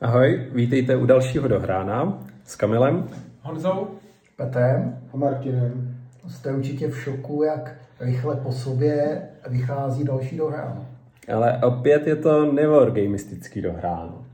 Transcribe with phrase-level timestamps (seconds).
[0.00, 3.08] Ahoj, vítejte u dalšího dohrána s Kamilem.
[3.42, 3.88] Honzou.
[4.36, 4.98] Petrem.
[5.14, 5.96] A Martinem.
[6.28, 10.86] Jste určitě v šoku, jak rychle po sobě vychází další dohráno.
[11.34, 14.24] Ale opět je to newargamistický dohráno.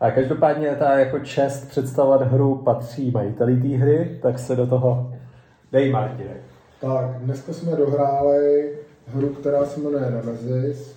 [0.00, 5.12] A každopádně ta jako čest představovat hru patří majiteli té hry, tak se do toho
[5.72, 6.36] dej Martine.
[6.80, 8.72] Tak, dneska jsme dohráli
[9.06, 10.96] hru, která se jmenuje Nemesis.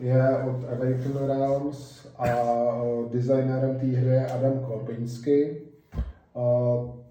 [0.00, 2.26] Je od Awaken Realms a
[3.12, 5.60] designérem té hry je Adam Klopinsky.
[6.34, 6.40] A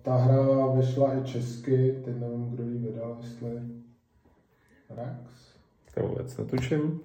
[0.02, 3.50] ta hra vyšla i česky, teď nevím, kdo ji vydal, jestli
[4.90, 5.20] Rax?
[5.96, 7.00] To vůbec netuším.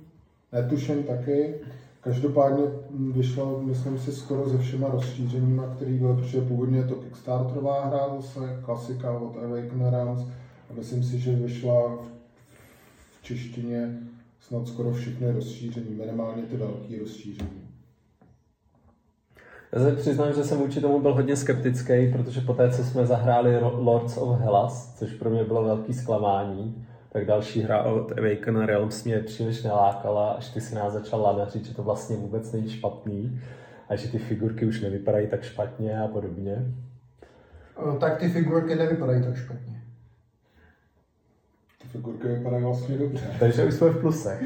[0.53, 1.55] Netuším taky.
[2.01, 7.85] Každopádně vyšlo, myslím si, skoro se všema rozšířeníma, který byl, protože původně je to Kickstarterová
[7.85, 10.23] hra, zase klasika od Awaken Realms.
[10.71, 12.09] A myslím si, že vyšla v,
[13.19, 13.99] v češtině
[14.41, 17.58] snad skoro všechny rozšíření, minimálně ty velké rozšíření.
[19.73, 23.59] Já se přiznám, že jsem vůči tomu byl hodně skeptický, protože poté, co jsme zahráli
[23.61, 29.05] Lords of Hellas, což pro mě bylo velký zklamání, tak další hra od Awaken Realms
[29.05, 33.41] mě příliš nelákala, až ty si nás začal lanařit, že to vlastně vůbec není špatný
[33.89, 36.75] a že ty figurky už nevypadají tak špatně a podobně.
[38.01, 39.83] Tak ty figurky nevypadají tak špatně.
[41.89, 43.25] Figurky vypadají vlastně dobře.
[43.41, 44.43] Takže už jsme v plusech.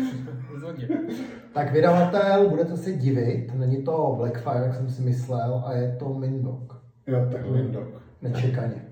[1.54, 6.08] tak vydavatel, budete se divit, není to Blackfire, jak jsem si myslel, a je to
[6.08, 6.82] Mindok.
[7.06, 7.88] Jo, tak Mindok.
[8.22, 8.84] Nečekaně.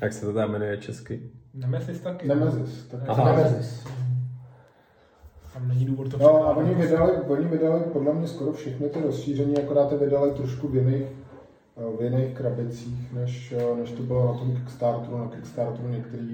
[0.00, 1.30] Jak se to tam jmenuje česky?
[1.54, 2.28] Nemesis taky.
[2.28, 2.86] Nemesis.
[2.86, 3.24] Tak Aha.
[3.24, 3.86] Nemesis.
[5.52, 9.00] Tam není důvod to No a oni vydali, oni vydali podle mě skoro všechny ty
[9.00, 11.06] rozšíření, akorát je vydali trošku v jiných,
[11.76, 15.18] v jiných krabicích, než, než to bylo na tom Kickstarteru.
[15.18, 16.26] Na Kickstarteru některé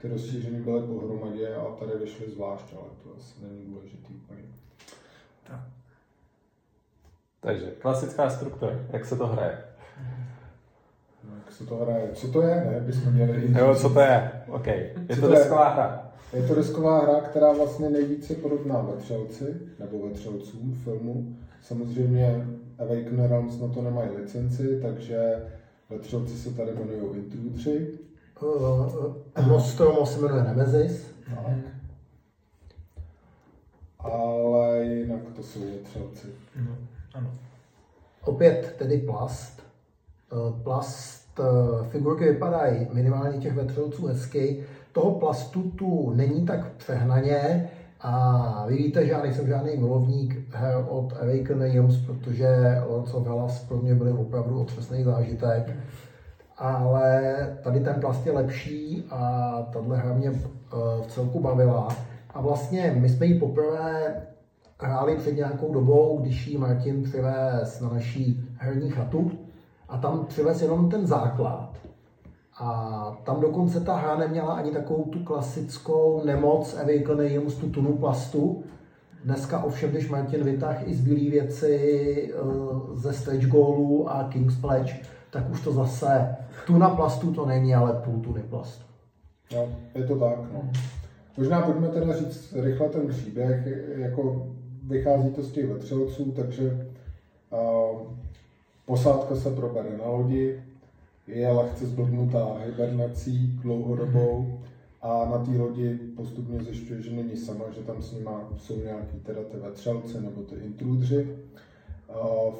[0.00, 4.42] ty rozšíření byly pohromadě a tady vyšly zvlášť, ale to asi není důležitý úplně.
[5.46, 5.60] Tak.
[7.40, 9.58] Takže klasická struktura, jak se to hraje?
[11.24, 12.10] No, jak se to hraje?
[12.14, 12.80] Co to je, ne?
[12.80, 14.32] Bychom měli jo, co to je?
[14.48, 14.66] OK.
[14.66, 16.12] Je co to desková hra?
[16.32, 21.36] Je to desková hra, která vlastně nejvíce podobná vetřelci, nebo vetřelcům filmu.
[21.62, 22.46] Samozřejmě
[22.78, 25.46] Awaken Realms na to nemají licenci, takže
[25.90, 27.98] vetřelci se tady jmenují Intrudři.
[28.42, 31.06] Uh, Nostromo se jmenuje Nemesis.
[31.34, 31.54] Tak.
[33.98, 36.26] Ale jinak to jsou vetřelci.
[36.56, 36.76] No,
[37.14, 37.30] ano.
[38.24, 39.62] Opět tedy plast.
[40.32, 44.66] Uh, plast, uh, figurky vypadají minimálně těch vetřelců hezky.
[44.92, 50.84] Toho plastu tu není tak přehnaně, a vy víte, že já nejsem žádný milovník her
[50.88, 52.48] od Awaken Realms, protože
[52.88, 55.72] Lords of Hellas pro mě byly opravdu otřesný zážitek.
[56.58, 61.88] Ale tady ten plast je lepší a tahle hra mě v celku bavila.
[62.34, 64.14] A vlastně my jsme ji poprvé
[64.80, 69.30] hráli před nějakou dobou, když ji Martin přivez na naší herní chatu
[69.88, 71.87] a tam přivez jenom ten základ.
[72.60, 77.96] A tam dokonce ta hra neměla ani takovou tu klasickou nemoc Awaken Realms, tu tunu
[77.96, 78.62] plastu.
[79.24, 82.34] Dneska ovšem, když Martin vytáhl i zbylé věci
[82.94, 86.36] ze stretch goalů a King's Pledge, tak už to zase
[86.66, 88.84] tuna plastu to není, ale půl tuny plastu.
[89.54, 90.38] No, je to tak.
[90.52, 90.70] No.
[91.36, 94.46] Možná pojďme teda říct rychle ten příběh, jako
[94.86, 96.88] vychází to z těch vetřelců, takže
[97.50, 98.00] uh,
[98.86, 100.62] posádka se probere na lodi,
[101.28, 104.60] je lehce zblbnutá hibernací dlouhodobou
[105.02, 109.20] a na té lodi postupně zjišťuje, že není sama, že tam s nima jsou nějaký
[109.20, 111.36] teda ty vetřelce nebo ty intrudři.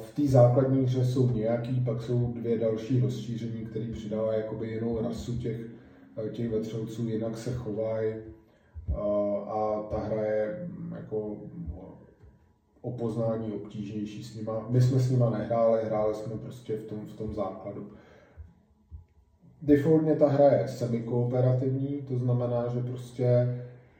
[0.01, 5.01] V té základní hře jsou nějaký, pak jsou dvě další rozšíření, které přidávají jakoby jinou
[5.01, 5.61] rasu těch,
[6.31, 8.13] těch vetřelců, jinak se chovají
[9.47, 11.37] a ta hra je mm, jako
[12.81, 14.65] o poznání obtížnější s nima.
[14.69, 17.87] My jsme s nima nehráli, hráli jsme prostě v tom, v tom základu.
[19.61, 23.55] Defaultně ta hra je semikooperativní, to znamená, že prostě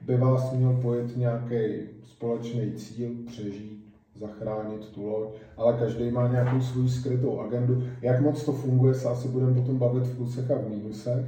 [0.06, 1.56] by vás měl pojet nějaký
[2.04, 7.84] společný cíl, přežít, zachránit tu loď, ale každý má nějakou svou skrytou agendu.
[8.02, 11.26] Jak moc to funguje, se asi budeme potom bavit v plusech a v mínusech.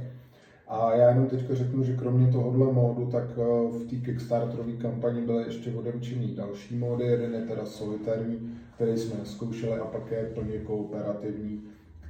[0.68, 3.36] A já jenom teďka řeknu, že kromě tohohle módu, tak
[3.70, 7.04] v té Kickstarterové kampani byly ještě odemčený další módy.
[7.04, 11.60] Jeden je teda solitární, který jsme zkoušeli, a pak je plně kooperativní,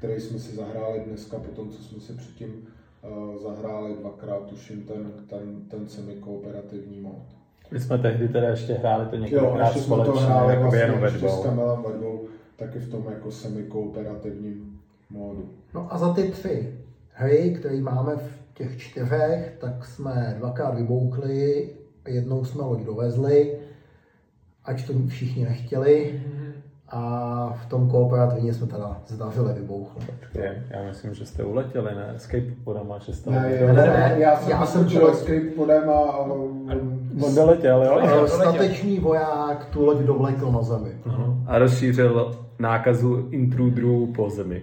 [0.03, 2.69] který jsme si zahráli dneska, po tom, co jsme si předtím
[3.03, 7.23] uh, zahráli dvakrát, tuším, ten, ten, ten semi-kooperativní mod.
[7.71, 11.01] My jsme tehdy teda ještě hráli to několikrát společně, jsme to hráli jako vlastně jenom
[11.01, 11.41] ve ještě dvou.
[11.41, 12.25] s Kamilem ve dvou,
[12.57, 15.49] taky v tom jako semi-kooperativním módu.
[15.75, 16.79] No a za ty tři
[17.13, 21.71] hry, které máme v těch čtyřech, tak jsme dvakrát vybouchli,
[22.09, 23.59] jednou jsme loď dovezli,
[24.65, 26.23] ať to všichni nechtěli.
[26.93, 30.03] A v tom kooperativně jsme teda zdavili vybouchli.
[30.35, 32.13] Je, já myslím, že jste uletěli, ne?
[32.17, 35.41] Escape podama, že jste Ne, ne, ne, ne, já jsem, já já jsem chtěl- escape
[35.57, 36.19] podem a, a
[37.27, 37.91] On doletěl, jo?
[37.95, 38.29] Doletěl.
[38.29, 40.91] Statečný voják tu loď dovlekl na zemi.
[41.47, 44.63] A rozšířil nákazu intruderů po zemi.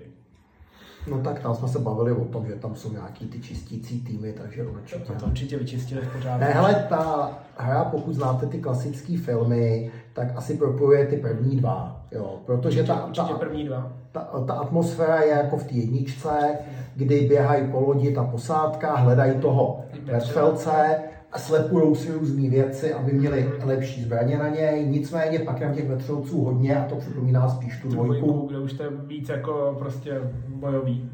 [1.10, 4.34] No tak tam jsme se bavili o tom, že tam jsou nějaký ty čistící týmy,
[4.34, 5.14] takže určitě.
[5.20, 6.40] To určitě vyčistili v pořádku.
[6.40, 12.02] Ne, hele, ta hra, pokud znáte ty klasické filmy, tak asi propojuje ty první dva,
[12.12, 13.92] jo, protože ta, Určitě ta, první dva.
[14.12, 16.58] ta, ta atmosféra je jako v té jedničce,
[16.96, 21.00] kdy běhají po lodi ta posádka, hledají toho vetřelce
[21.32, 24.88] a slepujou si různé věci, aby měli lepší zbraně na něj.
[24.88, 28.48] Nicméně pak je tam těch vetřelců hodně a to připomíná spíš tu Dvojku, dvojku.
[28.48, 31.10] kde už to je víc jako prostě bojový.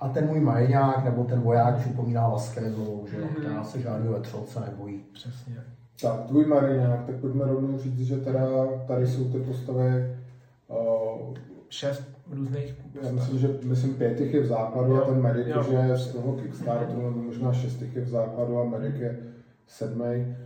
[0.00, 3.28] A ten můj mariňák nebo ten voják připomíná Vasquezovou, že Mhm.
[3.28, 5.00] která se žádného vetřelce nebojí.
[5.12, 5.54] Přesně.
[6.02, 8.46] Tak, tvůj Mariňák, tak pojďme rovnou říct, že teda
[8.86, 10.16] tady jsou ty postavy,
[10.68, 11.34] uh,
[11.68, 15.60] Šest různých já myslím, že myslím pět je v základu a Jo, ten Medic jo.
[15.60, 19.18] už je z toho Kickstarteru, nebo možná šest jich je v základu a Medic je
[19.66, 20.36] sedmý.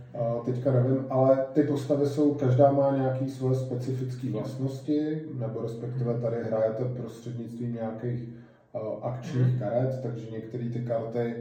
[0.45, 6.43] Teďka nevím, ale ty postavy jsou, každá má nějaké svoje specifické vlastnosti, nebo respektive tady
[6.43, 8.29] hrajete prostřednictvím nějakých
[8.73, 11.35] uh, akčních karet, takže některé ty karty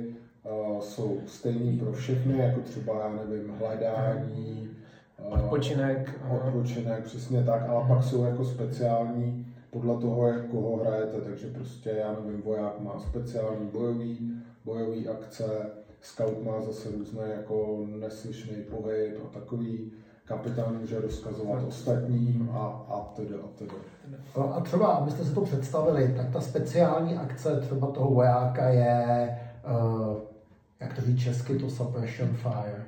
[0.74, 4.68] uh, jsou stejné pro všechny, jako třeba, já nevím, hledání,
[5.30, 6.20] odpočinek.
[6.22, 11.46] a- odpočinek, přesně tak, ale pak jsou jako speciální podle toho, jak koho hrajete, takže
[11.46, 14.32] prostě, já nevím, voják má speciální bojový,
[14.64, 15.44] bojový akce,
[16.00, 19.92] scout má zase různé jako neslyšný pohyb a takový,
[20.24, 23.74] kapitán může rozkazovat ostatním a, a tedy a tedy.
[24.50, 29.38] A třeba, abyste si to představili, tak ta speciální akce třeba toho vojáka je,
[30.10, 30.16] uh,
[30.80, 32.84] jak to říct česky, to suppression fire.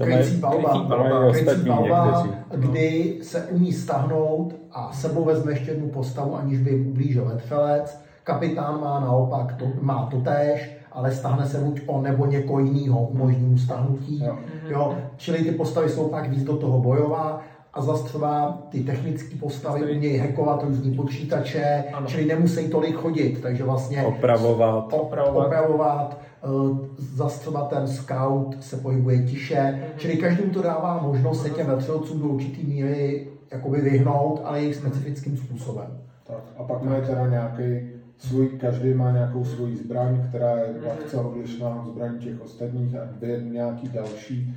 [0.00, 0.86] Krycí palba,
[1.32, 2.30] krycí někteří.
[2.54, 8.00] kdy se umí stahnout a sebou vezme ještě jednu postavu, aniž by jim ublížil vetřelec.
[8.24, 13.00] Kapitán má naopak, to, má to též, ale stahne se buď on nebo někoho jiného,
[13.00, 14.24] umožní mu stahnutí.
[14.24, 14.36] Jo.
[14.68, 17.40] Jo, čili ty postavy jsou pak víc do toho bojová
[17.74, 19.96] a zase třeba ty technické postavy Postavy.
[19.96, 22.06] umějí hackovat různý počítače, Ano.
[22.06, 24.92] čili nemusí tolik chodit, takže vlastně Opravovat.
[24.92, 25.46] opravovat.
[25.46, 26.18] opravovat.
[26.42, 32.20] Eh, třeba ten scout se pohybuje tiše, čili každému to dává možnost se těm vetřelcům
[32.20, 35.98] do určitý míry jakoby vyhnout, ale jejich specifickým způsobem.
[36.26, 41.16] Tak, a pak mají teda nějaký svůj, každý má nějakou svoji zbraň, která je lehce
[41.16, 44.56] odlišná od zbraní těch ostatních a dvě nějaký další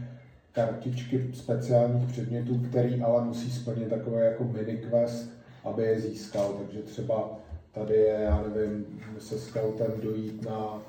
[0.51, 5.29] kartičky speciálních předmětů, který ale musí splnit takové jako mini quest,
[5.63, 6.53] aby je získal.
[6.59, 7.29] Takže třeba
[7.71, 8.85] tady je, já nevím,
[9.19, 10.81] se scoutem dojít na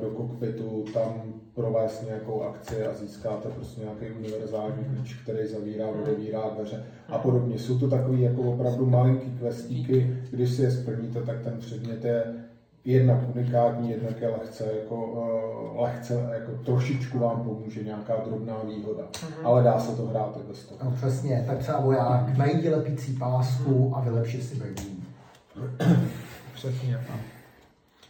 [0.00, 1.22] do kokpitu, tam
[1.54, 7.58] provést nějakou akci a získáte prostě nějaký univerzální klíč, který zavírá, odevírá dveře a podobně.
[7.58, 12.24] Jsou to takový jako opravdu malinký questíky, když si je splníte, tak ten předmět je
[12.84, 19.02] jednak unikátní, jednak je lehce, jako, uh, lehce, jako trošičku vám pomůže nějaká drobná výhoda.
[19.44, 20.80] Ale dá se to hrát i bez toho.
[20.84, 25.04] No, přesně, tak třeba voják najdi lepící pásku a vylepši si bední.
[26.54, 27.00] Přesně.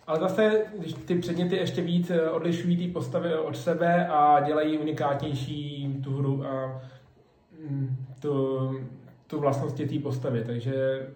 [0.09, 4.79] Ale zase, když ty předměty ještě víc eh, odlišují ty postavy od sebe a dělají
[4.79, 6.83] unikátnější tu hru a
[7.71, 8.59] mm, tu,
[9.27, 11.07] tu vlastnosti té postavy, takže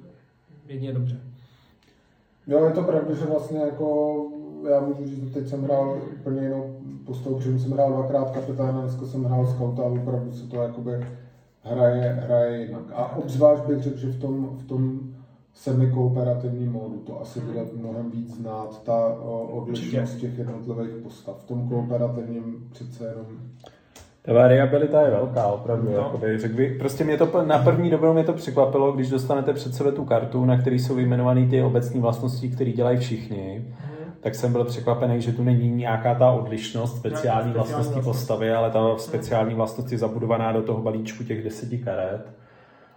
[0.66, 1.20] jedině dobře.
[2.46, 4.17] Jo, je to pravda, že vlastně jako
[4.70, 8.81] já můžu říct, že teď jsem hrál úplně jinou postavu, protože jsem hrál dvakrát kapitána,
[8.81, 11.06] dneska jsem hrál skauta a opravdu se to jakoby
[11.62, 12.84] hraje, hraje jinak.
[12.94, 15.00] A obzvlášť bych řekl, že v tom, v tom
[15.54, 19.06] semi-kooperativním módu to asi bude mnohem víc znát ta
[19.50, 21.36] odlišnost těch jednotlivých postav.
[21.38, 23.26] V tom kooperativním přece jenom
[24.22, 25.90] Ta variabilita je velká, opravdu.
[25.90, 25.96] No.
[25.96, 29.74] Jakoby, řekl bych, prostě mě to na první dobrou mě to překvapilo, když dostanete před
[29.74, 33.74] sebe tu kartu, na který jsou vyjmenované ty obecní vlastnosti, které dělají všichni.
[34.20, 38.18] Tak jsem byl překvapený, že tu není nějaká ta odlišnost, speciální speciální vlastnosti vlastnost.
[38.18, 42.42] postavy, ale ta speciální vlastnost je zabudovaná do toho balíčku těch deseti karet.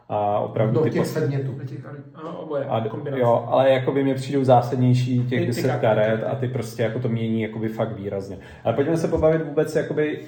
[0.09, 1.59] A opravdu Do ty těch postavy, předmětů.
[2.67, 2.83] A,
[3.15, 5.81] jo, ale jako by mě přijdou zásadnější Ty- těch ty 10 karty.
[5.81, 8.38] karet a ty prostě jako to mění jakoby fakt výrazně.
[8.63, 10.19] Ale pojďme se pobavit vůbec jakoby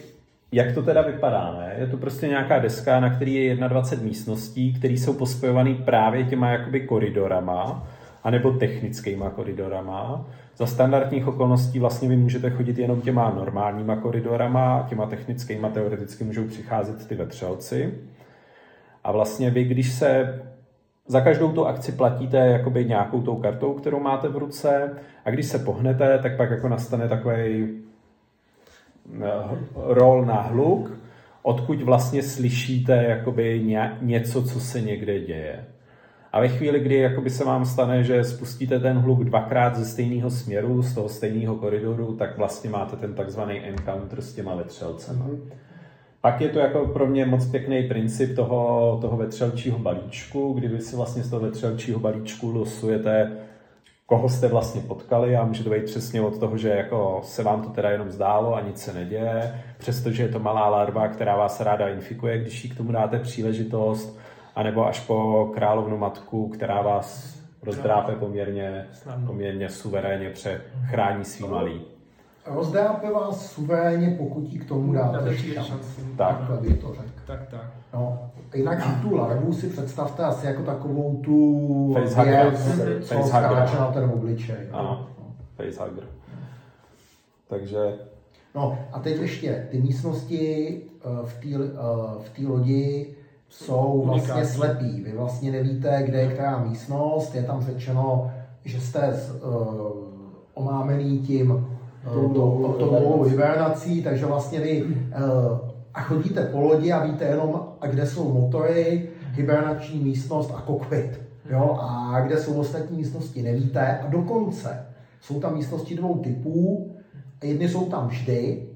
[0.52, 1.76] jak to teda vypadá, ne?
[1.80, 6.50] Je to prostě nějaká deska, na který je 21 místností, které jsou pospojované právě těma
[6.50, 7.88] jakoby koridorama,
[8.24, 10.26] anebo technickýma koridorama.
[10.58, 16.44] Za standardních okolností vlastně vy můžete chodit jenom těma normálníma koridorama, těma technickýma teoreticky můžou
[16.48, 17.94] přicházet ty vetřelci.
[19.08, 20.42] A vlastně vy, když se
[21.08, 24.92] za každou tu akci platíte jakoby nějakou tou kartou, kterou máte v ruce
[25.26, 27.68] a když se pohnete, tak pak jako nastane takový
[29.76, 30.92] rol na hluk,
[31.42, 35.66] odkud vlastně slyšíte jakoby ně- něco, co se někde děje.
[36.32, 40.30] A ve chvíli, kdy jakoby se vám stane, že spustíte ten hluk dvakrát ze stejného
[40.30, 45.26] směru, z toho stejného koridoru, tak vlastně máte ten takzvaný encounter s těma vetřelcema.
[45.26, 45.67] Mm-hmm.
[46.22, 50.82] Pak je to jako pro mě moc pěkný princip toho, toho vetřelčího balíčku, kdy vy
[50.82, 53.32] si vlastně z toho vetřelčího balíčku losujete,
[54.06, 57.62] koho jste vlastně potkali a může to být přesně od toho, že jako se vám
[57.62, 61.62] to teda jenom zdálo a nic se neděje, přestože je to malá larva, která vás
[61.62, 64.20] ráda infikuje, když jí k tomu dáte příležitost,
[64.56, 68.88] anebo až po královnu matku, která vás rozdrápe poměrně,
[69.26, 71.97] poměrně suverénně, přechrání svý malý.
[72.50, 76.02] Rozdrápe vás suverénně, pokud jí k tomu dáte šanci.
[76.18, 76.38] Tak.
[76.38, 77.12] Takhle to řekl.
[77.28, 77.72] Tak, tak.
[77.94, 78.20] No,
[78.56, 84.70] jinak tu larvu si představte asi jako takovou tu věc, co skáče na ten obličej.
[84.72, 85.08] Ano,
[85.56, 86.04] facehugger.
[87.50, 87.94] Takže...
[88.56, 93.16] No a teď ještě, ty místnosti eh, v té eh, v lodi
[93.50, 95.02] jsou vlastně slepí.
[95.02, 97.36] Vy vlastně nevíte, kde je která místnost.
[97.36, 98.32] Je tam řečeno,
[98.66, 99.14] že jste
[99.44, 99.52] uh,
[100.54, 104.92] omámený tím uh, tou, tou hibernací, takže vlastně vy uh,
[105.94, 111.22] a chodíte po lodi a víte jenom, a kde jsou motory, hibernační místnost a kokpit.
[111.50, 111.78] Jo?
[111.82, 113.98] A kde jsou ostatní místnosti, nevíte.
[113.98, 114.86] A dokonce
[115.22, 116.92] jsou tam místnosti dvou typů.
[117.44, 118.68] Jedny jsou tam vždy,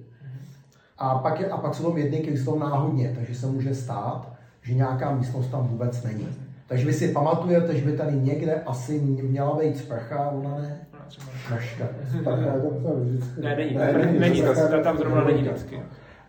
[0.98, 4.34] a pak, je, a pak jsou tam jedny, které jsou náhodně, takže se může stát,
[4.62, 6.28] že nějaká místnost tam vůbec není.
[6.68, 10.88] Takže vy si pamatujete, že by tady někde asi měla být sprcha, ona ne?
[11.48, 11.88] Troška.
[13.42, 14.44] Ne, není, ne, není, není,
[14.84, 15.82] tam zrovna není vždycky.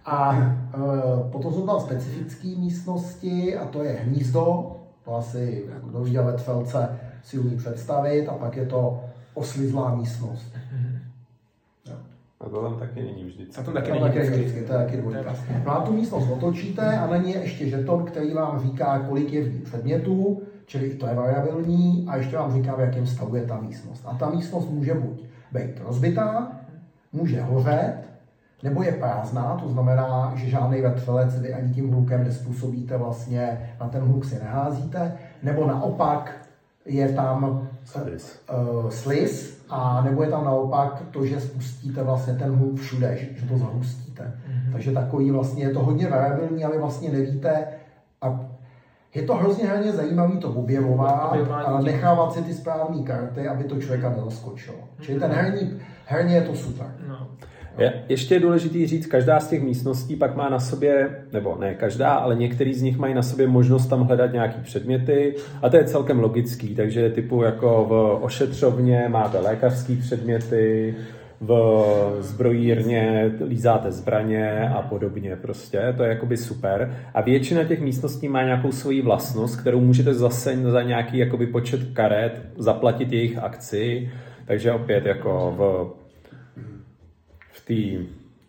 [0.04, 6.24] A e, potom jsou tam specifické místnosti a to je hnízdo, to asi kdo viděl
[6.24, 10.56] vetfelce si umí představit a pak je to oslizlá místnost.
[12.40, 13.60] A to tam taky není vždycky.
[13.60, 14.36] A to taky není vždycky.
[14.36, 14.64] vždycky.
[14.64, 15.36] To je taky dvojka.
[15.64, 19.32] No a tu místnost otočíte a na ní je ještě žeton, který vám říká, kolik
[19.32, 23.36] je v ní předmětů, čili to je variabilní a ještě vám říká, v jakém stavu
[23.36, 24.02] je ta místnost.
[24.06, 26.52] A ta místnost může buď být rozbitá,
[27.12, 27.96] může hořet,
[28.62, 33.88] nebo je prázdná, to znamená, že žádný vetřelec vy ani tím hlukem nespůsobíte vlastně, na
[33.88, 36.32] ten hluk si neházíte, nebo naopak
[36.86, 38.40] je tam sliz,
[38.82, 43.40] uh, sliz a nebo je tam naopak to, že spustíte vlastně ten hluk všude, že,
[43.40, 44.22] že to zahustíte.
[44.22, 44.72] Mm-hmm.
[44.72, 47.64] Takže takový vlastně je to hodně variabilní, ale vlastně nevíte
[49.14, 51.32] je to hrozně hrně zajímavý to objevovat
[51.64, 54.76] a nechávat si ty správné karty, aby to člověka nezaskočilo.
[55.00, 56.86] Čili ten herní, herně je to super.
[57.08, 57.28] No.
[57.78, 61.74] Je, ještě je důležité říct, každá z těch místností pak má na sobě, nebo ne
[61.74, 65.76] každá, ale některý z nich mají na sobě možnost tam hledat nějaký předměty a to
[65.76, 70.94] je celkem logický, takže typu jako v ošetřovně máte lékařské předměty,
[71.42, 76.96] v zbrojírně lízáte zbraně a podobně prostě, to je jakoby super.
[77.14, 81.80] A většina těch místností má nějakou svoji vlastnost, kterou můžete zase za nějaký jakoby počet
[81.92, 84.10] karet zaplatit jejich akci,
[84.46, 85.56] takže opět jako
[87.52, 88.04] v té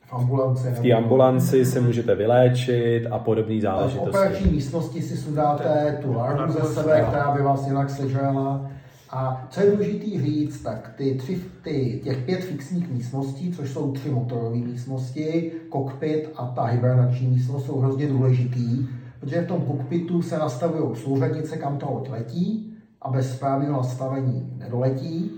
[0.05, 4.05] v ambulanci, v té ambulanci se můžete vyléčit a podobné záležitosti.
[4.05, 8.69] V operační místnosti si sudáte tu larvu ze sebe, která by vás jinak sežrala.
[9.15, 13.91] A co je důležité říct, tak ty tři, ty, těch pět fixních místností, což jsou
[13.91, 18.88] tři motorové místnosti, kokpit a ta hibernační místnost jsou hrozně důležitý,
[19.20, 24.53] protože v tom kokpitu se nastavují souřadnice, kam to loď letí a bez správného nastavení
[24.58, 25.32] nedoletí.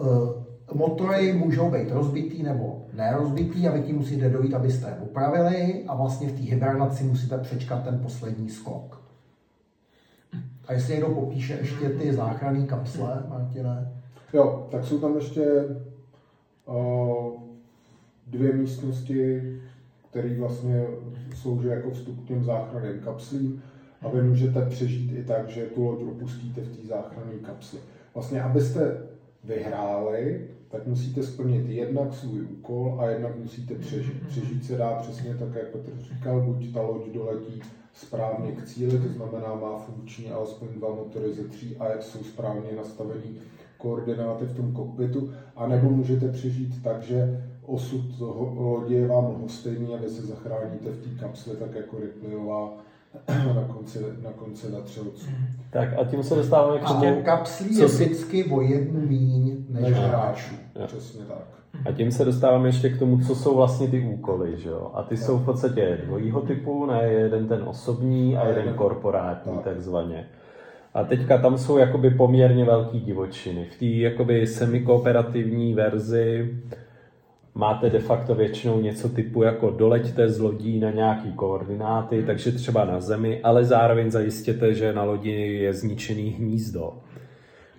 [0.00, 5.84] Eh, motory můžou být rozbitý nebo nerozbitý a vy tím musíte dojít, abyste je upravili
[5.88, 9.01] a vlastně v té hibernaci musíte přečkat ten poslední skok.
[10.68, 13.92] A jestli někdo popíše ještě ty záchranné kapsle, Martine?
[14.32, 15.46] Jo, tak jsou tam ještě
[16.66, 17.42] uh,
[18.26, 19.42] dvě místnosti,
[20.10, 20.86] které vlastně
[21.34, 23.62] slouží jako vstup k těm záchranným kapslím
[24.02, 27.78] a vy můžete přežít i tak, že tu loď opustíte v té záchranné kapsli.
[28.14, 29.02] Vlastně, abyste
[29.44, 34.26] vyhráli, tak musíte splnit jednak svůj úkol a jednak musíte přežít.
[34.28, 37.62] Přežít se dá přesně tak, jak Petr říkal, buď ta loď doletí
[37.92, 42.76] správně k cíli, to znamená má funkční alespoň dva motory ze tří a jsou správně
[42.76, 43.36] nastavený
[43.78, 48.20] koordináty v tom kokpitu, anebo můžete přežít tak, že osud
[48.56, 52.78] lodě je vám lhostejný a vy se zachráníte v té kapsle, tak jako Ripleyová
[53.54, 55.26] na konci, na konci letřelců.
[55.70, 57.22] Tak a tím se dostáváme k tomu...
[57.22, 60.54] kapslí je vždycky o jednu míň než hráčů.
[60.86, 61.62] Přesně tak.
[61.86, 64.90] A tím se dostáváme ještě k tomu, co jsou vlastně ty úkoly, že jo?
[64.94, 67.02] A ty jsou v podstatě dvojího typu, ne?
[67.02, 70.26] Jeden ten osobní a jeden korporátní, takzvaně.
[70.94, 73.64] A teďka tam jsou jakoby poměrně velký divočiny.
[73.64, 76.54] V té jakoby semikooperativní verzi
[77.54, 82.84] máte de facto většinou něco typu jako doleďte z lodí na nějaký koordináty, takže třeba
[82.84, 85.30] na zemi, ale zároveň zajistěte, že na lodi
[85.62, 86.92] je zničený hnízdo.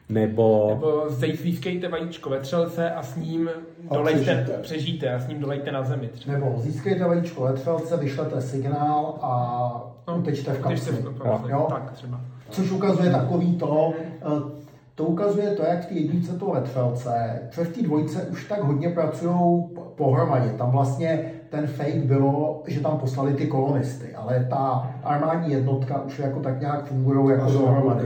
[0.10, 3.50] Nebo, Nebo získejte vajíčko ve třelce a s ním
[3.89, 4.58] A dolejte, přežijte.
[4.62, 6.08] přežijte a s ním dolejte na zemi.
[6.08, 6.34] Třeba.
[6.38, 10.92] Nebo získejte vajíčko letřelce, vyšlete signál a No, utečte v kapsli.
[10.96, 11.51] v kapsli.
[11.51, 11.68] Jo?
[11.70, 12.22] Tak třeba.
[12.50, 14.62] Což ukazuje takový to, eh,
[14.96, 18.64] to ukazuje to, jak v té jedničce toho letřelce, že v té dvojce už tak
[18.64, 19.64] hodně pracují
[19.96, 20.50] pohromadě.
[20.50, 26.20] Tam vlastně ten fake bylo, že tam poslali ty kolonisty, ale ta armádní jednotka už
[26.20, 28.06] jako tak nějak fungují jako dohromady.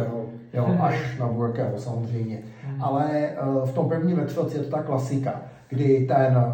[0.53, 2.39] Jo, až na Burkeho samozřejmě.
[2.79, 6.53] Ale eh, v tom prvním letřelci je to ta klasika, kdy ten eh,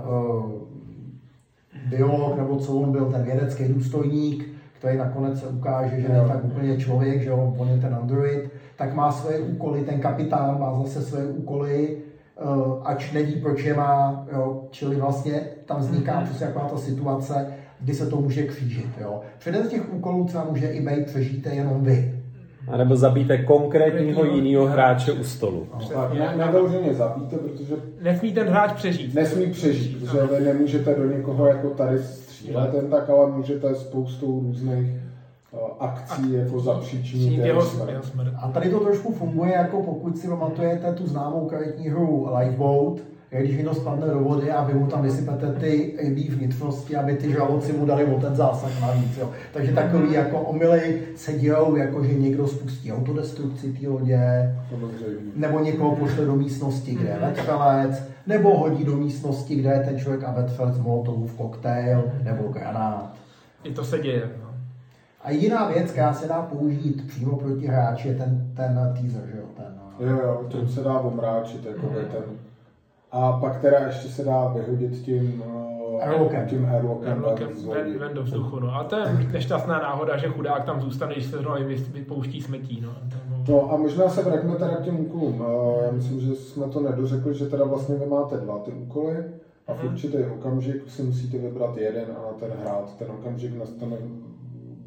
[1.89, 4.45] biolog, nebo co on byl, ten vědecký důstojník,
[4.79, 8.49] který nakonec se ukáže, že je tak úplně člověk, že jo, on je ten android,
[8.83, 11.97] tak má svoje úkoly, ten kapitán má zase svoje úkoly,
[12.37, 12.43] eh,
[12.83, 17.47] ač neví, proč je má, jo, čili vlastně tam vzniká přesně taková ta situace,
[17.79, 18.89] kdy se to může křížit.
[19.01, 19.21] Jo.
[19.39, 22.13] Předen z těch úkolů třeba může i být přežijte jenom vy.
[22.71, 25.67] a nebo zabijte konkrétního jiného hráče u stolu.
[25.95, 29.13] A ne, nevyloženě zabijte, protože Nesmí ten hráč přežít.
[29.15, 34.39] nesmí přežít, protože vy nemůžete do někoho jako tady střílet jen tak, ale můžete spoustou
[34.39, 34.87] různých
[35.79, 38.05] akcí jako zapříčinit Činit jeho smrt.
[38.05, 38.33] smrt.
[38.41, 42.99] A tady to trošku funguje, jako pokud si pamatujete tu známou karetní hru Lifeboat,
[43.39, 47.31] když někdo spadne do vody a vy mu tam vysypete ty rybí vnitřnosti, aby ty
[47.31, 49.17] žraloci mu dali o ten zásah navíc.
[49.17, 49.29] Jo.
[49.53, 54.55] Takže takový jako omily se dějou, jako že někdo spustí autodestrukci té lodě,
[55.35, 59.99] nebo někoho pošle do místnosti, kde je vetřelec, nebo hodí do místnosti, kde je ten
[59.99, 63.13] člověk a vetřelec molotovův koktejl nebo granát.
[63.63, 64.42] I to se děje.
[65.23, 69.37] A jediná věc, která se dá použít přímo proti hráči, je ten, ten teaser, že
[69.37, 69.45] jo?
[69.57, 69.65] Ten,
[69.99, 70.07] no.
[70.07, 71.93] Jo, jo, tím se dá omráčit, jako mm.
[71.93, 72.23] ten.
[73.11, 76.47] A pak teda ještě se dá vyhodit tím, uh, Airlockem.
[76.47, 78.59] tím airlockem Airlockem ven ven, do vzduchu.
[78.59, 78.75] No.
[78.75, 82.81] A to je nešťastná náhoda, že chudák tam zůstane, když se zrovna vy- vypouští smetí.
[82.81, 82.89] No.
[82.89, 85.41] To- No a možná se vraťme teda k těm úkolům.
[85.41, 85.47] Uh,
[85.85, 89.17] Já myslím, že jsme to nedořekli, že teda vlastně vy máte dva ty úkoly
[89.67, 89.93] a v Mhm.
[89.93, 92.95] určitý okamžik si musíte vybrat jeden a na ten hrát.
[92.99, 93.95] Ten okamžik nastane,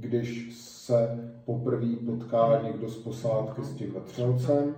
[0.01, 4.75] když se poprvé potká někdo z posádky s tím vetřelcem,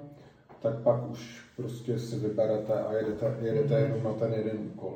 [0.62, 4.92] tak pak už prostě si vyberete a jedete, jedete jenom na ten jeden úkol.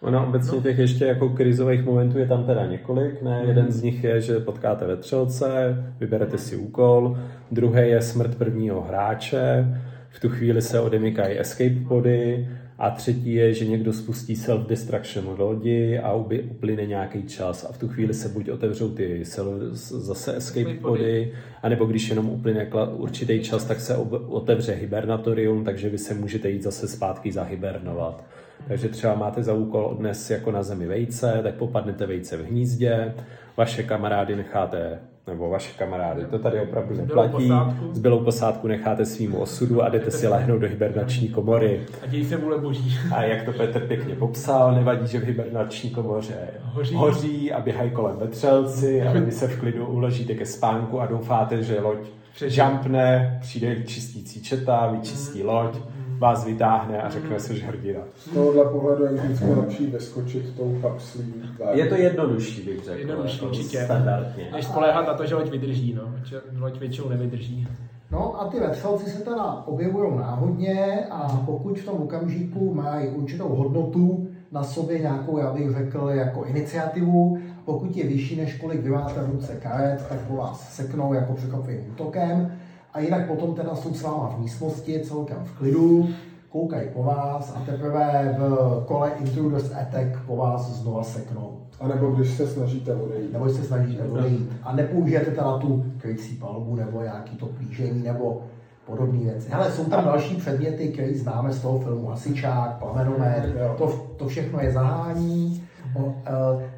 [0.00, 3.42] Ono obecně těch ještě jako krizových momentů je tam teda několik, ne?
[3.46, 7.18] Jeden z nich je, že potkáte ve třelce, vyberete si úkol,
[7.50, 9.66] druhý je smrt prvního hráče,
[10.10, 15.98] v tu chvíli se odemykají escape pody a třetí je, že někdo spustí self-destruction lodi
[15.98, 20.36] a uby- uplyne nějaký čas a v tu chvíli se buď otevřou ty self- zase
[20.36, 21.32] escape pody.
[21.62, 26.50] anebo když jenom uplyne určitý čas, tak se ob- otevře hibernatorium, takže vy se můžete
[26.50, 28.24] jít zase zpátky zahibernovat.
[28.68, 33.14] Takže třeba máte za úkol dnes jako na zemi vejce, tak popadnete vejce v hnízdě,
[33.56, 37.88] vaše kamarády necháte, nebo vaše kamarády, to tady opravdu Zbylou neplatí, posádku.
[37.92, 41.80] zbylou posádku necháte svýmu osudu a jdete si lehnout do hibernační komory.
[42.02, 42.96] A děj se vůle boží.
[43.14, 46.94] A jak to Petr pěkně popsal, nevadí, že v hibernační komoře Hoří.
[46.94, 51.62] hoří a běhají kolem vetřelci, ale vy se v klidu uložíte ke spánku a doufáte,
[51.62, 51.98] že loď
[52.34, 52.64] Přežije.
[52.66, 55.76] jumpne, přijde čistící četa, vyčistí loď,
[56.18, 58.00] vás vytáhne a řekne se, že hrdina.
[58.16, 61.34] Z tohohle pohledu je vždycky lepší vyskočit tou kapslí.
[61.72, 62.98] Je to jednodušší, bych řekl.
[62.98, 63.84] Jednodušší, jako určitě.
[63.84, 64.48] Standardně.
[64.52, 65.94] Než spoléhat na to, že loď vydrží.
[65.94, 66.02] No.
[66.24, 67.68] Že Loď většinou nevydrží.
[68.10, 73.48] No a ty vetřelci se teda objevují náhodně a pokud v tom okamžiku mají určitou
[73.48, 78.90] hodnotu na sobě nějakou, já bych řekl, jako iniciativu, pokud je vyšší než kolik vy
[78.90, 82.58] máte v ruce karet, tak po vás seknou jako překvapivým útokem
[82.98, 86.08] a jinak potom teda jsou s váma v místnosti celkem v klidu,
[86.48, 91.60] koukají po vás a teprve v kole Intruders Attack po vás znova seknou.
[91.80, 93.32] A nebo když se snažíte odejít.
[93.32, 98.42] Nebo se snažíte odejít a nepoužijete teda tu krycí palbu nebo nějaký to plížení nebo
[98.86, 99.48] podobné věci.
[99.50, 104.60] Hele, jsou tam další předměty, které známe z toho filmu, hasičák, plamenomet, to, to všechno
[104.60, 105.64] je zahání.
[105.96, 106.70] O, e,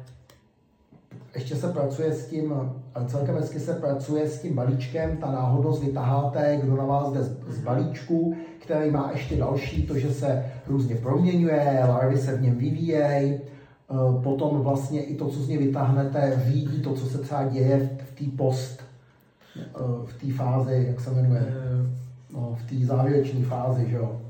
[1.35, 2.53] ještě se pracuje s tím,
[3.07, 7.37] celkem hezky se pracuje s tím balíčkem, ta náhodnost vytaháte, kdo na vás jde z,
[7.47, 12.57] z balíčku, který má ještě další, to, že se různě proměňuje, larvy se v něm
[12.57, 13.39] vyvíjejí,
[13.91, 17.89] Eh, potom vlastně i to, co z něj vytáhnete, řídí to, co se třeba děje
[18.05, 18.83] v- té post,
[19.61, 19.63] eh,
[20.05, 21.45] v té fázi, jak se jmenuje,
[22.33, 24.21] no, v té závěrečné fázi, že jo.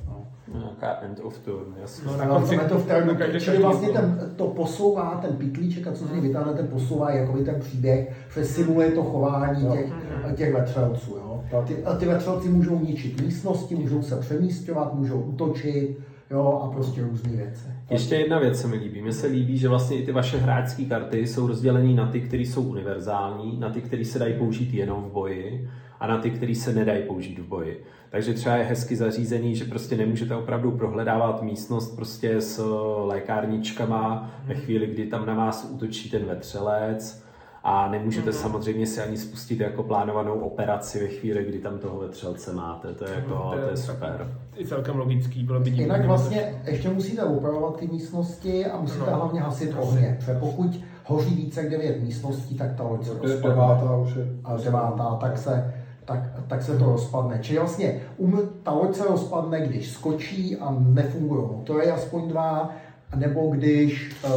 [0.54, 0.60] No.
[0.60, 2.04] Nějaká end of turn, jasně.
[2.12, 5.20] No, na No, konci, to, to v té, na každé čili vlastně ten, to posouvá
[5.22, 8.92] ten pitlíček a co z něj vytáhne, ten posouvá jako by ten příběh, že simuluje
[8.92, 9.72] to chování Jo.
[9.74, 9.92] těch,
[10.38, 11.12] těch vetřelců.
[11.18, 11.64] Jo.
[11.68, 15.98] Ty, a ty vetřelci můžou ničit místnosti, můžou se přemístěvat, můžou útočit,
[16.32, 17.68] jo, a prostě různé věci.
[17.90, 19.02] Ještě jedna věc se mi líbí.
[19.02, 22.44] Mně se líbí, že vlastně i ty vaše hráčské karty jsou rozdělené na ty, které
[22.44, 26.56] jsou univerzální, na ty, které se dají použít jenom v boji a na ty, které
[26.56, 27.84] se nedají použít v boji.
[28.10, 32.66] Takže třeba je hezky zařízený, že prostě nemůžete opravdu prohledávat místnost prostě s
[33.06, 37.24] lékárničkama ve chvíli, kdy tam na vás útočí ten vetřelec
[37.64, 38.42] a nemůžete mm-hmm.
[38.42, 42.94] samozřejmě si ani spustit jako plánovanou operaci ve chvíli, kdy tam toho vetřelce máte.
[42.94, 44.28] To je, jako, to je, to je super.
[44.58, 49.12] I celkem logický, bylo by divný, Jinak vlastně ještě musíte upravovat ty místnosti a musíte
[49.12, 49.16] No.
[49.18, 50.16] hlavně hasit ohně.
[50.20, 53.56] Protože pokud hoří více jak 9 místností, tak ta loď se To je rozpadne.
[53.56, 54.28] devátá už je.
[54.44, 55.74] A devátá, tak se,
[56.06, 57.40] tak, tak se to rozpadne.
[57.42, 62.70] Čili vlastně um, ta loď se rozpadne, když skočí a nefungují motory, aspoň dva,
[63.16, 64.32] nebo když uh,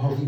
[0.00, 0.26] Hoří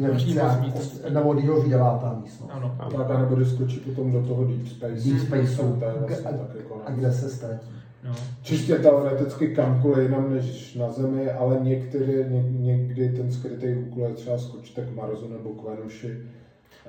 [0.64, 2.50] více, nebo když hoří devátá místnost.
[2.52, 2.74] Ano.
[2.98, 4.94] Tak a nebo když skočí potom do toho Deep Space.
[5.08, 7.66] Deep Spaceu, To je K- vlastně a, tak jako a kde se ztratí.
[8.04, 8.12] No.
[8.42, 14.14] Čistě teoreticky kamkoliv jinam než na Zemi, ale některý, ně, někdy ten skrytý úkol je
[14.14, 16.18] třeba skočit k Marsu nebo k Venuši.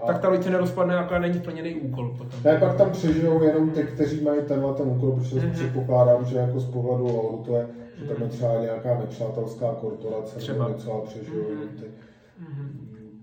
[0.03, 2.39] A Tak ta loď se nerozpadne, akorát není splněný úkol potom.
[2.43, 5.45] ne, pak tam přežijou jenom ty, kteří mají tenhle ten úkol, protože Mhm.
[5.49, 5.53] mm-hmm.
[5.53, 7.67] předpokládám, že jako z pohledu to je,
[8.01, 10.57] že tam je třeba nějaká nepřátelská korporace Třeba.
[10.65, 11.49] nebo něco a přežijou Mhm.
[11.49, 11.93] jenom ty, Mhm.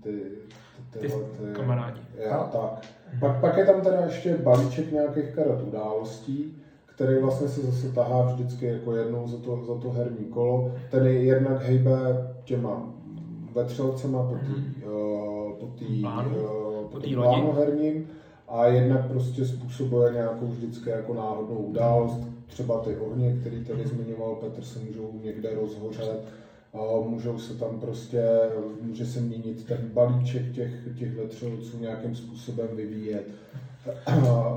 [0.03, 0.19] Ty, ty,
[0.91, 2.01] Ty tyhle ty, kamarádi.
[2.25, 2.85] Já, tak.
[3.19, 6.53] Pak, pak je tam teda ještě balíček nějakých karet událostí,
[6.85, 10.71] který vlastně se zase tahá vždycky jako jednou za to, za to herní kolo.
[10.91, 11.97] Ten je jednak hejbe
[12.43, 12.93] těma
[13.55, 14.53] vetřelcema po té
[15.59, 16.29] po tý, Plánu.
[16.29, 17.27] uh, Po tý lodi.
[17.27, 18.07] plánu herním
[18.47, 22.19] a jednak prostě způsobuje nějakou vždycky jako náhodnou událost.
[22.47, 26.23] Třeba ty ohně, který tady zmiňoval Petr, se můžou někde rozhořet.
[26.73, 26.77] A
[27.07, 28.23] můžou se tam prostě,
[28.81, 33.27] může se měnit ten balíček těch, těch vetřelců nějakým způsobem vyvíjet.
[34.05, 34.55] A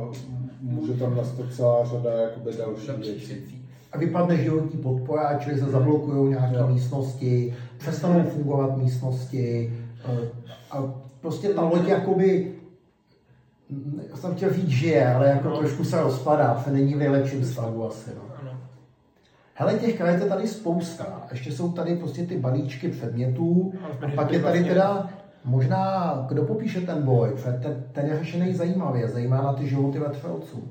[0.61, 3.59] může tam nastat celá řada jakoby dalších věcí.
[3.93, 6.67] A vypadne životní podpora, čili se zablokují nějaké Jo.
[6.69, 9.73] místnosti, přestanou fungovat místnosti
[10.71, 12.53] a prostě ta loď jakoby,
[14.11, 15.59] já jsem chtěl říct žije, ale jako No.
[15.59, 18.11] trošku se rozpadá, se není v nejlepším stavu asi.
[18.17, 18.32] No.
[19.63, 21.23] Hele, těch karet je tady spousta.
[21.31, 23.73] Ještě jsou tady prostě ty balíčky předmětů.
[23.85, 25.09] A pak je tady vlastně- teda
[25.45, 29.99] možná, kdo popíše ten boj, protože ten, ten je řešený zajímavě, zajímá na ty životy
[29.99, 30.69] vetřelců.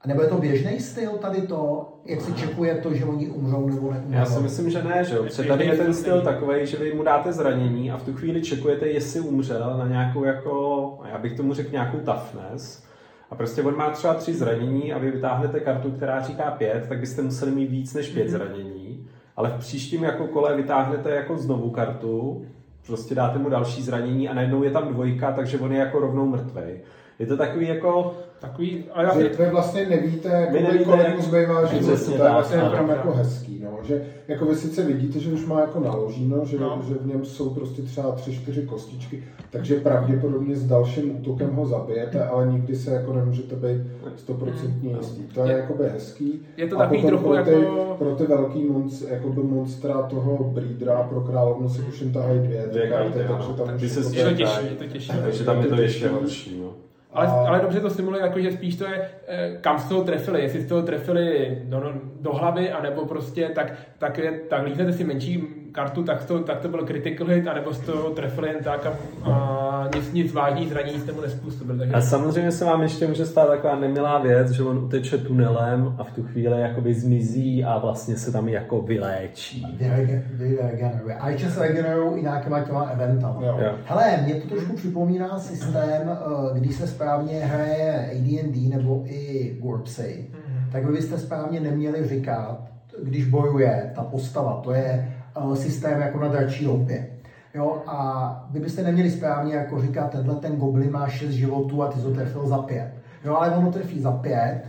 [0.00, 3.68] A nebo je to běžný styl tady to, jak se čekuje to, že oni umřou
[3.68, 4.12] nebo neumřou?
[4.12, 5.22] Já si myslím, že ne, že jo.
[5.22, 8.42] Protože tady je ten styl takový, že vy mu dáte zranění a v tu chvíli
[8.42, 12.84] čekujete, jestli umřel na nějakou jako, já bych tomu řekl nějakou toughness.
[13.32, 17.00] A prostě on má třeba tři zranění a vy vytáhnete kartu, která říká pět, tak
[17.00, 19.06] byste museli mít víc než pět zranění.
[19.36, 22.44] Ale v příštím jako kole vytáhnete jako znovu kartu,
[22.86, 26.26] prostě dáte mu další zranění a najednou je tam dvojka, takže on je jako rovnou
[26.26, 26.80] mrtvej.
[27.18, 30.48] Je to takový jako, Takový, ale já Že vy vlastně nevíte,
[30.84, 32.70] kolik mu zbývá život, to je tak, vlastně ano.
[32.76, 36.58] tam jako hezký, no, že jako vy sice vidíte, že už má jako naloženo, že,
[36.58, 36.82] No.
[36.88, 41.66] že v něm jsou prostě třeba tři, čtyři kostičky, takže pravděpodobně s dalším útokem ho
[41.66, 43.80] zabijete, ale nikdy se jako nemůžete být
[44.16, 45.22] stoprocentně jistý.
[45.22, 46.42] To je Je- jakoby hezký.
[46.56, 50.44] je to A takový trochu pro ty, jako- pro ty velký monst, jakoby monstra toho
[50.44, 53.90] breedera pro královnu se už jim tahají dvě, Dvě ty karty, takže tam Tak už
[53.90, 54.28] se jako- je to
[54.60, 55.12] je to těžší.
[55.24, 56.60] takže tam je to ještě horší.
[56.62, 56.70] No.
[57.12, 60.04] Ale, A- ale dobře to stimuluje, jako, že spíš to je, eh, kam z toho
[60.04, 64.64] trefili, jestli z toho trefili do, do, do hlavy, anebo prostě tak, tak, je, tak
[64.66, 68.48] líznete si menší kartu, tak to, tak to byl critical hit, anebo jste toho trefili
[68.48, 68.92] jen tak a,
[69.30, 71.78] a nic, nic vážných zranění jste mu nespůsobili.
[71.78, 75.94] Takže A samozřejmě se vám ještě může stát taková nemilá věc, že on uteče tunelem
[75.98, 79.66] a v tu chvíli jakoby zmizí a vlastně se tam jako vyléčí.
[80.32, 81.14] Vyregeneruje.
[81.14, 83.46] A ještě se regenerují i nějakýma těma eventama.
[83.46, 83.58] Jo.
[83.62, 83.72] Jo.
[83.84, 90.30] Hele, mě to trošku připomíná systém, eh, když se správně hraje AD&D nebo i GURPSy,
[90.72, 92.58] tak vy byste správně neměli říkat,
[93.02, 95.14] když bojuje ta postava, to je
[95.54, 97.08] systém jako na dračí loupě.
[97.54, 101.88] Jo, a vy byste neměli správně jako říkat, tenhle ten goblin má 6 životů a
[101.88, 102.94] ty jsi ho trefil za 5.
[103.24, 104.62] Jo, ale ono trefí za 5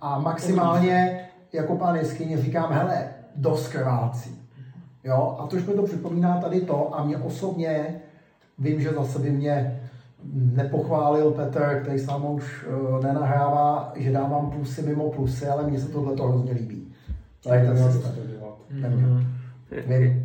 [0.00, 1.20] a maximálně
[1.52, 4.40] jako pán jeskyně říkám, hele, dost krvácí.
[5.04, 8.00] Jo, a trošku mi to připomíná tady to a mě osobně,
[8.58, 9.80] vím, že zase by mě
[10.32, 15.88] nepochválil Petr, který sám už uh, nenahrává, že dávám plusy mimo plusy, ale mně se
[15.88, 16.92] tohle to hrozně líbí.
[17.44, 18.12] Tak ten systém.
[18.70, 19.39] byste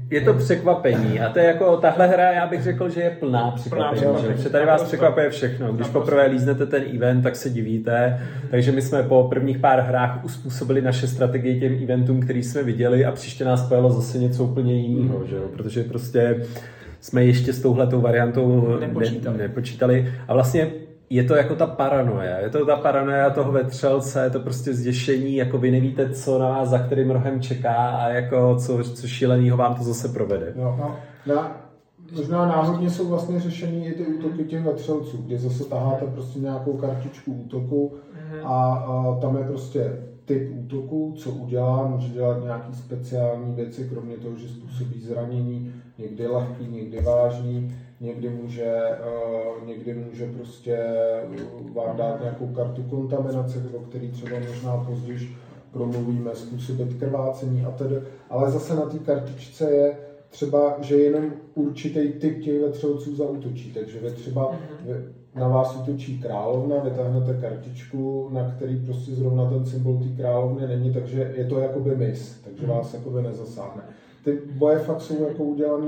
[0.09, 3.51] Je to překvapení a to je jako, tahle hra, já bych řekl, že je plná
[3.51, 4.01] překvapení.
[4.01, 4.43] překvapení.
[4.43, 4.49] že?
[4.49, 5.73] Tady vás překvapuje všechno.
[5.73, 8.21] Když poprvé líznete ten event, tak se divíte.
[8.51, 13.05] Takže my jsme po prvních pár hrách uspůsobili naše strategie těm eventům, který jsme viděli
[13.05, 15.41] a příště nás pojelo zase něco úplně jiného, že jo?
[15.53, 16.45] Protože prostě
[17.01, 19.37] jsme ještě s touhletou variantou Nepočítali.
[19.37, 20.13] Ne, nepočítali.
[20.27, 20.71] A vlastně
[21.15, 22.39] je to jako ta paranoja.
[22.39, 26.49] Je to ta paranoja toho vetřelce, je to prostě zděšení, jako vy nevíte, co na
[26.49, 30.53] vás za kterým rohem čeká a jako co, co šílenýho vám to zase provede.
[30.55, 30.75] Jo.
[30.79, 30.95] No,
[31.35, 31.61] na,
[32.17, 36.73] možná náhodně jsou vlastně řešení i ty útoky těch vetřelců, kde zase taháte prostě nějakou
[36.73, 37.93] kartičku útoku
[38.43, 44.17] a, a tam je prostě typ útoku, co udělá, může dělat nějaký speciální věci, kromě
[44.17, 48.81] toho, že způsobí zranění, někdy lehký, někdy vážný, někdy může,
[49.61, 50.77] uh, někdy může prostě
[51.73, 55.35] vám dát nějakou kartu kontaminace, o který třeba možná později
[55.71, 57.95] promluvíme, způsobit krvácení a tedy.
[58.29, 59.97] Ale zase na té kartičce je
[60.29, 63.73] třeba, že jenom určitý typ těch vetřelců zautočí.
[63.73, 64.51] Takže vy třeba
[64.85, 64.93] vy,
[65.35, 70.93] na vás útočí královna, vytáhnete kartičku, na který prostě zrovna ten symbol té královny není,
[70.93, 73.83] takže je to jakoby mis, takže vás jakoby nezasáhne.
[74.23, 75.87] Ty boje fakt jsou jako udělané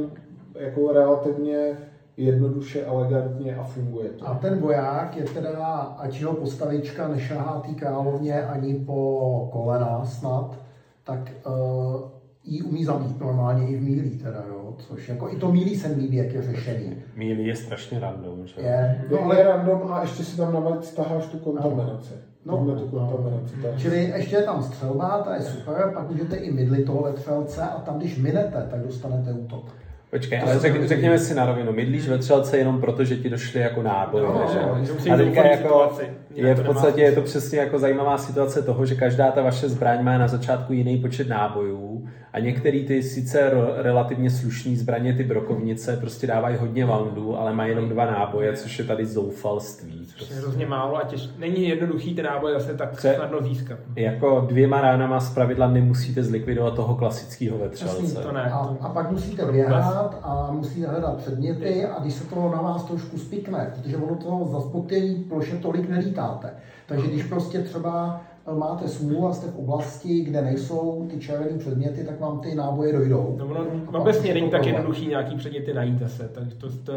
[0.59, 1.77] jako relativně
[2.17, 4.27] jednoduše, elegantně a funguje to.
[4.27, 5.65] A ten voják je teda,
[5.97, 10.59] ať jeho postavička nešahá té královně ani po kolena snad,
[11.03, 12.01] tak uh,
[12.43, 15.87] jí umí zabít normálně i v mílí teda, jo, což jako i to mílí se
[15.87, 16.95] líbí, jak je řešený.
[17.15, 18.61] Mílí je strašně random, že?
[18.61, 22.13] Je, No, ale je random a ještě si tam navíc taháš tu kontaminaci.
[22.45, 22.65] No.
[22.65, 23.55] No, tu kontaminaci.
[23.61, 23.77] tak.
[23.77, 27.79] Čili ještě je tam střelba, ta je super, pak můžete i mydlit toho vetřelce a
[27.79, 29.65] tam, když minete, tak dostanete útok.
[30.11, 33.83] Počkej, ale řek, řekněme si na rovinu, mydlíš vetřelce jenom proto, že ti došly jako
[33.83, 34.93] náboje, No, že?
[34.93, 35.91] musíš A teďka jako
[36.35, 39.69] je to v podstatě je to přesně jako zajímavá situace toho, že každá ta vaše
[39.69, 45.23] zbraň má na začátku jiný počet nábojů a některé ty sice relativně slušné zbraně, ty
[45.23, 49.99] brokovnice, prostě dávají hodně woundů, ale mají jenom dva náboje, což je tady zoufalství.
[50.07, 50.33] Je Prostě.
[50.35, 51.29] hrozně málo a těž...
[51.37, 53.79] není jednoduchý ten náboj zase tak Pře- snadno získat.
[53.95, 58.21] Jako dvěma ránama z pravidla nemusíte zlikvidovat toho klasického vetřelce.
[58.21, 58.51] To ne.
[58.51, 59.51] A, a pak musíte to
[59.97, 64.15] běhat a musíte hledat předměty a když se to na vás trošku spikne, protože ono
[64.15, 66.53] to za spotěný ploše tolik nelítáte.
[66.85, 71.57] Takže když prostě třeba eh, máte smůlu a jste v oblasti, kde nejsou ty červené
[71.57, 73.35] předměty, tak vám ty náboje dojdou.
[73.39, 73.57] No,
[73.87, 76.29] A pak obecně není tak jednoduchý nějaký předměty najít zase.
[76.33, 76.93] Tak to, to,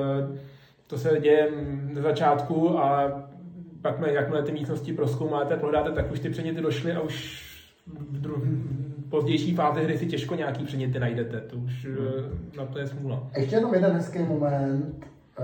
[0.86, 1.48] to se děje
[1.94, 3.12] na začátku a
[3.82, 7.46] pak, jakmile ty místnosti proskoumáte, prohráte, tak už ty předměty došly a už
[7.86, 11.40] v dru- v pozdější fázi hry si těžko nějaký předměty najdete.
[11.40, 11.86] To už
[12.54, 13.22] eh, na to je smůla.
[13.36, 15.06] Ještě jenom jeden hezký moment,
[15.38, 15.42] eh,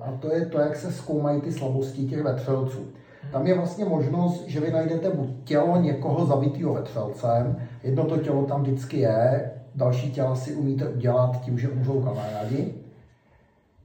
[0.00, 2.86] a to je to, jak se zkoumají ty slabosti těch vetřelců.
[3.32, 8.42] Tam je vlastně možnost, že vy najdete buď tělo někoho zabitého vetřelcem, jedno to tělo
[8.42, 12.74] tam vždycky je, další těla si umíte udělat tím, že umřou kamarádi.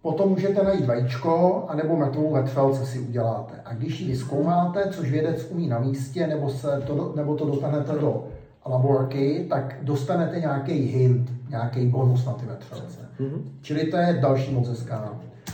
[0.01, 3.53] Potom můžete najít vajíčko, anebo mrtvou vetřelce si uděláte.
[3.65, 7.91] A když ji vyzkoumáte, což vědec umí na místě, nebo, se to, nebo to dostanete
[7.91, 8.27] do
[8.65, 12.99] laborky, tak dostanete nějaký hint, nějaký bonus na ty vetřelce.
[13.19, 13.41] Mm-hmm.
[13.61, 15.09] Čili to je další moc hezká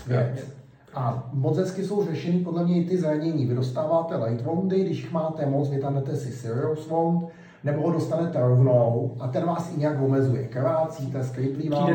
[0.08, 0.48] věc.
[0.94, 3.46] A moc hezky jsou řešený podle mě i ty zranění.
[3.46, 7.28] Vy dostáváte light woundy, když jich máte moc, vytanete si serious wound,
[7.64, 10.48] nebo ho dostanete rovnou a ten vás i nějak omezuje.
[10.48, 11.90] Krvácíte, skryplí vám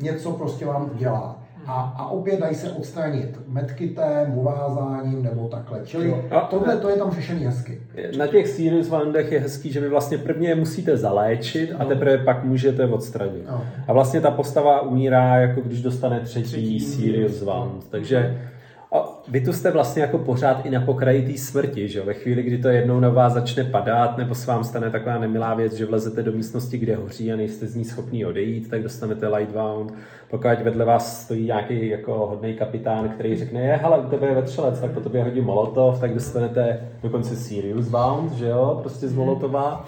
[0.00, 1.39] něco prostě vám udělá.
[1.70, 5.80] A, a opět dají se odstranit medkitem, uvázáním nebo takhle.
[5.84, 7.80] Čili A- tohle to je tam řešený hezky.
[8.18, 12.18] Na těch serious woundech je hezký, že vy vlastně prvně je musíte zaléčit a teprve
[12.18, 13.44] pak můžete odstranit.
[13.50, 13.62] No.
[13.88, 17.90] A vlastně ta postava umírá, jako když dostane třetí, Třetí serious wound.
[17.90, 18.48] Takže
[18.92, 22.00] a vy tu jste vlastně jako pořád i na pokraji té smrti, že?
[22.00, 25.54] Ve chvíli, kdy to jednou na vás začne padat, nebo se vám stane taková nemilá
[25.54, 29.28] věc, že vlezete do místnosti, kde hoří a nejste z ní schopný odejít, tak dostanete
[29.28, 29.94] light wound.
[30.30, 34.34] Pokud vedle vás stojí nějaký jako hodný kapitán, který řekne, je, hele, u tebe je
[34.34, 39.12] vetřelec, tak po tobě hodí molotov, tak dostanete dokonce serious wound, že jo, prostě z
[39.12, 39.86] molotova.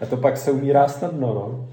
[0.00, 1.68] A to pak se umírá snadno, no.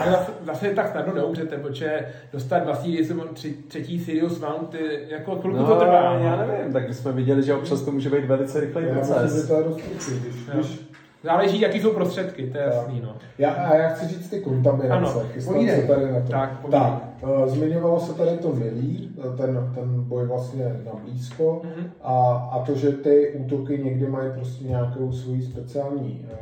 [0.00, 4.78] Ale zase, zase tak snadno neumřete, protože dostat dva Sirius, tři, třetí Sirius Mount, ty,
[5.08, 6.14] jako chvilku No, to trvá.
[6.14, 9.20] já nevím, tak jsme viděli, že občas to může být velice rychlý Já myslím, že
[9.22, 9.48] proces.
[9.48, 10.08] to je dost když,
[10.48, 10.54] Jo.
[10.54, 10.90] když
[11.24, 12.74] Záleží, jaký jsou prostředky, to je Tak.
[12.74, 13.14] jasný, no.
[13.38, 14.92] Já, a já chci říct ty kontaminace.
[14.92, 16.28] Ano, Chystám se tady na to.
[16.32, 16.80] Tak, povídej.
[16.80, 17.02] tak
[17.44, 21.90] eh, zmiňovalo se tady to milí, ten, ten boj vlastně na blízko Mhm.
[22.02, 22.12] a,
[22.52, 26.36] a to, že ty útoky někdy mají prostě nějakou svoji speciální, eh,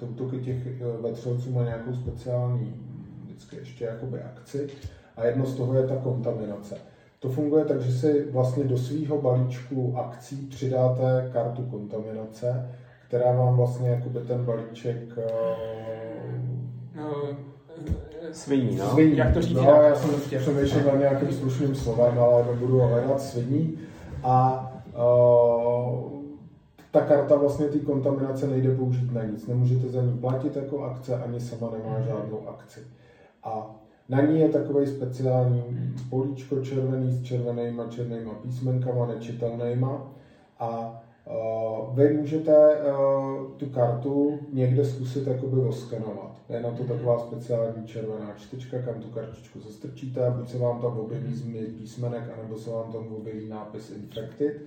[0.00, 2.74] ty útoky těch eh, vetřelců mají nějakou speciální
[3.24, 4.68] vždycky ještě jakoby akci
[5.16, 6.76] a jedno z toho je ta kontaminace.
[7.18, 12.70] To funguje tak, že si vlastně do svého balíčku akcí přidáte kartu kontaminace,
[13.08, 15.18] která vám vlastně jakoby ten balíček
[16.96, 17.14] no
[18.32, 18.90] Sviní, no.
[18.90, 19.16] Sviní.
[19.16, 20.38] Jak to říct No, já jsem Prostě.
[20.38, 23.78] přemýšlel nad nějakým slušným slovem, ale nebudu hledat sviní.
[24.22, 26.19] A uh,
[26.90, 29.46] ta karta vlastně té kontaminace nejde použít na nic.
[29.46, 32.80] Nemůžete za ní platit jako akce, ani sama nemá žádnou akci.
[33.44, 35.62] A Na ní je takový speciální
[36.10, 40.12] políčko červený s červenýma černýma písmenkama, nečitelnýma
[40.58, 46.36] a uh, vy můžete uh, tu kartu někde zkusit jakoby oskenovat.
[46.48, 50.98] Je na to taková speciální červená čtečka, kam tu kartičku zastrčíte, buď se vám tam
[50.98, 51.42] objeví
[51.78, 54.62] písmenek, anebo se vám tam objeví nápis Infected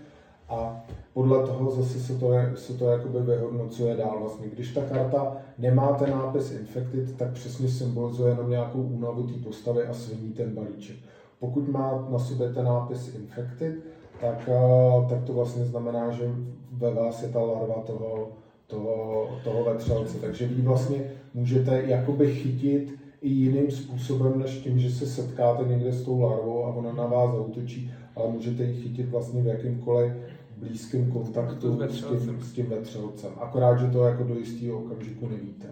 [0.50, 4.18] a podle toho zase se to, se to jakoby vyhodnocuje dál.
[4.20, 9.34] Vlastně, když ta karta nemá ten nápis Infected, tak přesně symbolizuje jenom nějakou únavu té
[9.34, 10.96] postavy a sviní ten balíček.
[11.40, 13.76] Pokud má na sobě ten nápis Infected,
[14.22, 16.32] tak, eh, tak to vlastně znamená, že
[16.72, 18.30] ve vás je ta larva toho,
[18.68, 20.18] toho, toho vetřelce.
[20.18, 21.04] Takže vy vlastně
[21.34, 26.66] můžete jakoby chytit i jiným způsobem, než tím, že se setkáte někde s tou larvou
[26.66, 30.14] a ona na vás zautočí, ale můžete ji chytit vlastně v jakýmkoliv
[30.63, 33.32] blízkém kontaktu s tím, s tím vetřelcem.
[33.41, 35.67] Akorát, že to jako do jistého okamžiku nevíte.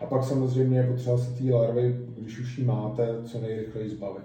[0.00, 4.24] A pak samozřejmě je potřeba se té larvy, když už ji máte, co nejrychleji zbavit.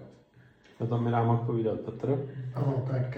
[0.89, 2.19] To mi nám odpovídat Petr.
[2.55, 3.17] Ano, tak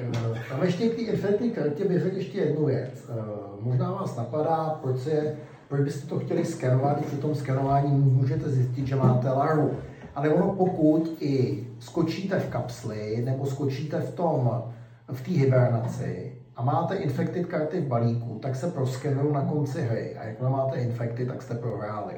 [0.49, 3.09] tam ještě k té infinitní kartě bych řekl ještě jednu věc.
[3.61, 5.35] Možná vás napadá, proč, se,
[5.67, 9.71] proč byste to chtěli skenovat, když při tom skenování můžete zjistit, že máte larvu.
[10.15, 14.63] Ale ono pokud i skočíte v kapsli, nebo skočíte v tom,
[15.11, 20.17] v té hibernaci, a máte infected karty v balíku, tak se proskenují na konci hry.
[20.17, 22.13] A jakmile máte infected, tak jste prohráli.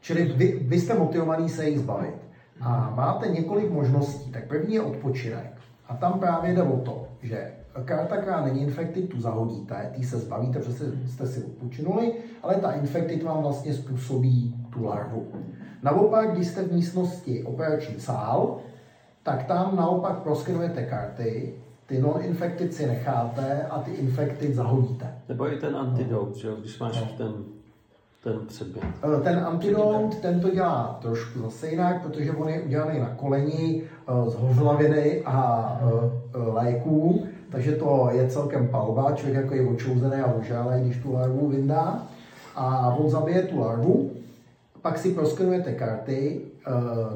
[0.00, 2.14] Čili vy, vy jste motivovaný se jich zbavit.
[2.60, 4.30] A máte několik možností.
[4.30, 5.52] Tak první je odpočinek.
[5.88, 7.52] A tam právě jde o to, že
[7.84, 12.72] karta, která není infected, tu zahodíte, ty se zbavíte, protože jste si odpočinuli, ale ta
[12.72, 15.26] infected vám vlastně způsobí tu larvu.
[15.82, 18.58] Naopak, když jste v místnosti operační sál,
[19.22, 21.54] tak tam naopak proskenujete karty
[21.92, 25.14] ty non-infected si necháte a ty infected zahodíte.
[25.28, 27.08] Nebo i ten antidot, že když máš no.
[27.16, 27.32] ten,
[28.24, 28.84] ten předmět.
[28.84, 33.82] Eh, ten antidot, ten to dělá trošku zase jinak, protože on je udělaný na koleni
[33.82, 40.16] eh, z hořlaviny a eh, léků, takže to je celkem palba, člověk jako je očouzený
[40.16, 42.02] a ožálej, když tu larvu vyndá.
[42.54, 44.10] A on zabije tu larvu,
[44.82, 46.40] pak si proskenujete karty,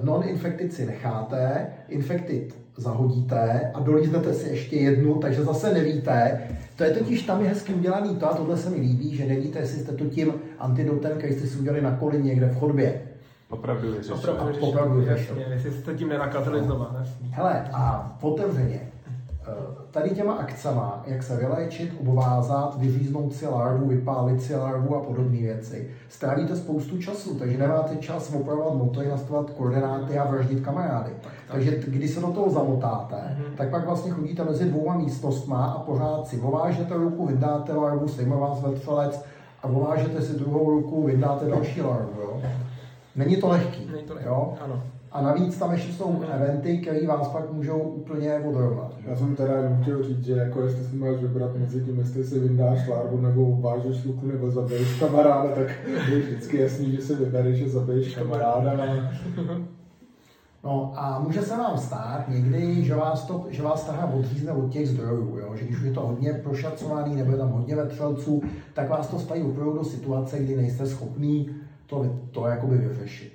[0.03, 6.41] non-infected si necháte, infected zahodíte a dolíznete si ještě jednu, takže zase nevíte.
[6.77, 9.59] To je totiž tam je hezky udělaný to a tohle se mi líbí, že nevíte,
[9.59, 13.01] jestli jste to tím antidotem, který jste si udělali na koli někde v chodbě.
[13.51, 14.15] Opravdu vyřešil.
[14.15, 15.37] Opravdu, opravdu vyřešil.
[15.51, 16.97] Jestli jste tím nenakazili znova.
[17.31, 18.81] Hele, a otevřeně,
[19.49, 19.53] Eh,
[19.91, 25.39] tady těma akcema, jak se vyléčit, obvázat, vyříznout si larvu, vypálit si larvu a podobné
[25.39, 31.11] věci, strávíte spoustu času, takže nemáte čas opravovat motory, nastavovat koordináty a vraždit kamarády.
[31.49, 31.65] Tak, tak.
[31.65, 33.57] Takže když se do toho zamotáte, mm-hmm.
[33.57, 38.37] tak pak vlastně chodíte mezi dvouma místnostma a pořád si ovážete ruku, vydáte larvu, svýma
[38.37, 39.25] vás vetřelec
[39.63, 42.21] a ovážete si druhou ruku, vydáte další larvu.
[42.21, 42.41] Jo?
[43.17, 43.89] Není to lehký.
[43.93, 44.55] Není to lehký, jo?
[44.65, 44.83] ano.
[45.13, 48.93] A navíc tam ještě jsou eventy, které vás pak můžou úplně odrovnat.
[49.07, 52.25] Já jsem teda jenom chtěl říct, že jako jestli si máš vybrat mezi tím, jestli
[52.25, 55.67] si vyndáš larvu nebo vážeš luku nebo zabiješ kamaráda, tak
[56.11, 58.73] je vždycky jasný, že si vybereš, že zabiješ kamaráda.
[60.67, 64.71] No a může se vám stát někdy, že vás, to, že vás tahá odřízne od
[64.71, 65.57] těch zdrojů, jo?
[65.57, 68.43] že když už je to hodně prošacovaný nebo je tam hodně vetřelců,
[68.75, 71.51] tak vás to staví opravdu do situace, kdy nejste schopný
[71.87, 73.33] to, to jakoby vyřešit.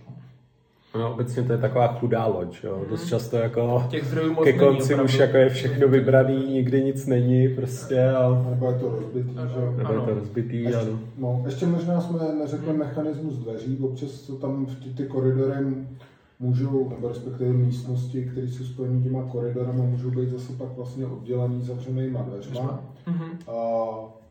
[0.96, 2.82] No, obecně to je taková chudá loď, jo.
[2.90, 7.50] Dost často jako Těch zdrojů ke konci už jako je všechno vybraný, nikdy nic není
[7.56, 8.10] prostě.
[8.10, 8.46] A...
[8.50, 9.78] Nebo je to rozbitý, že?
[9.78, 11.00] Nebo je to rozbitý, ještě, ano.
[11.18, 15.56] No, ještě možná jsme neřekli mechanismus dveří, občas to tam ty, ty koridory
[16.42, 21.62] můžou, nebo respektive místnosti, které jsou spojené těma koridorama, můžou být zase pak vlastně oddělený
[21.62, 22.84] zavřenýma dveřma.
[23.08, 23.52] Mm-hmm.
[23.52, 24.22] A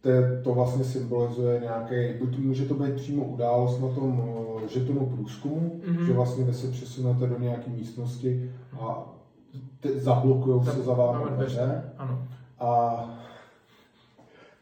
[0.00, 0.10] to,
[0.44, 4.22] to vlastně symbolizuje nějaký, buď může to být přímo událost na tom
[4.64, 6.06] eh, žetonu průzkumu, mm-hmm.
[6.06, 9.14] že vlastně vy se přesunete do nějaké místnosti a
[9.94, 11.82] zablokují se za vámi dveře.
[11.98, 12.22] Ano.
[12.58, 13.00] A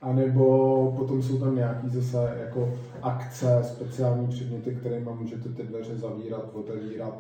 [0.02, 5.96] a nebo potom jsou tam nějaký zase jako akce, speciální předměty, kterými můžete ty dveře
[5.96, 7.18] zavírat, otevírat,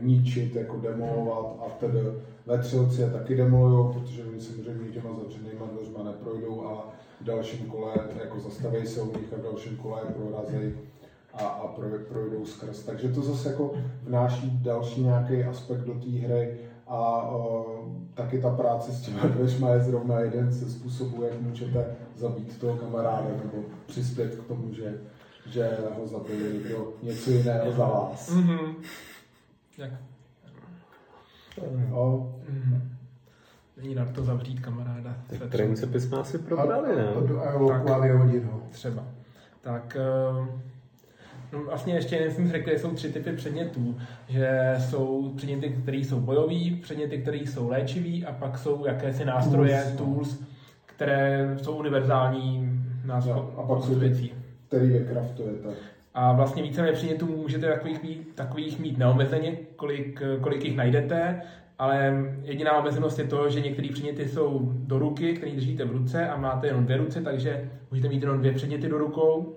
[0.00, 1.98] ničit, jako demolovat a tedy
[2.46, 6.78] vetřelci je taky demolují, protože oni samozřejmě těma zavřenýma dveřma neprojdou, ale
[7.20, 10.74] v dalším kole jako zastaví se u nich a v dalším kole prorazí
[11.34, 11.66] a, a
[12.08, 12.82] projdou skrz.
[12.82, 17.66] Takže to zase jako vnáší další nějaký aspekt do té hry a o,
[18.14, 22.76] taky ta práce s těmi dveřma je zrovna jeden ze způsobů, jak můžete zabít toho
[22.76, 24.94] kamaráda nebo přispět k tomu, že,
[25.46, 28.30] že ho zabije někdo něco jiného za vás.
[28.30, 28.74] Mm-hmm.
[29.78, 29.90] Jak?
[31.90, 32.34] Jo.
[32.50, 32.80] Mm-hmm.
[33.76, 35.16] Není na to zavřít kamaráda.
[35.26, 37.08] Tak principy jsme asi probrali, ne?
[37.08, 39.04] A, a, a, a, a, a, Třeba.
[39.60, 40.62] Tak, eh, No,
[41.54, 43.96] vlastně ještě jen jsem řekl, že jsou tři typy předmětů.
[44.28, 49.94] Že jsou předměty, které jsou bojový, předměty, které jsou léčivý a pak jsou jakési nástroje,
[49.96, 50.44] tools, tools
[50.86, 53.40] které jsou univerzální nástroje.
[53.56, 54.32] A pak jsou věcí.
[54.68, 55.68] který vykraftujete.
[56.14, 61.42] A vlastně více předmětů můžete takových mít, takových mít neomezeně, kolik, kolik jich najdete,
[61.78, 66.28] ale jediná omezenost je to, že některé předměty jsou do ruky, které držíte v ruce
[66.28, 69.56] a máte jenom dvě ruce, takže můžete mít jenom dvě předměty do rukou.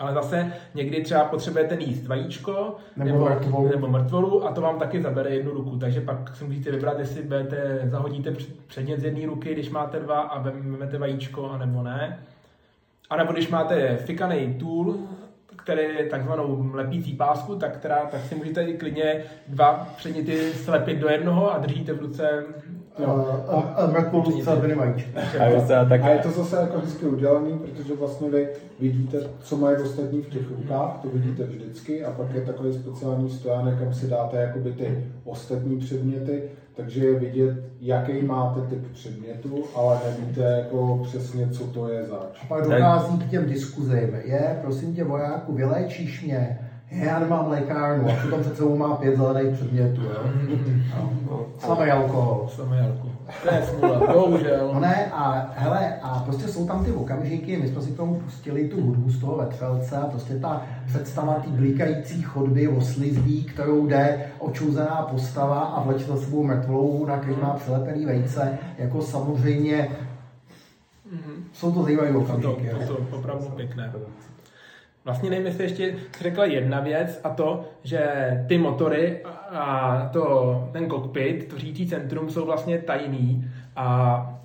[0.00, 3.68] Ale zase někdy třeba potřebujete jíst vajíčko nebo, nebo, mrtvolu.
[3.68, 5.76] nebo mrtvolu a to vám taky zabere jednu ruku.
[5.78, 8.34] Takže pak si můžete vybrat, jestli budete, zahodíte
[8.66, 12.18] předmět z jedné ruky, když máte dva a vezmete vajíčko, anebo ne.
[13.10, 14.96] A nebo když máte fikaný tool,
[15.56, 20.98] který je takzvanou lepící pásku, tak, která, tak si můžete i klidně dva předměty slepit
[20.98, 22.44] do jednoho a držíte v ruce
[23.92, 24.44] mrtvolu s
[26.02, 28.48] A je to zase jako hezky udělaný, protože vlastně vy
[28.80, 33.30] vidíte, co mají ostatní v těch rukách, to vidíte vždycky a pak je takový speciální
[33.30, 36.42] stojánek, kam si dáte jakoby ty ostatní předměty
[36.80, 42.42] takže je vidět, jaký máte typ předmětu, ale nevíte jako přesně, co to je zač.
[42.42, 44.16] A pak dochází k těm diskuzím.
[44.24, 46.69] Je, prosím tě, vojáku, vyléčíš mě?
[46.90, 50.02] Já nemám lékárnu a potom před sebou má pět zelených předmětů.
[50.02, 50.30] Jo?
[51.30, 51.46] No.
[51.58, 52.48] Samý alkohol.
[52.56, 53.10] Samý alkohol.
[53.42, 54.70] To je smůla, bohužel.
[54.74, 58.14] No ne, a hele, a prostě jsou tam ty okamžiky, my jsme si k tomu
[58.14, 63.44] pustili tu hudbu z toho vetřelce a prostě ta představa té blikající chodby o slizbí,
[63.44, 69.02] kterou jde očuzená postava a vleče za sebou mrtvou, na který má přilepený vejce, jako
[69.02, 69.88] samozřejmě
[71.14, 71.42] mm-hmm.
[71.52, 72.70] jsou to zajímavé okamžiky.
[72.86, 73.92] To, to, to opravdu pěkné.
[75.04, 78.00] Vlastně nevím, jestli ještě řekla jedna věc a to, že
[78.48, 79.20] ty motory
[79.52, 84.40] a to, ten kokpit, to řídící centrum jsou vlastně tajný a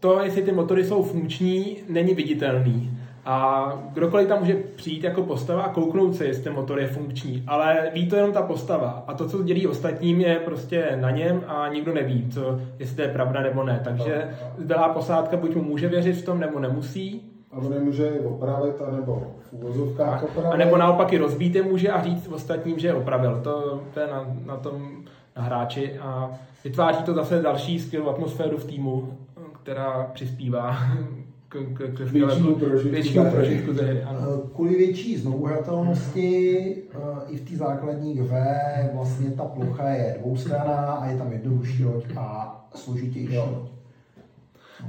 [0.00, 2.98] to, jestli ty motory jsou funkční, není viditelný.
[3.26, 7.44] A kdokoliv tam může přijít jako postava a kouknout se, jestli ten motor je funkční,
[7.46, 9.04] ale ví to jenom ta postava.
[9.06, 13.02] A to, co dělí ostatním, je prostě na něm a nikdo neví, co, jestli to
[13.02, 13.80] je pravda nebo ne.
[13.84, 17.33] Takže zbylá posádka buď mu může věřit v tom, nebo nemusí.
[17.54, 20.54] A on nemůže opravit, anebo v úvozovkách opravit.
[20.54, 23.40] A nebo naopak i rozbít je může a říct ostatním, že je opravil.
[23.44, 25.04] To, to je na, na tom
[25.36, 26.30] na hráči a
[26.64, 29.18] vytváří to zase další skvělou atmosféru v týmu,
[29.62, 30.76] která přispívá
[31.48, 34.02] k, k, k většímu prožitku, prožitku ze hry.
[34.02, 34.18] Ano.
[34.22, 36.98] Eh, kvůli větší znovuhratelnosti eh,
[37.28, 42.04] i v té základní hře vlastně ta plocha je dvoustraná a je tam jednodušší loď
[42.16, 43.73] a složitější loď.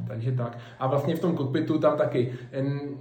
[0.07, 0.57] Takže tak.
[0.79, 2.33] A vlastně v tom kokpitu tam taky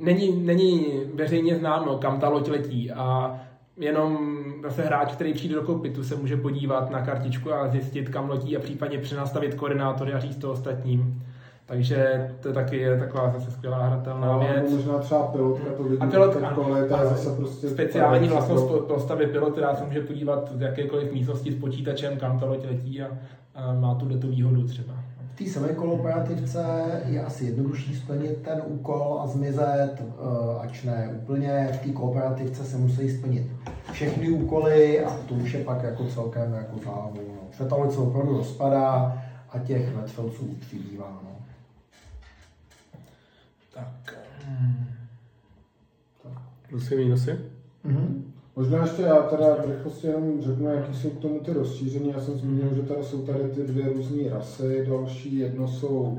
[0.00, 3.38] není, není veřejně známo, kam ta loď letí a
[3.76, 8.30] jenom zase hráč, který přijde do kokpitu, se může podívat na kartičku a zjistit, kam
[8.30, 11.22] letí a případně přenastavit koordinátory a říct to ostatním.
[11.66, 14.72] Takže to taky je taková zase skvělá hratelná no, věc.
[14.72, 19.26] Možná třeba pilotka to vidí, a pilotka, kole, to je zase prostě speciální vlastnost postavy
[19.26, 23.08] pilot, která se může podívat z jakékoliv místnosti s počítačem, kam ta loď letí a,
[23.54, 25.03] a má tu tu výhodu třeba.
[25.34, 26.64] V té semikolooperativce
[27.06, 31.68] je asi jednodušší splnit ten úkol a zmizet, eh, ač ne úplně.
[31.72, 33.46] V té kooperativce se musí splnit
[33.92, 37.14] všechny úkoly a to už je pak jako celkem jako záhu.
[37.14, 37.48] No.
[37.56, 37.64] Se
[38.00, 41.20] opravdu rozpadá a těch vetřelců přibývá.
[41.22, 41.36] No.
[43.74, 44.16] Tak.
[44.46, 44.86] Hmm.
[46.22, 46.42] tak.
[46.68, 47.38] Plusy, minusy?
[47.84, 48.33] Mm-hmm.
[48.56, 52.10] Možná ještě já teda v rychlosti jenom řeknu, jaký jsou k tomu ty rozšíření.
[52.10, 56.18] Já jsem zmínil, že tady jsou tady ty dvě různé rasy, další jedno jsou,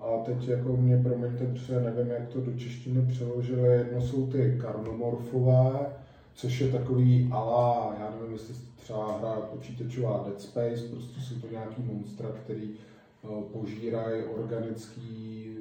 [0.00, 4.58] a teď jako mě promiňte, protože nevím, jak to do češtiny přeložili, jedno jsou ty
[4.60, 5.86] karnomorfové,
[6.34, 11.46] což je takový ala, já nevím, jestli třeba hra počítačová Dead Space, prostě jsou to
[11.50, 15.00] nějaký monstra, který eh, požírají organické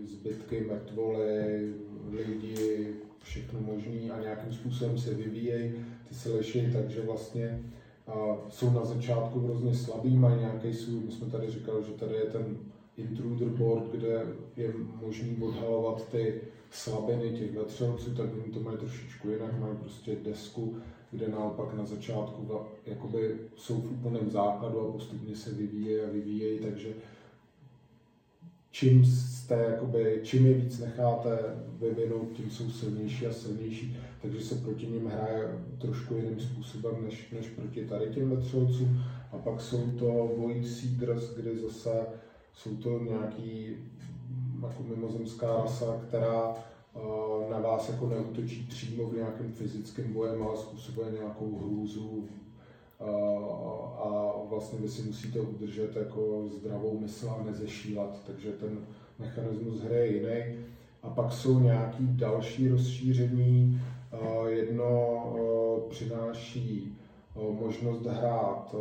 [0.05, 1.73] zbytky, mrtvoly,
[2.11, 2.87] lidi,
[3.23, 5.73] všechno možný a nějakým způsobem se vyvíjejí
[6.13, 7.59] ty slashy, takže vlastně
[8.07, 12.15] a jsou na začátku hrozně slabý, mají nějaký svůj, my jsme tady říkali, že tady
[12.15, 12.57] je ten
[12.97, 14.25] intruder board, kde
[14.57, 16.41] je možný odhalovat ty
[16.71, 20.75] slabiny těch vetřelců, tak oni to mají trošičku jinak, mají prostě desku,
[21.11, 22.47] kde naopak na začátku
[22.85, 26.93] jakoby jsou v úplném základu a postupně se vyvíjejí a vyvíjejí, takže
[28.71, 31.39] čím, jste, jakoby, čím je víc necháte
[31.79, 37.31] vyvinout, tím jsou silnější a silnější, takže se proti ním hraje trošku jiným způsobem než,
[37.31, 39.03] než proti tady těm vetřelcům.
[39.31, 42.05] A pak jsou to Void Seeders, kdy zase
[42.53, 43.75] jsou to nějaký
[44.61, 50.57] jako mimozemská rasa, která uh, na vás jako neútočí přímo v nějakém fyzickém bojem, ale
[50.57, 52.27] způsobuje nějakou hrůzu,
[53.97, 58.77] a vlastně vy si musíte udržet jako zdravou mysl a nezešívat, takže ten
[59.19, 60.65] mechanismus hry je jiný.
[61.01, 63.92] A pak jsou nějaký další rozšíření, Eh,
[64.47, 66.97] jedno eh, přináší
[67.35, 68.75] možnost hrát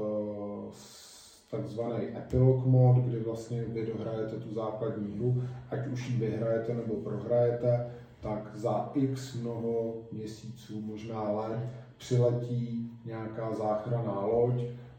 [1.52, 6.94] takzvaný epilog mod, kdy vlastně vy dohrajete tu základní hru, ať už ji vyhrajete nebo
[6.94, 11.58] prohrajete, tak za x mnoho měsíců, možná let,
[11.96, 14.54] přiletí nějaká záchranná loď,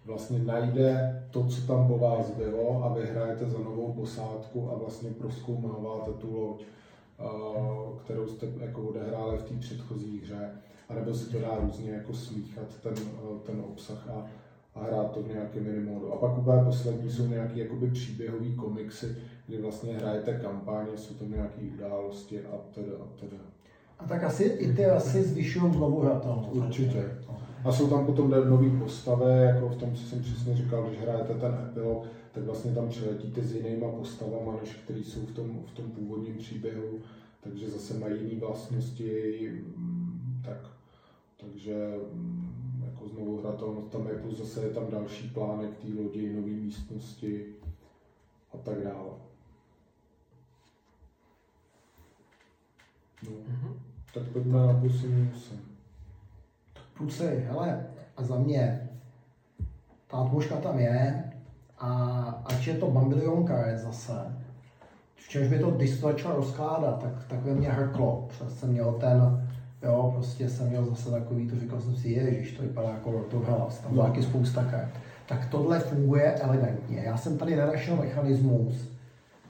[0.06, 5.10] vlastně najde to, co tam po vás bylo a vyhrajete za novou posádku a vlastně
[5.10, 6.64] proskoumáváte tu loď,
[8.04, 10.50] kterou jste jako odehráli v té předchozí hře.
[10.90, 12.94] A nebo se to dá různě jako smíchat ten,
[13.46, 14.26] ten obsah a,
[14.76, 16.14] a hrát to v nějakém minimodu.
[16.14, 19.16] A pak úplně poslední jsou nějaké jakoby příběhové komiksy,
[19.48, 23.38] kdy vlastně hrajete kampaně, jsou tam nějaké události a teda a teda.
[24.00, 26.56] A tak asi i ty asi zvyšují znovu hratelnost.
[26.56, 27.06] Určitě.
[27.64, 31.34] A jsou tam potom nové postavy, jako v tom, co jsem přesně říkal, když hrajete
[31.34, 35.72] ten epilog, tak vlastně tam přiletíte s jinýma postavama, než které jsou v tom, v
[35.72, 37.02] tom původním příběhu,
[37.42, 40.58] takže zase mají jiné vlastnosti, mm, tak,
[41.38, 46.34] takže mm, jako znovu hratelnost tam je, plus zase je tam další plánek té lodi,
[46.34, 47.46] nové místnosti
[48.54, 49.12] a tak dále.
[53.24, 53.32] No.
[53.32, 53.74] Mm-hmm.
[54.14, 55.30] Tak pojďme na pusy
[56.98, 58.90] Pusy, hele, a za mě,
[60.08, 61.33] ta atmosféra tam je,
[61.84, 61.92] a
[62.46, 64.16] ať je to bambilion karet zase,
[65.16, 68.28] v čemž by to, když to začalo rozkládat, tak, tak by mě hrklo.
[68.30, 69.48] Přes jsem měl ten,
[69.84, 73.80] jo, prostě jsem měl zase takový, to říkal jsem si, ježiš, to vypadá jako Hellas,
[73.80, 74.90] tam byla taky spousta karet.
[75.28, 77.02] Tak tohle funguje elegantně.
[77.06, 78.92] Já jsem tady nenašel mechanismus,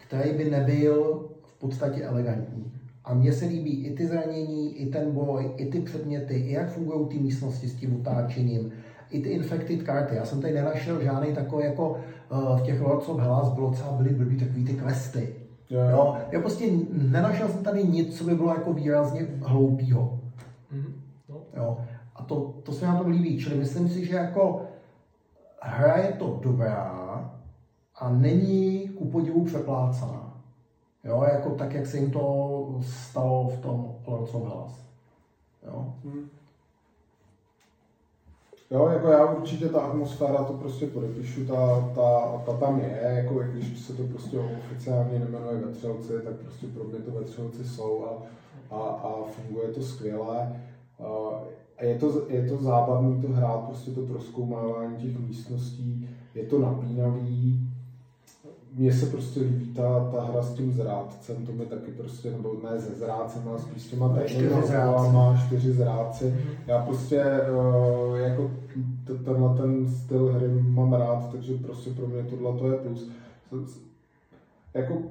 [0.08, 2.72] který by nebyl v podstatě elegantní.
[3.06, 6.72] A mně se líbí i ty zranění, i ten boj, i ty předměty, i jak
[6.72, 8.72] fungují ty místnosti s tím utáčením,
[9.14, 10.16] i ty infected karty.
[10.16, 11.90] Já jsem tady nenašel žádný takový jako
[12.32, 15.36] uh, v těch Lords of Hellas bylo třeba byly blbý takový ty questy.
[15.70, 15.92] Yeah.
[15.92, 20.20] Jo, já prostě nenašel jsem tady nic, co by bylo jako výrazně hloupýho.
[20.74, 20.94] Mm-hmm.
[21.30, 21.36] No.
[21.58, 21.78] Jo.
[22.16, 23.40] A to, to se mi na tom líbí.
[23.40, 24.62] Čili myslím si, že jako
[25.62, 26.94] hra je to dobrá
[27.96, 30.34] a není ku podivu přeplácaná.
[31.04, 34.80] Jo, jako tak, jak se jim to stalo v tom Lords of Hellas.
[35.68, 35.94] Jo.
[36.04, 36.30] Hmm.
[38.74, 43.40] Jo, jako já určitě ta atmosféra, to prostě podepíšu, ta, ta, ta tam je, jako
[43.40, 48.22] když se to prostě oficiálně nemenuje vetřelci, tak prostě pro mě to vetřelci jsou a,
[48.76, 50.62] a, a funguje to skvěle.
[51.80, 56.60] A je to, je to zábavný to hrát, prostě to proskoumávání těch místností, je to
[56.60, 57.73] napínavý,
[58.74, 62.56] mně se prostě líbí ta, ta hra s tím zrádcem, to mi taky prostě, nebo
[62.64, 66.26] ne ze zrádcem, ale spíš s těma tajnýma má čtyři zrádci.
[66.26, 66.56] Mm-hmm.
[66.68, 68.52] Já prostě uh, jako
[69.26, 72.78] tenhle ten styl hry mám rád, takže prostě pro mě tohle to je
[73.50, 73.80] plus.
[74.74, 75.02] Jako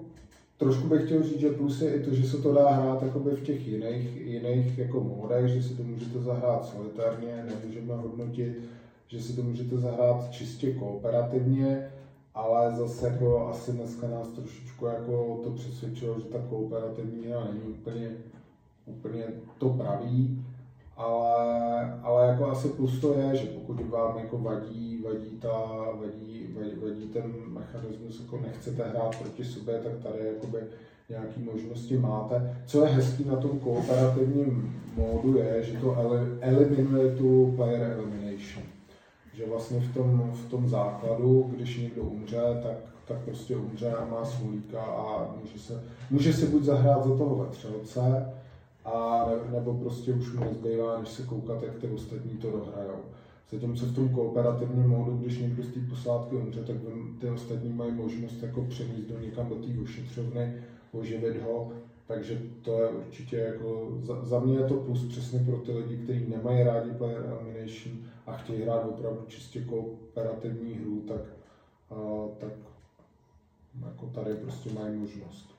[0.56, 3.40] trošku bych chtěl říct, že plus je i to, že se to dá hrát v
[3.42, 8.58] těch jiných, jiných jako modech, že si to můžete zahrát solitárně, nemůžeme hodnotit,
[9.08, 11.88] že si to můžete zahrát čistě kooperativně,
[12.34, 17.74] ale zase jako asi dneska nás trošičku jako to přesvědčilo, že ta kooperativní hra není
[17.74, 18.10] úplně,
[18.86, 19.24] úplně
[19.58, 20.44] to pravý,
[20.96, 25.48] ale, ale jako asi plus to je, že pokud vám jako vadí, vadí, ta,
[26.00, 30.58] vadí, vadí, vadí ten mechanismus, jako nechcete hrát proti sobě, tak tady jakoby
[31.08, 32.56] nějaké možnosti máte.
[32.66, 35.96] Co je hezký na tom kooperativním módu je, že to
[36.40, 38.64] eliminuje tu player elimination
[39.34, 44.04] že vlastně v tom, v tom základu, když někdo umře, tak, tak prostě umře a
[44.04, 48.32] má svůlíka a může se, může se buď zahrát za toho vetřelce,
[48.84, 53.00] a nebo prostě už mu nezbývá, než se koukat, jak ty ostatní to dohrajou.
[53.50, 56.76] Zatímco v tom kooperativním módu, když někdo z té posádky umře, tak
[57.20, 60.54] ty ostatní mají možnost jako přenést do někam do té ošetřovny,
[60.92, 61.72] oživit ho,
[62.06, 65.96] takže to je určitě jako, za, za mě je to plus přesně pro ty lidi,
[65.96, 67.96] kteří nemají rádi player elimination,
[68.26, 71.20] a chtějí hrát opravdu čistě kooperativní hru, tak,
[71.90, 71.94] a,
[72.38, 72.52] tak
[73.86, 75.54] jako tady prostě mají možnost.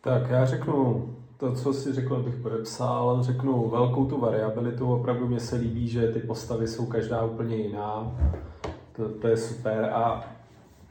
[0.00, 5.40] Tak já řeknu to, co si řekl, bych podepsal, řeknu velkou tu variabilitu, opravdu mě
[5.40, 8.16] se líbí, že ty postavy jsou každá úplně jiná,
[8.96, 9.84] to, to je super.
[9.84, 10.24] A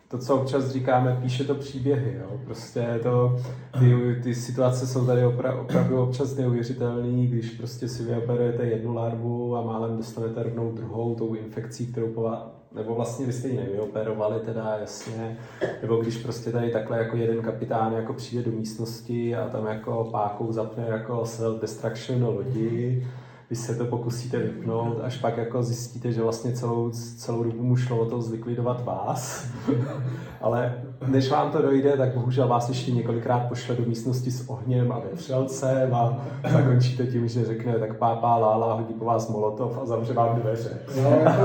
[0.07, 2.39] to, co občas říkáme, píše to příběhy, jo?
[2.45, 3.39] prostě to,
[3.79, 9.55] ty, ty situace jsou tady opra, opravdu občas neuvěřitelné, když prostě si vyoperujete jednu larvu
[9.55, 12.31] a málem dostanete rovnou druhou, tou infekcí, kterou po
[12.75, 15.37] nebo vlastně vy jste ji nevyoperovali teda, jasně,
[15.81, 20.09] nebo když prostě tady takhle jako jeden kapitán jako přijde do místnosti a tam jako
[20.11, 23.07] pákou zapne jako self-destruction lodi,
[23.49, 27.75] vy se to pokusíte vypnout, až pak jako zjistíte, že vlastně celou, celou dobu mu
[27.75, 29.47] šlo o to zlikvidovat vás.
[30.41, 34.91] Ale než vám to dojde, tak bohužel vás ještě několikrát pošle do místnosti s ohněm
[34.91, 39.85] a vetřelcem a zakončíte tím, že řekne, tak pápá lála, hodí po vás molotov a
[39.85, 40.77] zavře vám dveře.
[41.03, 41.41] No, jako,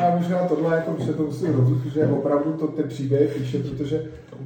[0.00, 4.04] já možná tohle jako že to musím rozumít, že opravdu to ty příběhy píše, protože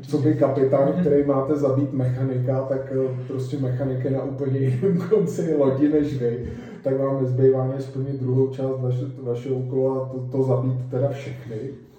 [0.09, 4.99] co by kapitán, který máte zabít mechanika, tak eh, prostě mechanik je na úplně jiném
[5.11, 6.53] konci lodi než vy,
[6.83, 11.09] tak vám nezbývá než splnit druhou část vaše, vašeho úkolu a to, to zabít teda
[11.09, 11.57] všechny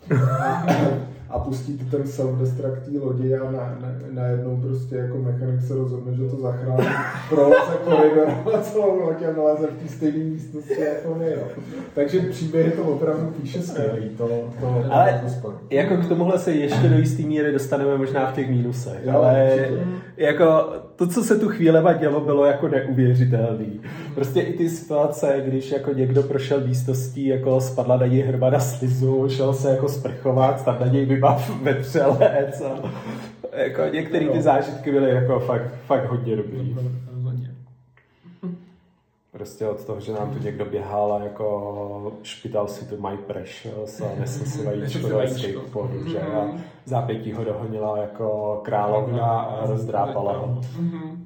[1.29, 6.23] a pustíte ten self-destruct lodi a na, na, najednou prostě jako mechanik se rozhodne, že
[6.23, 6.87] to zachrání,
[7.29, 11.31] proleze koridor a celou loď a naleze v té stejné místnosti jako my.
[11.31, 11.47] Jo.
[11.95, 14.09] Takže příběhy to opravdu píše skvělý.
[14.09, 14.27] To,
[14.59, 18.49] to, ale to jako k tomuhle se ještě do jisté míry dostaneme možná v těch
[18.49, 19.83] mínusech, Jo, ale určitě.
[20.19, 23.81] Jako to, co se tu chvílema dělo, bylo jako neuvěřitelný.
[24.15, 29.29] Prostě i ty situace, když jako někdo prošel místností, jako spadla na něj hromada slizu,
[29.29, 32.89] šel se jako sprchovat, tam na něj vybav vetřelec a
[33.57, 36.75] jako některé ty zážitky byly jako fakt, fakt hodně dobrý.
[39.39, 44.01] Prostě od toho, že nám tu někdo běhal a jako špital si tu My Precious
[44.05, 46.47] a nesl si vajíčko do skateboardu, že a
[46.85, 50.61] zápětí ho dohonila jako královna a rozdrápala ho.
[50.79, 51.25] Mhm.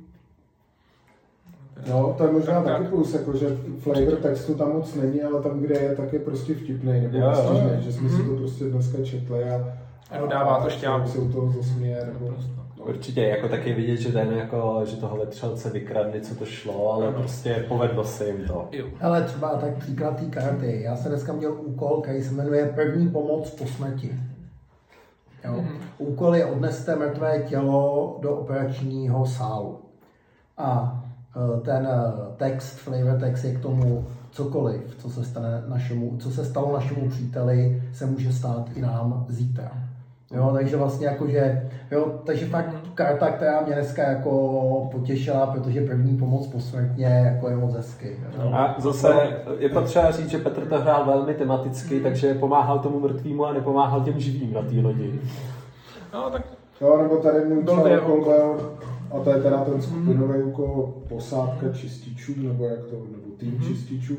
[1.89, 2.89] No, to je možná Tak, taky tak.
[2.91, 6.53] plus, jako, že flavor textu tam moc není, ale tam, kde je, tak je prostě
[6.55, 7.69] vtipný nebo Jo, jo.
[7.79, 8.29] že jsme si Mhm.
[8.29, 9.73] to prostě dneska četli a,
[10.11, 11.07] Ano, dává to šťávu.
[11.07, 12.25] se u toho zasměje, nebo...
[12.25, 12.62] Naprosto.
[12.85, 17.07] Určitě, jako taky vidět, že ten jako, že toho vetřelce vykradli, co to šlo, ale
[17.07, 17.17] Ano.
[17.17, 18.69] prostě povedlo se jim to.
[19.01, 20.81] Ale třeba tak příklad té karty.
[20.81, 24.15] Já jsem dneska měl úkol, který se jmenuje První pomoc po smrti.
[25.45, 25.51] Jo.
[25.51, 25.77] Mhm.
[25.97, 29.79] Úkol je odneste mrtvé tělo do operačního sálu.
[30.57, 31.03] A
[31.57, 32.01] e, ten e,
[32.37, 37.09] text, flavor text je k tomu cokoliv, co se, stane našemu, co se stalo našemu
[37.09, 39.71] příteli, se může stát i nám zítra.
[40.33, 46.17] Jo, takže vlastně jakože, jo, takže fakt karta, která mě dneska jako potěšila, protože první
[46.17, 48.17] pomoc posmrtně jako je moc hezky.
[48.43, 48.51] Jo.
[48.53, 49.13] A zase
[49.59, 54.01] je potřeba říct, že Petr to hrál velmi tematicky, takže pomáhal tomu mrtvému a nepomáhal
[54.01, 55.19] těm živým na té lodi.
[56.13, 56.41] No, tak
[56.81, 57.63] Jo, nebo tady můj
[58.17, 58.57] úkol
[59.11, 64.17] a to je teda ten skupinový úkol posádka čističů, nebo jak to, nebo tým čističů,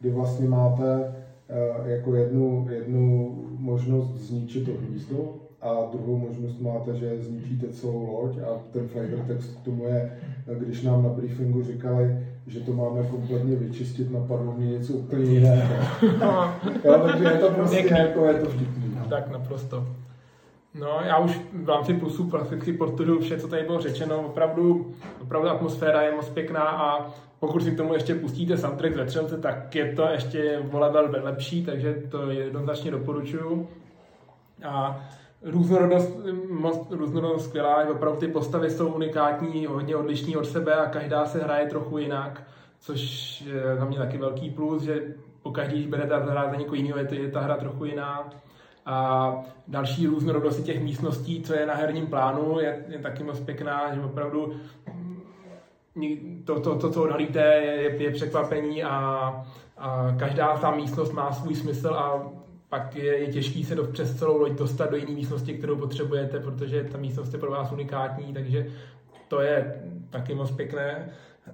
[0.00, 1.14] kdy vlastně máte
[1.48, 8.12] eh, jako jednu, jednu možnost zničit to hnízdo a druhou možnost máte, že zničíte celou
[8.12, 10.18] loď a ten flavor text k tomu je,
[10.58, 15.74] když nám na briefingu říkali, že to máme kompletně vyčistit, napadlo mě něco úplně jiného.
[16.20, 16.54] no,
[16.84, 18.98] Jo, takže je to prostě jako, je to vtipný.
[19.08, 19.86] tak naprosto.
[20.74, 24.20] No, já už v rámci plusů prakticky podtrhuji vše, co tady bylo řečeno.
[24.20, 24.92] Opravdu,
[25.22, 29.38] opravdu atmosféra je moc pěkná a pokud si k tomu ještě pustíte soundtrack ze Třelce,
[29.38, 33.68] tak je to ještě o level lepší, takže to jednoznačně doporučuju.
[34.64, 35.00] A
[35.42, 36.18] různorodost,
[36.90, 41.66] různorodost skvělá, opravdu ty postavy jsou unikátní, hodně odlišní od sebe a každá se hraje
[41.66, 42.42] trochu jinak,
[42.80, 43.00] což
[43.40, 45.02] je za mě taky velký plus, že
[45.42, 48.30] pokaždé, když berete a zahráte někoho jiného, je, to- je ta hra trochu jiná.
[48.86, 49.32] A
[49.68, 54.00] další různorodost těch místností, co je na herním plánu, je, je taky moc pěkná, že
[54.00, 54.52] opravdu
[56.44, 58.96] to, to, to co odhalíte, je, je překvapení a,
[59.78, 62.30] a každá ta místnost má svůj smysl a
[62.70, 66.40] pak je, je těžký se do, přes celou loď dostat do jiné místnosti, kterou potřebujete,
[66.40, 68.66] protože ta místnost je pro vás unikátní, takže
[69.28, 71.08] to je taky moc pěkné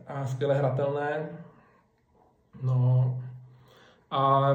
[0.07, 1.29] a skvěle hratelné.
[2.63, 3.21] No
[4.11, 4.53] a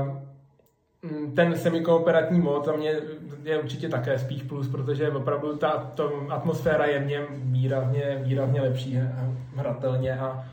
[1.01, 2.95] mm, ten semikooperativní mod za mě
[3.43, 8.61] je určitě také spíš plus, protože opravdu ta to atmosféra je v něm výrazně, výrazně
[8.61, 10.45] lepší hr- hratelně a,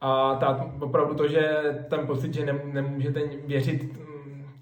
[0.00, 4.03] a ta, opravdu to, že ten pocit, že nem, nemůžete věřit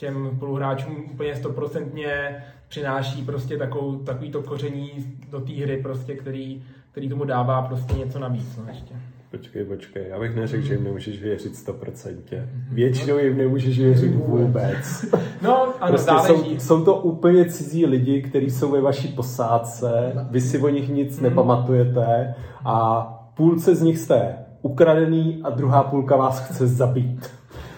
[0.02, 2.36] těm spoluhráčům úplně stoprocentně
[2.68, 4.90] přináší prostě takovou, takový to koření
[5.30, 8.56] do té hry, prostě, který, který tomu dává prostě něco navíc.
[8.56, 8.94] No, ještě.
[9.30, 12.48] Počkej, počkej, já bych neřekl, že jim nemůžeš věřit stoprocentně.
[12.70, 15.04] Většinou jim nemůžeš věřit vůbec.
[15.42, 16.60] No, ano, Prostě záleží.
[16.60, 20.88] jsou, jsou to úplně cizí lidi, kteří jsou ve vaší posádce, vy si o nich
[20.88, 22.34] nic nepamatujete
[22.64, 23.02] a
[23.36, 27.30] půlce z nich jste ukradený a druhá půlka vás chce zabít.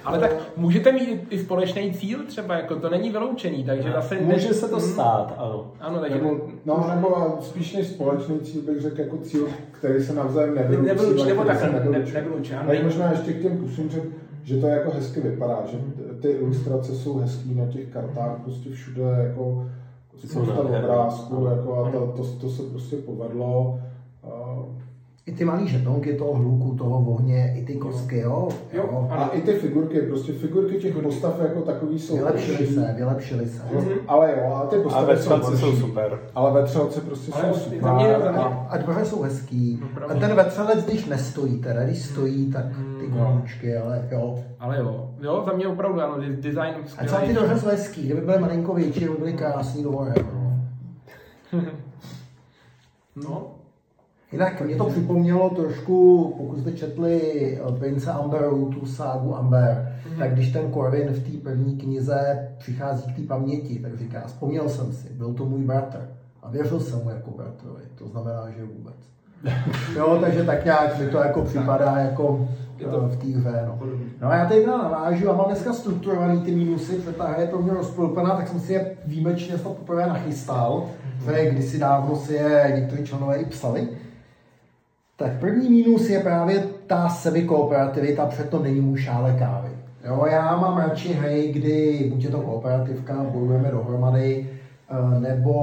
[0.05, 4.17] Ale tak můžete mít i společný cíl třeba, jako to není vyloučený, takže zase...
[4.21, 5.73] Může se to stát, ano.
[5.81, 6.15] Ano, takže...
[6.19, 10.87] Nebo, no, nebo spíš než společný cíl bych řekl jako cíl, který se navzájem nevylučí.
[10.89, 12.53] Nevylučí, nebo ne- nevylučí.
[12.55, 14.07] Ale možná ještě k těm kusům řekl,
[14.45, 15.79] že to jako hezky vypadá, že
[16.23, 19.67] ty ilustrace jsou hezký na těch kartách, prostě všude jako
[20.17, 21.51] Jsou spousta obrázků, Ano.
[21.57, 23.81] jako a to, to, to, se prostě povedlo.
[25.27, 28.49] A i ty malý žetonky toho hluku, toho ohně, i ty kostky, jo.
[28.73, 32.75] Jo, A i ty figurky, prostě figurky těch postav jako takový jsou Vylepšili lepší.
[32.75, 33.63] se, vylepšili se.
[34.09, 36.19] Ale jo, a ty A postavy ve jsou jsou super.
[36.35, 37.89] Ale ve Třelci prostě Ale jsou super.
[37.89, 39.81] A- A dvoře jsou hezký.
[39.83, 40.21] A Opravdu.
[40.21, 42.65] ten vetřelec, když nestojí, teda když stojí, tak
[43.01, 44.45] ty koníčky, ale jo.
[44.61, 48.03] Ale jo, jo, za mě opravdu ano, de- design A třeba ty dvoře jsou hezký,
[48.07, 50.15] kdyby byly malinko větší, by byly krásný dvoře.
[51.53, 51.61] no.
[53.17, 53.54] No,
[54.35, 57.21] Jinak mě to připomnělo trošku, pokud jste četli
[57.69, 63.13] eh, Prince Amberu, tu ságu Amber, tak když ten Corvin v té první knize přichází
[63.13, 66.09] k té paměti, tak říká, vzpomněl jsem si, byl to můj bratr.
[66.43, 68.95] A věřil jsem mu jako bratrovi, to znamená, že vůbec.
[69.97, 73.65] Jo, takže tak nějak mi to jako připadá jako to- eh, v té hře.
[73.67, 73.79] No.
[74.23, 77.41] no a já teď teda navážu a mám dneska strukturovaný ty mínusy, protože ta hra
[77.41, 80.85] je pro mě rozpolpená, tak jsem si je výjimečně to poprvé nachystal,
[81.23, 83.89] které kdysi dávno si je někteří členové i psali.
[85.17, 89.69] Tak první mínus je právě ta semi-kooperativita, to není můj šále kávy.
[90.07, 94.51] Jo, já mám radši hry, kdy buď je to kooperativka, bojujeme dohromady,
[94.91, 95.55] eh, nebo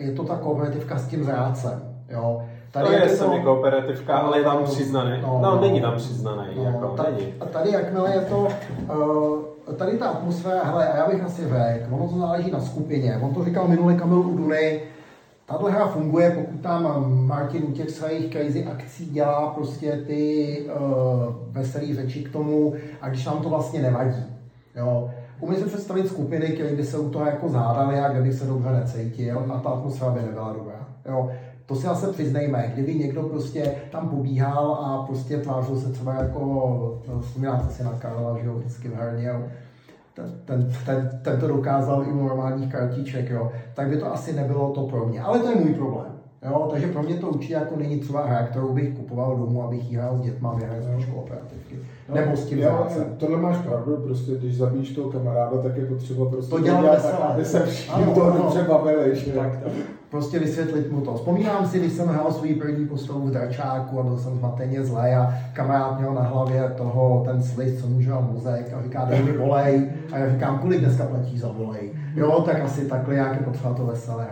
[0.00, 1.82] je to ta kooperativka s tím zrádcem.
[2.10, 2.42] Jo.
[2.70, 5.18] To jak je semi-kooperativka, ale je tam přiznaný.
[5.22, 5.60] No, No, no.
[5.60, 7.32] není tam přiznaný, jako, ta- není.
[7.40, 8.48] A tady, jakmile je to,
[9.68, 13.18] uh, tady ta atmosféra, hele, a já bych asi řekl, ono to záleží na skupině.
[13.22, 14.36] On to říkal minule Kamil u
[15.46, 21.34] Tahle hra funguje, pokud tam Martin u těch svých crazy akcí dělá prostě ty uh,
[21.50, 24.24] veselé řeči k tomu a když nám to vlastně nevadí.
[24.76, 25.10] Jo.
[25.40, 28.46] Umím si představit skupiny, které by se u toho jako zádali a kde bych se
[28.46, 30.88] dobře necítil a ta atmosféra by nebyla dobrá.
[31.08, 31.30] Jo.
[31.66, 36.40] To si zase přiznejme, kdyby někdo prostě tam pobíhal a prostě tvářil se třeba jako,
[37.08, 39.42] no, vzpomínáte si na Karla, že jo, vždycky v herně, jo.
[40.14, 40.72] Ten, ten,
[41.22, 43.52] ten, to dokázal i u normálních kartiček, jo.
[43.74, 45.20] tak by to asi nebylo to pro mě.
[45.20, 46.12] Ale to je můj problém.
[46.42, 49.90] Jo, takže pro mě to určitě jako není třeba hra, kterou bych kupoval domů, abych
[49.90, 51.06] jí hrál s dětma, vyhrál spíš
[52.06, 52.24] kooperativky.
[52.30, 52.86] Nebo s tím jo,
[53.18, 56.92] tohle máš pravdu, prostě když zabíjíš toho kamaráda, tak je potřeba prostě To dělat tak,
[56.94, 57.18] veselé.
[57.28, 58.42] aby se všichni Ano, u toho ano.
[58.42, 59.16] dobře bavili.
[59.16, 59.32] Že?
[59.32, 59.72] tak, tak.
[60.10, 61.14] prostě vysvětlit mu to.
[61.14, 65.14] Vzpomínám si, když jsem hrál svůj první postavu v dračáku a byl jsem zmateně zlej
[65.16, 69.32] a kamarád měl na hlavě toho, ten sliz, co může mozek a říká, dej mi
[69.32, 69.90] volej.
[70.12, 71.90] A já říkám, kolik dneska platí za volej.
[72.14, 74.26] Jo, tak asi takhle nějak je potřeba to veselé.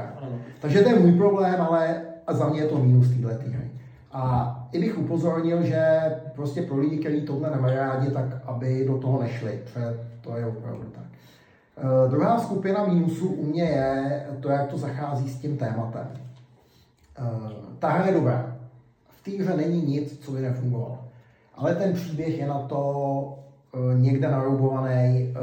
[0.61, 3.71] Takže to je můj problém, ale a za mě je to mínus této hry.
[4.13, 5.87] A i bych upozornil, že
[6.35, 10.47] prostě pro lidi, kteří tohle nemají rádi, tak aby do toho nešli, protože to je
[10.47, 11.03] opravdu tak.
[11.85, 16.09] Uh, druhá skupina mínusů u mě je to, jak to zachází s tím tématem.
[17.21, 18.57] Uh, ta hra je dobrá.
[19.09, 20.99] V té hře není nic, co by nefungovalo.
[21.55, 22.79] Ale ten příběh je na to
[23.75, 25.35] uh, někde naroubovaný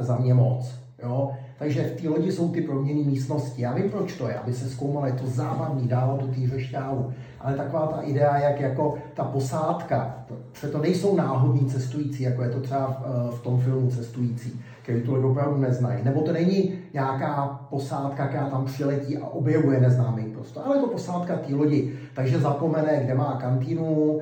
[0.00, 0.74] za mě moc.
[1.02, 1.30] Jo?
[1.58, 3.62] Takže v té lodi jsou ty proměny místnosti.
[3.62, 6.60] Já vím, proč to je, aby se zkoumalo, je to zábavný, dávalo do té hře
[6.60, 7.12] šťávu.
[7.40, 12.50] Ale taková ta idea, jak jako ta posádka, protože to nejsou náhodní cestující, jako je
[12.50, 16.04] to třeba v, v tom filmu Cestující, který tu opravdu neznají.
[16.04, 20.88] Nebo to není nějaká posádka, která tam přiletí a objevuje neznámý prostor, ale je to
[20.88, 24.20] posádka té lodi, takže zapomene, kde má kantýnu,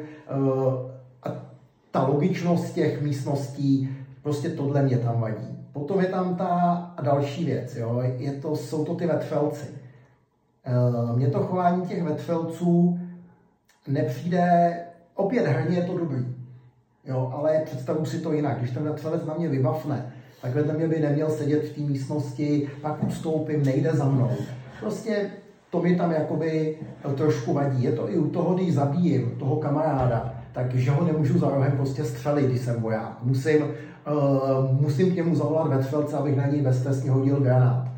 [1.23, 1.29] a
[1.91, 5.59] ta logičnost těch místností, prostě tohle mě tam vadí.
[5.73, 8.03] Potom je tam ta další věc, jo?
[8.17, 9.67] Je to, jsou to ty vetřelci.
[11.15, 12.99] Mně to chování těch vetřelců
[13.89, 14.77] nepřijde,
[15.15, 16.27] opět herně je to dobrý,
[17.05, 17.33] jo?
[17.35, 18.59] ale představu si to jinak.
[18.59, 20.13] Když ten vetřelec na mě vybavne,
[20.43, 24.31] tak vedle mě by neměl sedět v té místnosti, pak ustoupím, nejde za mnou.
[24.81, 25.31] Prostě
[25.71, 26.79] to mi tam jakoby
[27.15, 27.83] trošku vadí.
[27.83, 32.05] Je to i u toho, když zabijím toho kamaráda, takže ho nemůžu za rohem prostě
[32.05, 33.19] střelit, když jsem voják.
[33.23, 37.89] Musím, uh, musím k němu zavolat vetřelce, abych na něj beztrestně hodil granát.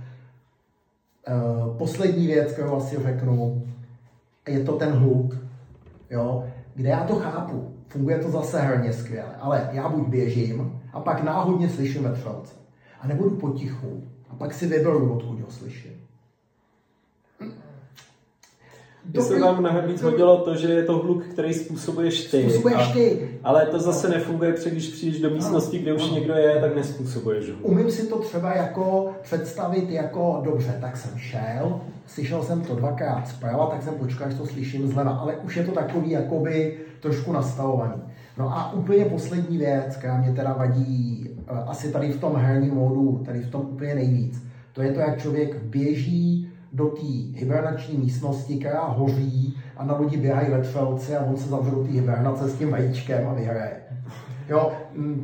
[1.28, 3.62] Uh, poslední věc, kterou asi řeknu,
[4.49, 5.36] je to ten hluk,
[6.11, 6.44] jo,
[6.74, 7.74] kde já to chápu.
[7.88, 12.54] Funguje to zase herně skvěle, ale já buď běžím a pak náhodně slyším vetřelce.
[13.00, 15.92] A nebudu potichu a pak si vyberu, odkud ho slyším.
[19.12, 22.42] Mně se tam mnohem víc hodilo to, že je to hluk, který způsobuješ ty.
[22.42, 23.28] Způsobuješ ty.
[23.44, 27.46] Ale to zase nefunguje, protože když přijdeš do místnosti, kde už někdo je, tak nespůsobuješ
[27.50, 27.61] hluk.
[27.62, 33.28] Umím si to třeba jako představit jako, dobře, tak jsem šel, slyšel jsem to dvakrát
[33.28, 37.32] zprava, tak jsem počkal, až to slyším zleva, ale už je to takový jakoby trošku
[37.32, 38.02] nastavovaný.
[38.38, 41.30] No a úplně poslední věc, která mě teda vadí
[41.66, 44.42] asi tady v tom herním módu, tady v tom úplně nejvíc,
[44.72, 50.16] to je to, jak člověk běží do té hibernační místnosti, která hoří a na lodi
[50.16, 53.76] běhají vetřelci a on se zavře do té hibernace s tím vajíčkem a vyhraje.
[54.48, 54.72] Jo,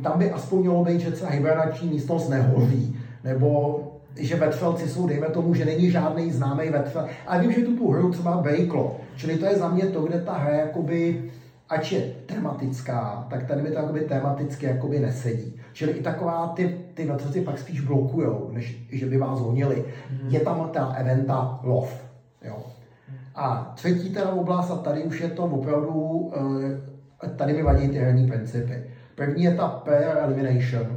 [0.03, 3.79] tam by aspoň mělo být, že celá hibernační místnost nehoří, nebo
[4.17, 7.07] že vetřelci jsou, dejme tomu, že není žádný známý vetřel.
[7.27, 8.97] A vím, že tu tu hru třeba bejklo.
[9.15, 11.31] Čili to je za mě to, kde ta hra jakoby,
[11.69, 15.59] ač je tematická, tak tady mi to jakoby tematicky jakoby nesedí.
[15.73, 19.85] Čili i taková ty, ty vetřelci pak spíš blokujou, než že by vás honili.
[20.11, 20.29] Mm.
[20.29, 21.91] Je tam ta eventa love.
[22.45, 22.57] Jo.
[23.35, 26.31] A třetí teda oblast, a tady už je to opravdu,
[27.23, 28.83] eh, tady mi vadí ty herní principy.
[29.15, 30.87] První je ta pair elimination,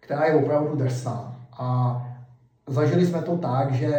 [0.00, 1.36] která je opravdu drsná.
[1.58, 2.03] A
[2.66, 3.92] zažili jsme to tak, že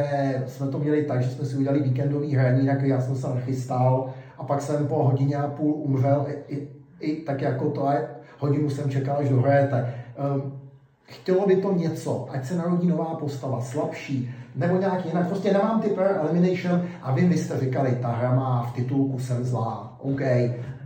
[0.48, 4.10] jsme to měli tak, že jsme si udělali víkendový hraní, tak já jsem se nachystal
[4.38, 6.68] a pak jsem po hodině a půl umřel i, i,
[7.00, 7.96] i tak jako to, a
[8.40, 9.96] hodinu jsem čekal, až dohrajete.
[10.36, 10.54] Um,
[11.04, 15.28] chtělo by to něco, ať se narodí nová postava, slabší, nebo nějaký jinak.
[15.28, 19.20] Prostě nemám ty per elimination a vy, vy jste říkali, ta hra má v titulku
[19.20, 20.22] jsem zlá, OK,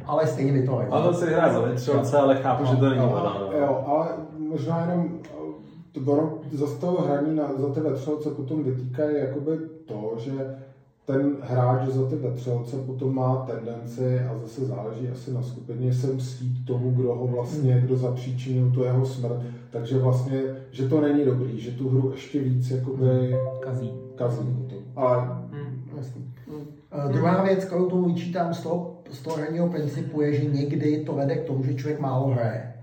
[0.05, 0.81] ale stejně by to.
[0.91, 3.37] Ale to si hraje za vetřelce, ale chápu, no, že to není ona.
[3.59, 4.07] Jo, ale
[4.37, 5.09] možná jenom
[5.91, 10.31] to, zase toho hraní na, za ty vetřelce potom vytýkají jakoby to, že
[11.05, 16.07] ten hráč za ty vetřelce potom má tendenci, a zase záleží asi na skupině, se
[16.07, 19.41] mstít tomu, kdo ho vlastně, kdo zapříčinil tu jeho smrt.
[19.69, 23.91] Takže vlastně, že to není dobrý, že tu hru ještě víc jakoby kazí.
[24.15, 24.75] kazí to.
[24.95, 25.17] Ale
[25.51, 25.89] hmm.
[25.97, 26.33] jasný.
[26.47, 26.61] Hmm.
[27.05, 31.13] Uh, druhá věc, kterou tomu vyčítám z toho, z toho principu, je, že někdy to
[31.13, 32.73] vede k tomu, že člověk málo hraje.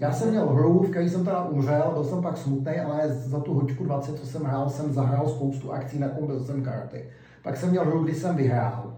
[0.00, 3.40] Já jsem měl hru, v které jsem teda umřel, byl jsem pak smutný, ale za
[3.40, 7.04] tu hoďku 20, co jsem hrál, jsem zahrál spoustu akcí, nakoupil jsem karty.
[7.42, 8.94] Pak jsem měl hru, kdy jsem vyhrál.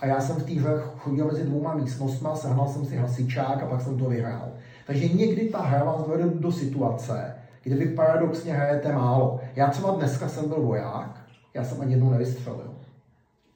[0.00, 3.66] A já jsem v té hře chodil mezi dvouma místnostmi, sehnal jsem si hasičák a
[3.66, 4.48] pak jsem to vyhrál.
[4.86, 9.40] Takže někdy ta hra vás dovede do situace, kde vy paradoxně hrajete málo.
[9.56, 11.20] Já třeba dneska jsem byl voják,
[11.54, 12.74] já jsem ani jednou nevystřelil.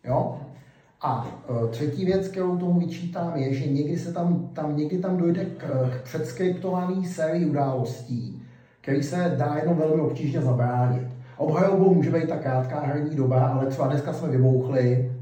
[0.04, 0.38] Jo?
[1.00, 1.26] A
[1.64, 5.44] e, třetí věc, kterou tomu vyčítám, je, že někdy, se tam, tam, někdy tam dojde
[5.44, 8.42] k, k předskriptované sérii událostí,
[8.80, 11.08] který se dá jenom velmi obtížně zabránit.
[11.36, 15.12] Obhajobou může být ta krátká herní doba, ale třeba dneska jsme vybouchli.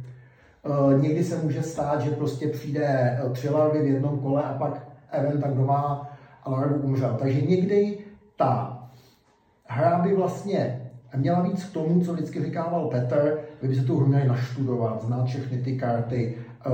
[0.64, 2.84] E, někdy se může stát, že prostě přijde
[3.26, 6.10] e, tři larvy v jednom kole a pak event tak doma
[6.44, 7.16] a larvu umřel.
[7.20, 7.98] Takže někdy
[8.36, 8.82] ta
[9.66, 10.83] hra by vlastně
[11.16, 15.02] měla víc k tomu, co vždycky říkával Petr, vy by se tu hru měli naštudovat,
[15.02, 16.34] znát všechny ty karty,
[16.66, 16.70] eh,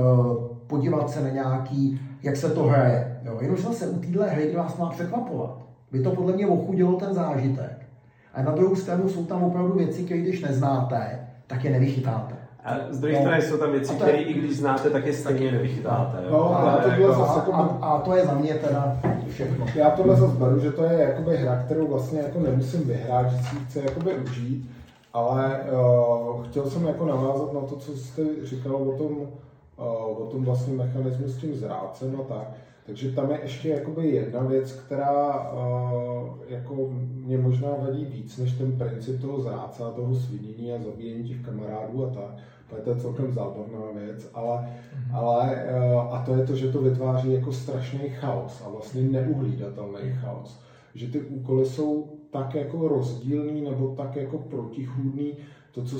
[0.67, 3.21] podívat se na nějaký, jak se to hraje.
[3.23, 3.37] Jo.
[3.41, 5.61] Jenomže zase u téhle hry vás má překvapovat.
[5.91, 7.85] By to podle mě ochudilo ten zážitek.
[8.33, 12.35] A na druhou stranu jsou tam opravdu věci, které když neznáte, tak je nevychytáte.
[12.65, 13.21] A z druhé no.
[13.21, 16.17] strany jsou tam věci, které i když znáte, tak je stejně nevychytáte.
[16.31, 18.99] No, a, to jako, jako, a, a, to je za mě teda
[19.29, 19.65] všechno.
[19.75, 23.37] Já tohle zase beru, že to je jakoby hra, kterou vlastně jako nemusím vyhrát, že
[23.37, 24.71] si chce jakoby užít,
[25.13, 30.27] ale uh, chtěl jsem jako navázat na to, co jste říkal o tom, uh, o
[30.31, 32.47] tom vlastně mechanismu s tím zrácem a tak.
[32.85, 38.53] Takže tam je ještě jakoby jedna věc, která uh, jako mě možná vadí víc než
[38.53, 42.35] ten princip toho zráce a toho svinění a zabíjení těch kamarádů a tak.
[42.83, 45.15] To je celkem zábavná věc, ale, mm-hmm.
[45.15, 50.11] ale uh, a to je to, že to vytváří jako strašný chaos a vlastně neuhlídatelný
[50.11, 50.59] chaos.
[50.95, 55.33] Že ty úkoly jsou tak jako rozdílný nebo tak jako protichůdný.
[55.71, 55.97] To, co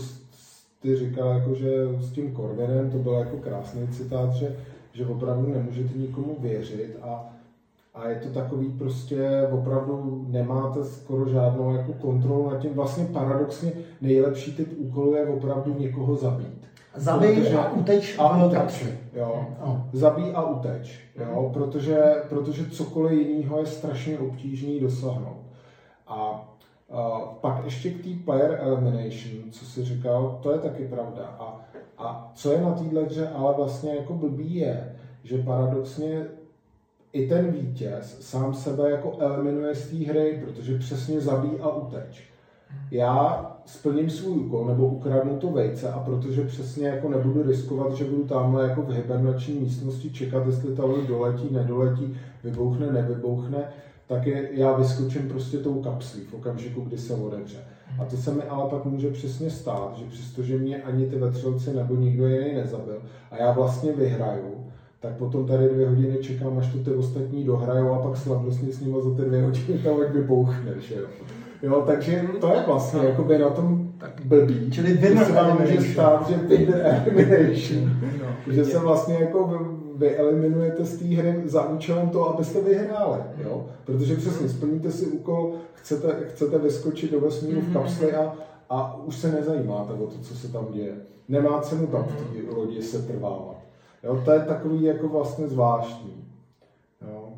[0.82, 4.56] ty říkal, jako že s tím Corvinem, to byl jako krásný citát, že
[4.94, 7.30] že opravdu nemůžete nikomu věřit a,
[7.94, 12.74] a je to takový prostě, opravdu nemáte skoro žádnou jako kontrolu nad tím.
[12.74, 16.68] Vlastně paradoxně nejlepší typ úkolu je opravdu někoho zabít.
[16.96, 18.86] Zabij protože, a uteč a uteč.
[19.14, 19.48] Jo.
[19.66, 19.90] No.
[19.94, 21.00] Zabij a uteč.
[21.20, 21.50] Jo.
[21.54, 25.42] Protože, protože cokoliv jiného je strašně obtížný dosáhnout.
[26.08, 26.48] A
[27.42, 31.36] pak ještě k té player elimination, co jsi říkal, to je taky pravda.
[31.40, 31.62] A
[32.02, 36.26] a co je na téhle hře ale vlastně jako blbý je, že paradoxně
[37.14, 42.24] i ten vítěz sám sebe jako eliminuje z té hry, protože přesně zabíjí a uteč.
[42.92, 48.06] Já splním svůj úkol nebo ukradnu to vejce a protože přesně jako nebudu riskovat, že
[48.06, 53.64] budu tamhle jako v hibernační místnosti čekat, jestli ta doletí, nedoletí, vybouchne, nevybouchne,
[54.12, 57.58] tak je, já vyskočím prostě tou kapslí v okamžiku, kdy se odevře.
[58.00, 61.74] A to se mi ale pak může přesně stát, že přestože mě ani ty vetřelci
[61.74, 63.02] nebo nikdo jiný nezabil
[63.32, 64.68] a já vlastně vyhraju,
[65.00, 68.80] tak potom tady dvě hodiny čekám, až to ty ostatní dohrajou a pak slavnostně s
[68.82, 71.08] nimi za ty dvě hodiny to vybouchne, že jo.
[71.64, 73.08] Jo, takže to je vlastně no.
[73.08, 74.72] jakoby na tom tak blbý.
[74.72, 77.92] Čili se vám může stát, že winner elimination.
[78.22, 83.20] No, že se vlastně jako vy eliminujete z té hry za účelem toho, abyste vyhráli.
[83.44, 83.66] Jo?
[83.86, 87.74] Protože přesně splníte si úkol, chcete, chcete vyskočit do vesmíru v mhm.
[87.74, 88.34] kapsli a,
[88.70, 90.96] a už se nezajímáte o to, co se tam děje.
[91.30, 93.58] Nemá cenu tam v té lodi se trvávat.
[94.04, 94.22] Jo?
[94.26, 96.24] To je takový jako vlastně zvláštní.
[97.12, 97.30] Jo?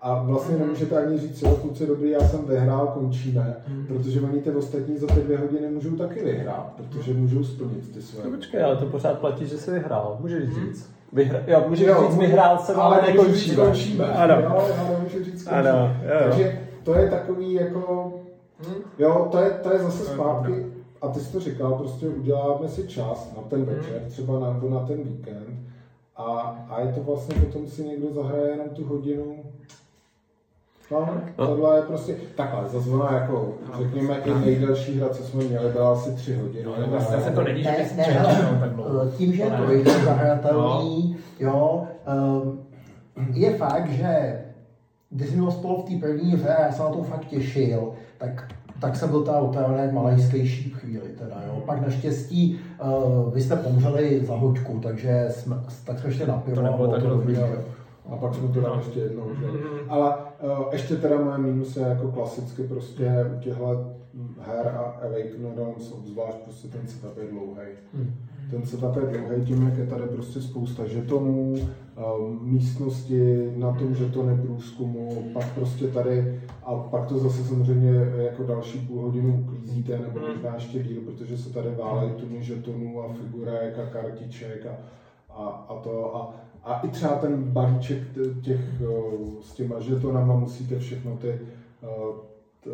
[0.00, 3.86] A vlastně nemůžete ani říct, jo, kluci, dobrý, já jsem vyhrál, končíme, Hmm.
[3.86, 8.02] protože oni ty ostatní za ty dvě hodiny můžou taky vyhrát, protože můžou splnit ty
[8.02, 8.24] své.
[8.24, 10.16] No počkej, ale to pořád platí, že jsi vyhrál.
[10.20, 10.93] Můžeš říct.
[11.14, 11.38] Vyhra...
[11.46, 13.56] Jo, můžeš Jo, říct, vyhrál jsem, ale, říct, nekončíme.
[13.56, 14.04] končíme.
[14.04, 14.34] Ano.
[14.40, 15.70] Jo, ale můžu říct, končíme.
[15.70, 16.18] Ano, jo.
[16.22, 18.12] Takže to je takový jako,
[18.68, 18.82] Hm?
[18.98, 20.66] jo, to je, to je zase zpátky,
[21.02, 24.80] a ty jsi to říkal, prostě uděláme si čas na ten večer, třeba na, na
[24.86, 25.58] ten víkend,
[26.16, 26.24] a,
[26.70, 29.36] a je to vlastně potom si někdo zahraje jenom tu hodinu.
[30.90, 31.08] No,
[31.38, 31.46] No.
[31.46, 35.92] tohle je prostě, takhle, zase ona jako, řekněme, i nejdelší hra, co jsme měli, byla
[35.92, 36.64] asi tři hodiny.
[36.64, 37.92] No, ale zase to není, že Ne, bys
[38.74, 39.02] dlouho.
[39.02, 41.82] eh, tím, že je To jedno zahratelný, jo,
[42.42, 42.64] um,
[43.32, 44.40] je fakt, že
[45.10, 48.96] když jsme spolu v té první hře, já jsem na to fakt těšil, tak, tak
[48.96, 51.62] jsem byl ta otrávné malajskejší chvíli teda, jo.
[51.66, 56.54] Pak naštěstí uh, vy jste pomřeli za hoďku, takže jsme, tak jsme šli na pivo.
[56.56, 57.50] To a nebylo bylo tak.
[58.12, 59.46] A pak jsme to dali ještě jednou, že?
[59.88, 60.14] Ale uh,
[60.72, 63.94] ještě teda moje mínus je jako klasicky prostě u těchto
[64.40, 67.66] her a Awaken Realms obzvlášť prostě ten setup je dlouhý.
[68.50, 71.54] Ten setup je dlouhý tím, jak je tady prostě spousta žetonů,
[72.18, 78.42] um, místnosti na tom žetony průzkumu, pak prostě tady a pak to zase samozřejmě jako
[78.42, 83.12] další půl hodinu uklízíte, nebo možná ještě díl, protože se tady válejí tuny žetonů a
[83.12, 84.76] figurek a kartiček a,
[85.34, 86.34] a, a to a,
[86.64, 87.98] a i třeba ten balíček
[88.42, 91.40] těch uh, s těma žetonama musíte všechno ty,
[92.64, 92.70] t,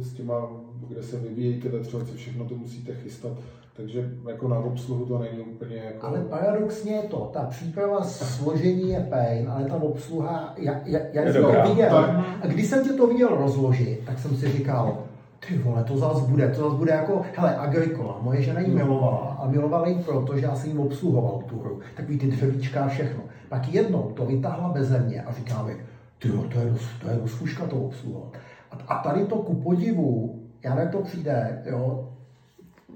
[0.00, 0.50] s těma,
[0.88, 3.32] kde se vyvíjejí ty vetřelci, všechno to musíte chystat.
[3.76, 6.06] Takže jako na obsluhu to není úplně jako...
[6.06, 11.34] Ale paradoxně je to, ta příprava složení je pain, ale ta obsluha, jak, jak, jak
[11.34, 11.62] dobrá.
[11.62, 12.10] to viděl, Tak.
[12.42, 14.98] a když jsem tě to viděl rozložit, tak jsem si říkal,
[15.46, 19.36] ty vole, to zase bude, to zase bude jako, hele, Agricola, moje žena ji milovala
[19.40, 22.88] a milovala ji proto, že já jsem jí obsluhoval tu hru, takový ty dřevíčka a
[22.88, 23.22] všechno.
[23.48, 25.76] Pak jednou to vytáhla beze mě a říká mi,
[26.18, 28.36] ty jo, to je, to je rozfuška to obsluhovat.
[28.70, 32.08] A, a tady to ku podivu, já jak to přijde, jo,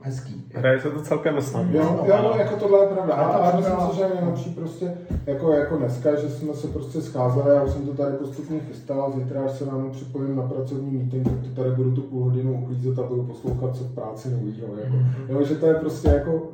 [0.02, 0.44] hezký.
[0.54, 1.78] Hraje se to celkem snadno.
[1.78, 3.14] Jo, jo, no, jako tohle je pravda.
[3.14, 4.94] A, Ale a myslím si, že je nejlepší prostě,
[5.26, 9.12] jako, jako dneska, že jsme se prostě scházeli, já už jsem to tady postupně chystal,
[9.16, 12.62] zítra, až se ráno připojím na pracovní meeting, tak to tady budu tu půl hodinu
[12.62, 14.68] uklízet a budu poslouchat, co v práci novýho.
[14.84, 14.96] Jako.
[15.28, 16.48] Jo, že to je prostě jako,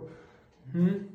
[0.75, 1.09] Hm?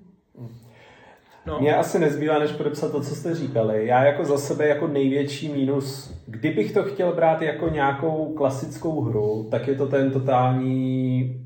[1.45, 1.59] No.
[1.59, 3.87] Mně asi nezbývá, než podepsat to, co jste říkali.
[3.87, 9.47] Já jako za sebe jako největší mínus, kdybych to chtěl brát jako nějakou klasickou hru,
[9.51, 11.39] tak je to ten totální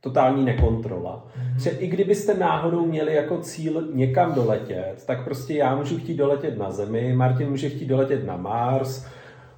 [0.00, 1.26] totální nekontrola.
[1.58, 6.58] Že i kdybyste náhodou měli jako cíl někam doletět, tak prostě já můžu chtít doletět
[6.58, 9.06] na Zemi, Martin může chtít doletět na Mars,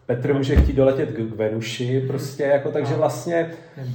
[0.07, 3.51] Petr může chtít doletět k Venuši, prostě jako takže vlastně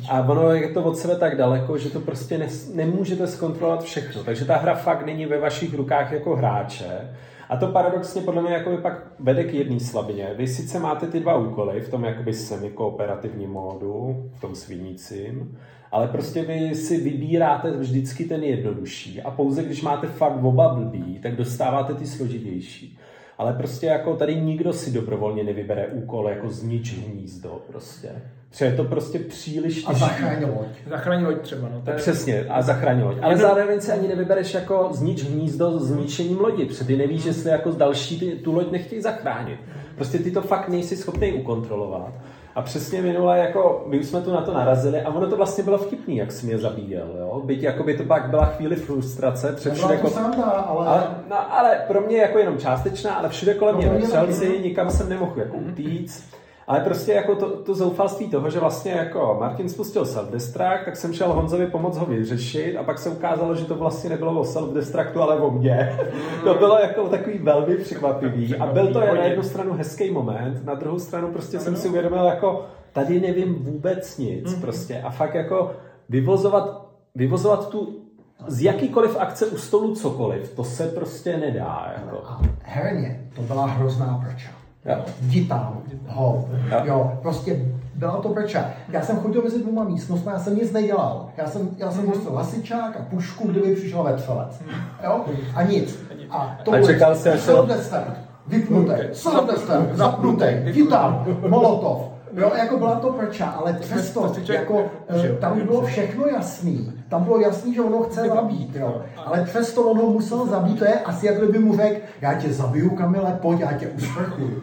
[0.09, 4.23] a ono je to od sebe tak daleko, že to prostě nes, nemůžete zkontrolovat všechno,
[4.23, 7.09] takže ta hra fakt není ve vašich rukách jako hráče
[7.49, 10.33] a to paradoxně podle mě jako pak vede k jedné slabině.
[10.37, 15.57] Vy sice máte ty dva úkoly v tom jakoby semi-kooperativním módu, v tom svinícím,
[15.91, 21.19] ale prostě vy si vybíráte vždycky ten jednodušší a pouze když máte fakt oba blbý,
[21.23, 22.97] tak dostáváte ty složitější.
[23.38, 28.09] Ale prostě jako tady nikdo si dobrovolně nevybere úkol jako znič hnízdo prostě.
[28.49, 30.05] Protože je to prostě příliš A těžké.
[30.05, 30.67] zachraň loď.
[30.89, 31.81] Zachrání loď třeba, no.
[31.81, 31.95] To je...
[31.95, 33.17] Přesně, a zachrání loď.
[33.21, 37.49] Ale zároveň si ani nevybereš jako znič hnízdo s zničením lodi, protože ty nevíš, jestli
[37.49, 39.59] jako další ty, tu loď nechtějí zachránit.
[39.95, 42.13] Prostě ty to fakt nejsi schopný ukontrolovat.
[42.57, 45.63] A přesně minule, jako my už jsme tu na to narazili a ono to vlastně
[45.63, 47.41] bylo vtipný, jak jsi mě zabíjel, jo.
[47.45, 50.09] Byť jako by to pak byla chvíli frustrace, před všude jako...
[50.09, 50.87] sranda, ale...
[50.87, 54.07] Ale, no, ale pro mě jako jenom částečná, ale všude kolem No, mě pro mě
[54.07, 54.59] vetřelci, taky.
[54.59, 56.23] nikam jsem nemohl jako utíct.
[56.68, 61.13] Ale prostě jako to, to zoufalství toho, že vlastně jako Martin spustil self-destruct, tak jsem
[61.13, 65.22] šel Honzovi pomoct ho vyřešit a pak se ukázalo, že to vlastně nebylo o self-destructu,
[65.22, 65.99] ale o mně.
[66.43, 70.74] to bylo jako takový velmi překvapivý a byl to na jednu stranu hezký moment, na
[70.74, 75.72] druhou stranu prostě jsem si uvědomil jako tady nevím vůbec nic prostě a fakt jako
[76.09, 78.01] vyvozovat, vyvozovat tu
[78.47, 81.93] z jakýkoliv akce u stolu cokoliv, to se prostě nedá.
[81.97, 82.18] Jako.
[82.26, 84.49] A herně to byla hrozná prča.
[84.86, 85.05] Jo.
[85.49, 86.80] Tam, ho, Jo.
[86.84, 87.59] jo, prostě
[87.95, 88.65] byla to prča.
[88.89, 91.30] Já jsem chodil mezi dvěma místnostmi, já jsem nic nedělal.
[91.38, 94.61] Já jsem, já jsem nosil hasičák a pušku, kdyby přišel vetřelec.
[95.03, 95.21] Jo?
[95.55, 95.99] A nic.
[96.30, 98.03] A to A čekal jsi, až se-
[98.47, 102.01] vypnutý, self-destruct, zapnutý, jdi tam, molotov.
[102.34, 106.93] Jo, jako byla to prča, ale přesto, jako, eh, tam bylo všechno jasný.
[107.09, 109.01] Tam bylo jasný, že ono chce zabít, jo.
[109.25, 112.53] Ale přesto on ho musel zabít, to je asi jak kdyby mu řekl, já tě
[112.53, 114.61] zabiju, Kamile, pojď, já tě usprchuju.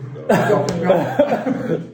[0.51, 1.01] Jo, jo.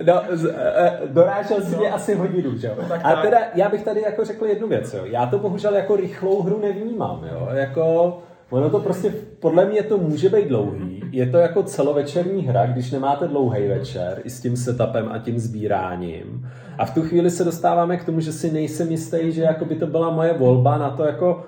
[0.06, 0.44] No, z,
[0.76, 2.74] e, dorážel si mě asi hodinu, že jo?
[2.88, 5.00] tak A teda já bych tady jako řekl jednu věc, jo.
[5.04, 7.48] Já to bohužel jako rychlou hru nevnímám, jo.
[7.52, 8.16] Jako
[8.50, 11.02] Ono to prostě, podle mě to může být dlouhý.
[11.12, 15.38] Je to jako celovečerní hra, když nemáte dlouhý večer, i s tím setupem a tím
[15.38, 16.48] sbíráním.
[16.80, 19.74] A v tu chvíli se dostáváme k tomu, že si nejsem jistý, že jako by
[19.76, 21.44] to byla moje volba na to jako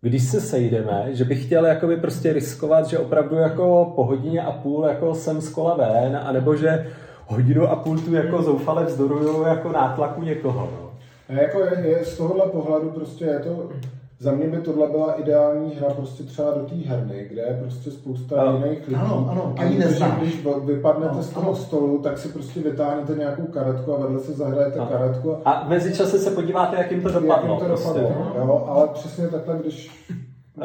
[0.00, 4.52] když se sejdeme, že bych chtěl jakoby prostě riskovat, že opravdu jako po hodině a
[4.52, 6.86] půl jako jsem z kola ven, anebo že
[7.26, 10.70] hodinu a půl tu jako zoufale vzdoruju jako nátlaku někoho.
[10.72, 10.90] No.
[11.36, 13.70] Jako je, je, z tohohle pohledu prostě je to,
[14.18, 17.90] za mě by tohle byla ideální hra prostě třeba do té herny, kde je prostě
[17.90, 19.00] spousta ano, jiných lidí.
[19.00, 20.20] Ano, ano, a ani neznáš.
[20.20, 21.56] Když vypadnete ano, z toho ano.
[21.56, 24.90] stolu, tak si prostě vytáhnete nějakou karetku a vedle se zahrajete ano.
[24.90, 25.36] karetku.
[25.44, 27.34] A, a mezi čase se podíváte, jak jim to dopadlo.
[27.34, 28.00] Jak jim to prostě.
[28.00, 30.06] dopadlo, jo, ale přesně takhle, když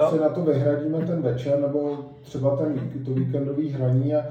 [0.09, 4.25] si na to vyhradíme ten večer, nebo třeba ten, to víkendový hraní, a,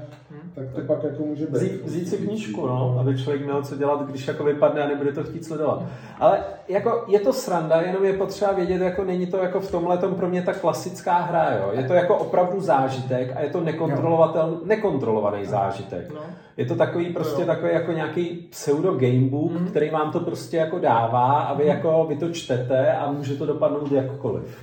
[0.55, 1.53] tak to pak jako může být.
[1.53, 5.11] Vzít, vzít si knížku, no, aby člověk měl co dělat, když jako vypadne a nebude
[5.11, 5.83] to chtít sledovat.
[6.19, 9.97] Ale jako je to sranda, jenom je potřeba vědět, jako není to jako v tomhle
[9.97, 11.71] pro mě ta klasická hra, jo.
[11.73, 16.13] Je to jako opravdu zážitek a je to nekontrolovatel, nekontrolovaný zážitek.
[16.13, 16.21] No.
[16.57, 19.67] Je to takový prostě takový jako nějaký pseudo gamebook, mm.
[19.67, 23.45] který vám to prostě jako dává a vy jako vy to čtete a může to
[23.45, 24.57] dopadnout jakkoliv.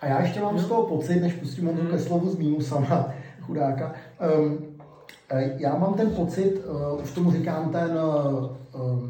[0.00, 1.90] A já ještě mám z toho pocit, než pustím mm.
[1.90, 3.08] ke slovu z mínusama,
[3.40, 3.92] chudáka,
[4.38, 4.67] um,
[5.56, 9.00] já mám ten pocit, uh, už tomu říkám ten, uh,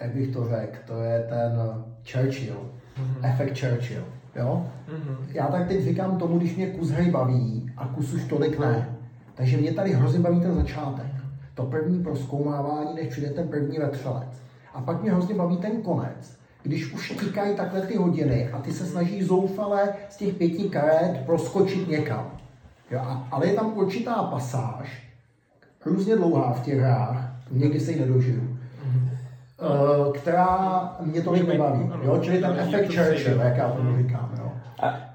[0.00, 3.32] jak bych to řekl, to je ten Churchill, mm-hmm.
[3.32, 4.04] efekt Churchill.
[4.36, 4.66] Jo?
[4.88, 5.16] Mm-hmm.
[5.32, 8.96] Já tak teď říkám tomu, když mě kus hry baví a kus už tolik ne.
[9.34, 11.06] Takže mě tady hrozně baví ten začátek.
[11.54, 14.42] To první proskoumávání, než přijde ten první vetřelec.
[14.74, 18.72] A pak mě hrozně baví ten konec, když už tikají takhle ty hodiny a ty
[18.72, 22.30] se snaží zoufale z těch pěti karet proskočit někam.
[22.90, 23.00] Jo,
[23.30, 25.05] ale je tam určitá pasáž,
[25.86, 27.16] různě dlouhá v těch hrách,
[27.50, 31.90] někdy se ji nedožiju, uh, která mě to nebaví.
[32.02, 32.18] Jo?
[32.22, 34.30] Čili ten efekt Churchill, jak já tomu říkám.
[34.38, 34.52] Jo?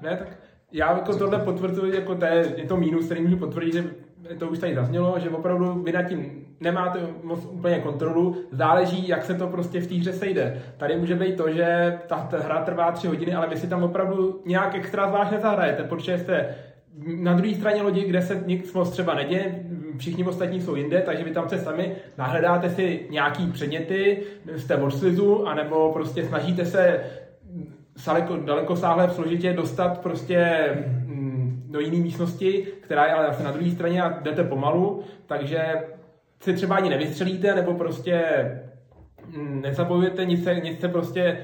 [0.02, 0.28] Ne, tak
[0.72, 4.48] já jako tohle potvrduji, jako to je, je to mínus, který můžu potvrdit, že to
[4.48, 9.34] už tady zaznělo, že opravdu vy nad tím nemáte moc úplně kontrolu, záleží, jak se
[9.34, 10.62] to prostě v té hře sejde.
[10.76, 13.82] Tady může být to, že ta, ta hra trvá tři hodiny, ale vy si tam
[13.82, 16.54] opravdu nějak extra zvlášť nezahrajete, protože jste
[17.20, 19.64] na druhé straně lodi, kde se nic moc třeba neděje,
[19.98, 24.22] všichni ostatní jsou jinde, takže vy tam se sami nahledáte si nějaký předměty,
[24.56, 27.00] jste v odslizu, anebo prostě snažíte se
[28.06, 30.68] daleko, daleko sáhle složitě dostat prostě
[31.06, 35.62] mm, do jiné místnosti, která je ale zase na druhé straně a jdete pomalu, takže
[36.40, 38.22] se třeba ani nevystřelíte, nebo prostě
[39.36, 41.38] mm, nezabojujete, nic se, nic se prostě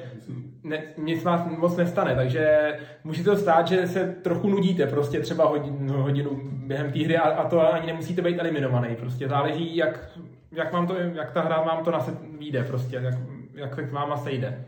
[0.64, 2.72] ne, nic vás moc nestane, takže
[3.04, 7.22] může to stát, že se trochu nudíte prostě třeba hodinu, hodinu během té hry a,
[7.22, 10.10] a, to ani nemusíte být eliminovaný, prostě záleží, jak,
[10.52, 13.14] jak, mám to, jak ta hra vám to naset vyjde, prostě, jak,
[13.54, 14.64] jak se k váma sejde.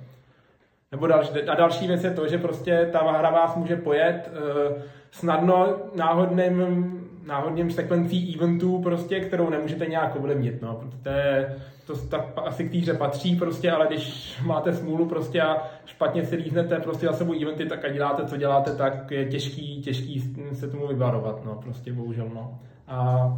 [0.92, 4.82] Nebo další, a další věc je to, že prostě ta hra vás může pojet uh,
[5.10, 10.62] snadno náhodným, náhodným sekvencí eventů, prostě, kterou nemůžete nějak ovlivnit.
[10.62, 10.74] No.
[10.74, 11.46] Protože
[11.86, 16.36] to tak asi k týře patří prostě, ale když máte smůlu prostě a špatně si
[16.36, 20.20] líznete prostě za sebou eventy, tak a děláte, co děláte, tak je těžký, těžký
[20.52, 22.58] se tomu vyvarovat, no, prostě bohužel, no.
[22.88, 23.28] A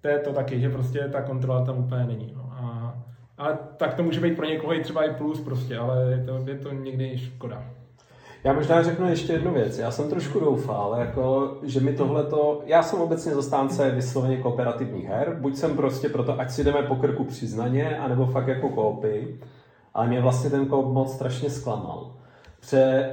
[0.00, 2.52] to je to taky, že prostě ta kontrola tam úplně není, no.
[2.52, 2.94] A,
[3.38, 6.50] a tak to může být pro někoho i třeba i plus prostě, ale je to,
[6.50, 7.62] je to někdy škoda.
[8.46, 9.78] Já možná řeknu ještě jednu věc.
[9.78, 12.62] Já jsem trošku doufal, jako, že mi tohle to...
[12.66, 15.36] Já jsem obecně zastánce vysloveně kooperativních her.
[15.40, 19.38] Buď jsem prostě proto, ať si jdeme po krku přiznaně, anebo fakt jako koopy.
[19.94, 22.12] Ale mě vlastně ten koop moc strašně zklamal.
[22.60, 23.08] Pře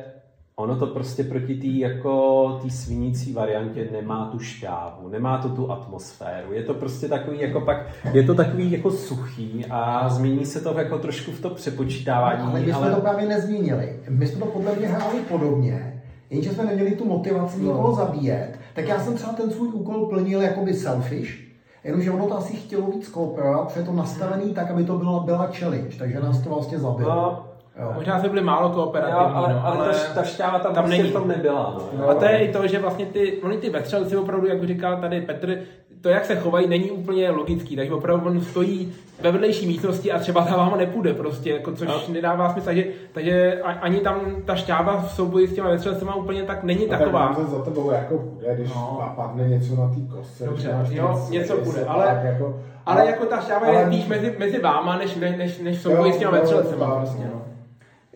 [0.55, 5.71] ono to prostě proti té jako tý svinící variantě nemá tu šťávu, nemá to tu
[5.71, 6.53] atmosféru.
[6.53, 7.77] Je to prostě takový jako pak,
[8.13, 12.41] je to takový jako suchý a změní se to jako trošku v to přepočítávání.
[12.41, 12.95] Ale my jsme ale...
[12.95, 13.99] to právě nezmínili.
[14.09, 17.65] My jsme to podle mě hráli podobně, jenže jsme neměli tu motivaci no.
[17.65, 18.59] nikoho zabíjet.
[18.73, 21.43] Tak já jsem třeba ten svůj úkol plnil jakoby selfish,
[21.83, 25.19] Jenomže ono to asi chtělo víc kooperovat, protože je to nastavený tak, aby to byla,
[25.19, 27.15] byla challenge, takže nás to vlastně zabilo.
[27.15, 27.45] No,
[27.79, 27.91] Jo.
[27.95, 30.83] Možná jsme byli málo kooperativní, jo, ale, no, ale, ale ta, ta šťáva tam, tam
[30.83, 31.09] prostě není.
[31.09, 31.77] v tom nebyla.
[31.97, 32.09] No.
[32.09, 35.21] A to je i to, že vlastně ty, oni ty vetřelci opravdu, jak říkal tady
[35.21, 35.59] Petr,
[36.03, 40.19] to, jak se chovají, není úplně logický, takže opravdu on stojí ve vedlejší místnosti a
[40.19, 42.13] třeba ta váma nepůjde prostě, jako, což no.
[42.13, 46.63] nedává smysl, takže, takže ani tam ta šťáva v souboji s těma vetřelcema úplně tak
[46.63, 47.33] není a taková.
[47.35, 48.23] Tak za tebou jako
[48.55, 49.13] když no.
[49.15, 50.45] padne něco na té kostce.
[50.45, 54.59] Dobře, jo, něco bude, ale, jako, ale, jako ta šťáva ale, je spíš mezi, mezi
[54.59, 57.52] váma, než, než, než v souboji s těma vetřelcema prostě, no.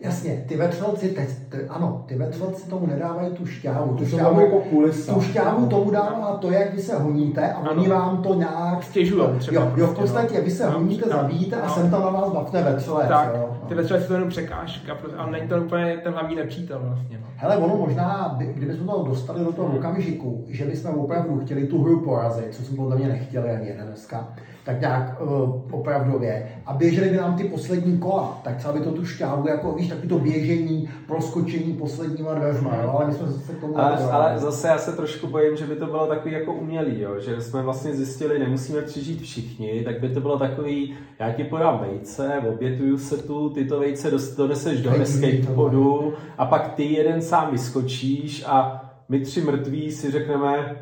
[0.00, 3.94] Jasně, ty vetřelci teď ty, ano, ty vetřelci tomu nedávají tu šťávu.
[3.96, 5.14] Tu šťávu, jako kulisa.
[5.14, 7.70] tu šťávu tomu dává to, jak vy se honíte a Ano.
[7.70, 8.82] oni vám to nějak...
[8.82, 10.72] Stěžujou třeba Jo, jo, v prostě, podstatě vy se no.
[10.72, 11.16] honíte, No.
[11.16, 11.74] zabíjíte a No.
[11.74, 13.08] sem tam na vás bavne vetřelec.
[13.08, 13.56] Tak, jo.
[13.68, 17.18] ty vetřelci jsou jenom překážka, proto- ale není to úplně ten hlavní nepřítel vlastně.
[17.20, 17.26] No.
[17.36, 21.82] Hele, ono možná, by- kdybychom to dostali do toho okamžiku, že bychom opravdu chtěli tu
[21.82, 24.28] hru porazit, co jsme podle mě nechtěli ani dneska,
[24.68, 26.48] tak nějak uh, opravdově.
[26.66, 29.88] A běželi by nám ty poslední kola, tak třeba by to tu šťávu, jako víš,
[29.88, 32.90] takový to běžení, proskočení posledníma dveřma, jo?
[32.96, 35.76] ale my jsme se k tomu Ale, ale zase já se trošku bojím, že by
[35.76, 37.20] to bylo takový jako umělý, jo?
[37.20, 41.78] že jsme vlastně zjistili, nemusíme přežít všichni, tak by to bylo takový, já ti podám
[41.78, 47.50] vejce, obětuju se tu, ty to vejce doneseš do skateboardu a pak ty jeden sám
[47.52, 50.76] vyskočíš a my tři mrtví si řekneme,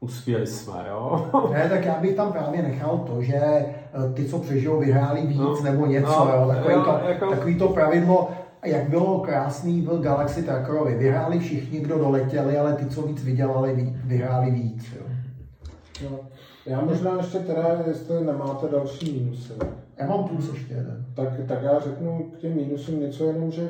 [0.00, 1.30] uspěli jsme, jo?
[1.52, 3.72] Ne, tak já bych tam právě nechal to, že eh,
[4.14, 5.62] ty, co přežijou, vyhráli víc No.
[5.62, 8.30] nebo něco, No, jo, takový, jo, to, jako- takový to pravidlo,
[8.64, 10.94] jak bylo krásný v Galaxy Trackerovi.
[10.94, 14.84] Vyhráli všichni, kdo doletěli, ale ty, co víc vydělali, vy- vyhráli víc.
[14.96, 15.06] Jo.
[16.02, 16.20] Jo.
[16.66, 19.52] Já možná ještě teda, jestli nemáte další mínusy,
[19.98, 21.04] Já mám plus ještě jeden.
[21.14, 23.68] tak, tak já řeknu k těm mínusům něco jenom, že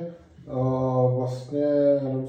[0.52, 1.64] uh, vlastně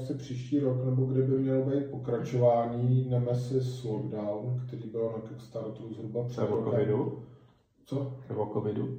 [0.00, 6.24] si příští rok, nebo kdyby mělo být pokračování Nemesis Lockdown, který byl na Kickstarteru zhruba
[6.24, 7.22] před Nebo covidu.
[7.86, 8.12] Co?
[8.28, 8.98] Nebo covidu.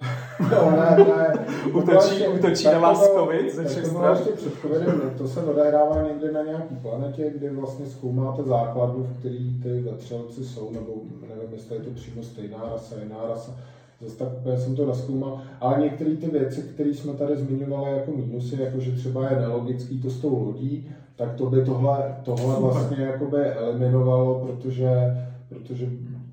[0.50, 1.46] No, ne, ne.
[1.72, 4.16] Útočí tak na to vás covid ze všech stran?
[4.16, 9.18] ještě před covidem, to se odehrává někde na nějaký planetě, kde vlastně zkoumáte základnu, v
[9.18, 13.56] který ty vetřelci jsou, nebo nevím, jestli je to přímo stejná rasa, jiná rasa.
[14.04, 18.10] Zase tak úplně jsem to naskoumal, ale některé ty věci, které jsme tady zmiňovali jako
[18.12, 22.56] mínusy, jako že třeba je nelogický to s tou lodí, tak to by tohle, tohle
[22.56, 25.14] vlastně jakoby eliminovalo, protože,
[25.48, 25.88] protože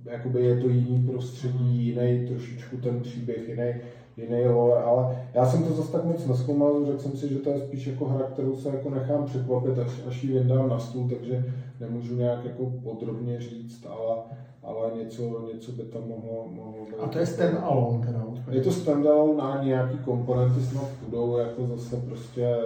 [0.06, 3.74] jakoby je to jiný prostředí, jiný trošičku ten příběh, jiný,
[4.18, 7.50] jiný lore, ale já jsem to zase tak moc neskoumal, řekl jsem si, že to
[7.50, 11.10] je spíš jako hra, kterou se jako nechám překvapit, až, až ji vyndám na stůl,
[11.10, 11.46] takže
[11.80, 14.18] nemůžu nějak jako podrobně říct, ale,
[14.64, 16.96] ale něco, něco by tam mohlo, mohlo být.
[17.00, 18.26] A to je stand alone teda.
[18.52, 22.58] Je to standalone a nějaký komponenty snad budou jako zase prostě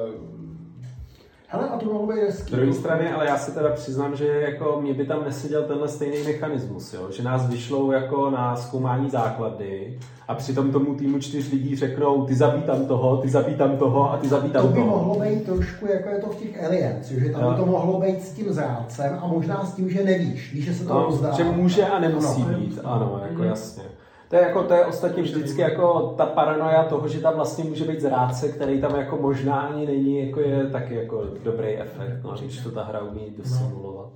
[1.48, 2.50] Hele, a to mohlo být hezký.
[2.54, 5.88] Z druhé strany, ale já se teda přiznám, že jako mě by tam neseděl tenhle
[5.88, 7.08] stejný mechanismus, jo?
[7.12, 12.36] že nás vyšlou jako na zkoumání základny a přitom tomu týmu čtyř lidí řeknou, ty
[12.36, 14.88] zabí tam toho, ty zabí tam toho a ty zabí tam To by toho.
[14.88, 17.54] mohlo být trošku, jako je to v těch Aliens, že tam by Jo.
[17.58, 20.86] to mohlo být s tím zrádcem a možná s tím, že nevíš, víš, že se
[20.86, 21.32] to No, rozdá.
[21.32, 22.58] že může a nemusí Ano.
[22.58, 23.44] být, ano, jako Mhm.
[23.50, 23.84] jasně.
[24.30, 27.84] To je, jako, to je ostatně vždycky jako ta paranoja toho, že tam vlastně může
[27.86, 32.32] být zrádce, který tam jako možná ani není, jako je taky jako dobrý efekt, no,
[32.40, 34.10] když to ta hra umí dosimulovat.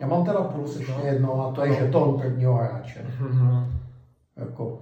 [0.00, 1.04] Já mám teda plus ještě No.
[1.06, 3.06] jedno a to je žeton prvního hráče.
[3.20, 3.66] Mhm.
[4.36, 4.78] Jako,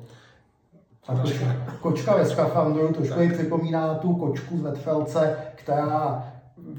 [1.09, 1.45] a kočka,
[1.81, 6.25] kočka ve skafandru trošku mi připomíná tu kočku z Vetfelce, která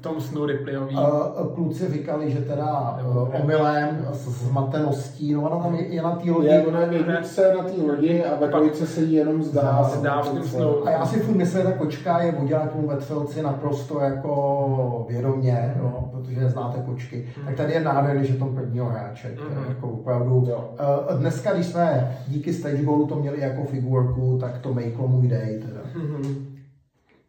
[0.02, 0.96] tom snu Ripleyový.
[0.96, 6.02] uh, kluci říkali, že teda Nebo uh, omylem, s zmateností, no ona tam je, je
[6.02, 6.48] na té lodi.
[6.48, 9.84] je, ona je v jedničce na té lodi a ve dvojce se jí jenom zdá.
[9.84, 10.88] Zdá v tom snu.
[10.88, 15.06] A já si furt myslím, že ta kočka je vodila k tomu vetřelci naprosto jako
[15.10, 17.30] vědomě, no, protože znáte kočky.
[17.46, 19.36] Tak tady je nádherný, že tom prvního hráče.
[19.50, 19.66] Mhm.
[19.70, 20.46] jako opravdu.
[20.50, 20.70] Jo.
[20.80, 25.28] Eh, Dneska, když jsme díky Stage Goalu to měli jako figurku, tak to mejklo můj
[25.28, 25.60] day.
[25.60, 25.82] Teda.
[25.96, 26.46] Mhm.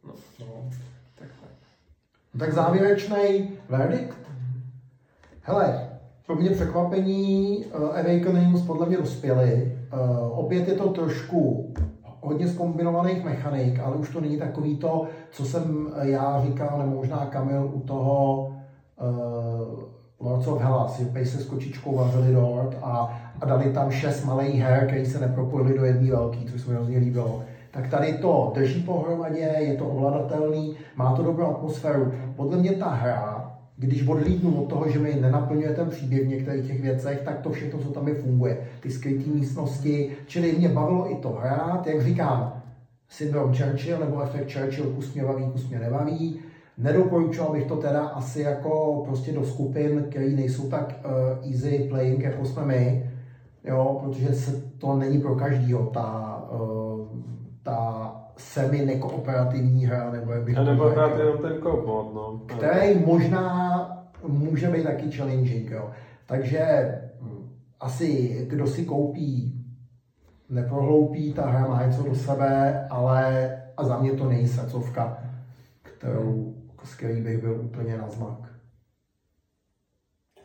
[0.06, 0.12] No.
[1.18, 1.48] Takhle.
[2.38, 4.18] Tak závěrečný verdikt.
[5.42, 5.88] Hele,
[6.26, 9.78] pro mě překvapení uh, Awakenings podle mě dospěli.
[9.92, 11.72] Uh, opět je to trošku
[12.20, 16.96] hodně zkombinovaných mechanik, ale už to není takový to, co jsem eh, já říkal, nebo
[16.96, 18.46] možná Kamil u toho
[19.00, 19.80] uh,
[20.20, 24.60] Lords of Hellas, že se s kočičkou vařili dort a, a dali tam šest malých
[24.60, 27.42] her, které se nepropojily do jedné velký, což se mi hrozně líbilo.
[27.70, 32.12] Tak tady to drží pohromadě, je to ovladatelný, má to dobrou atmosféru.
[32.36, 36.66] Podle mě ta hra, když odlídnu od toho, že mi nenaplňuje ten příběh v některých
[36.66, 38.58] těch věcech, tak to všechno, co tam je, funguje.
[38.80, 42.62] Ty skryté místnosti, čili mě bavilo i to hrát, jak říkám,
[43.08, 46.40] syndrom Churchill nebo efekt Churchill, kus mě baví, kus mě nebaví.
[46.78, 52.22] Nedoporučoval bych to teda asi jako prostě do skupin, které nejsou tak uh, easy playing,
[52.22, 53.10] jako jsme my,
[53.64, 57.00] jo, protože se to není pro každýho ta, uh,
[57.62, 62.14] ta semi nekooperativní hra, nebo jak bych A to nebo hrát jenom ten co mod,
[62.14, 62.42] no.
[62.46, 63.86] který možná
[64.26, 65.70] může být taky challenging.
[65.70, 65.90] Jo.
[66.26, 66.64] Takže
[67.20, 67.48] hm,
[67.80, 69.60] asi kdo si koupí,
[70.48, 75.18] neprohloupí, ta hra má něco do sebe, ale a za mě to není srdcovka,
[75.82, 76.54] kterou,
[76.84, 78.50] z který bych byl úplně na zmak.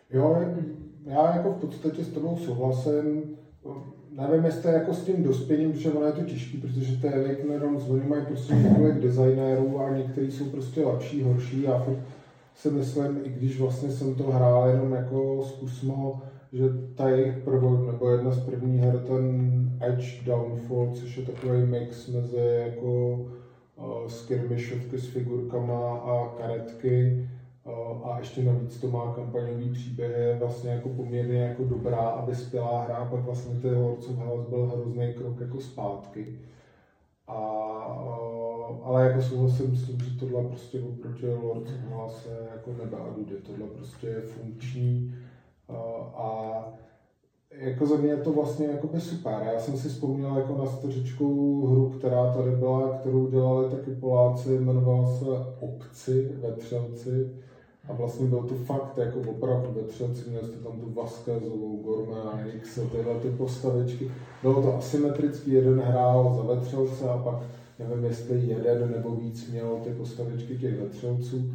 [0.10, 0.46] Jo,
[1.06, 3.38] já jako v podstatě s tebou souhlasím.
[4.18, 8.08] Nevím, jestli jako s tím dospěním, protože ono je to těžký, protože ty Awakener oni
[8.08, 11.62] mají prostě několik designérů a některý jsou prostě lepší, horší.
[11.62, 12.00] Já furt
[12.56, 16.22] si myslím, i když vlastně jsem to hrál jenom jako zkusmo,
[16.54, 16.64] že
[16.96, 19.52] ta jejich prvou, nebo jedna z prvních her, ten
[19.82, 23.20] Edge Downfall, což je takový mix mezi jako
[23.76, 27.28] uh, skirmishovky s figurkama a karetky,
[28.04, 32.82] a ještě navíc to má kampaňový příběh, je vlastně jako poměrně jako dobrá a vyspělá
[32.82, 36.40] hra, pak vlastně ty Lords of Hellas byl hrozný krok jako zpátky.
[37.28, 37.38] A,
[38.84, 42.98] ale jako souhlasím s tím, že tohle prostě oproti Lords of Hellas je jako nebe
[42.98, 45.16] a dudy, tohle prostě je funkční
[46.14, 46.52] a
[47.52, 49.50] jako za mě je to vlastně by super.
[49.54, 54.54] Já jsem si vzpomněl jako na stařičkou hru, která tady byla, kterou dělali taky Poláci,
[54.54, 55.26] jmenovala se
[55.60, 57.32] Obci ve Třelci
[57.88, 62.46] a vlastně byl to fakt jako opravdu ve Třelci, měli jste tam tu Vasquezovou, Gormana,
[62.46, 64.12] X, tyhle ty postavičky.
[64.42, 67.36] Bylo to asymetrický, jeden hrál za vetřelce a pak
[67.80, 71.52] nevím, jestli jeden nebo víc měl ty postavičky těch vetřelců.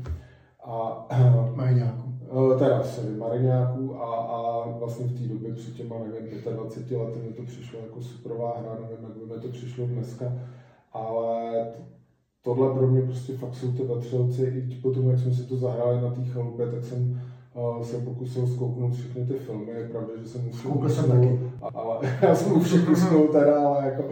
[0.65, 1.07] A,
[1.55, 2.11] Mariňáků.
[2.31, 7.19] Eh, teda sorry, Mariňáků a, a vlastně v té době před těma, nevím, 25 lety
[7.19, 10.33] mi to přišlo jako superová hra, nevím, jak by mi to přišlo dneska,
[10.93, 11.67] ale
[12.45, 16.01] tohle pro mě prostě fakt jsou ty vetřelci, i potom, jak jsme si to zahráli
[16.01, 17.21] na té chalupě, tak jsem
[17.55, 21.41] uh, se pokusil zkouknout všechny ty filmy, je pravda, že jsem musel Koukl jsem taky.
[21.75, 24.05] Ale já jsem už všechny teda, ale jako,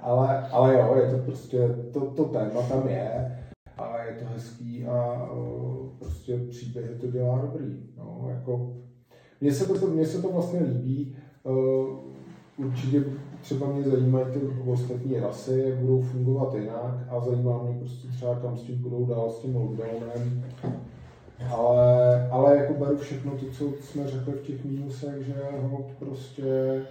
[0.00, 3.38] ale, ale jo, je to prostě, to, to téma tam je
[3.76, 8.72] a je to hezký a uh, prostě příběhy to dělá dobrý, no, jako,
[9.40, 11.98] mně se to, mně se to vlastně líbí, uh,
[12.56, 13.04] určitě
[13.46, 18.34] třeba mě zajímají ty ostatní rasy, jak budou fungovat jinak a zajímá mě prostě třeba
[18.34, 20.44] kam s tím budou dál s tím lockdownem.
[21.50, 26.82] Ale, ale jako beru všechno to, co jsme řekli v těch mínusech, že ho prostě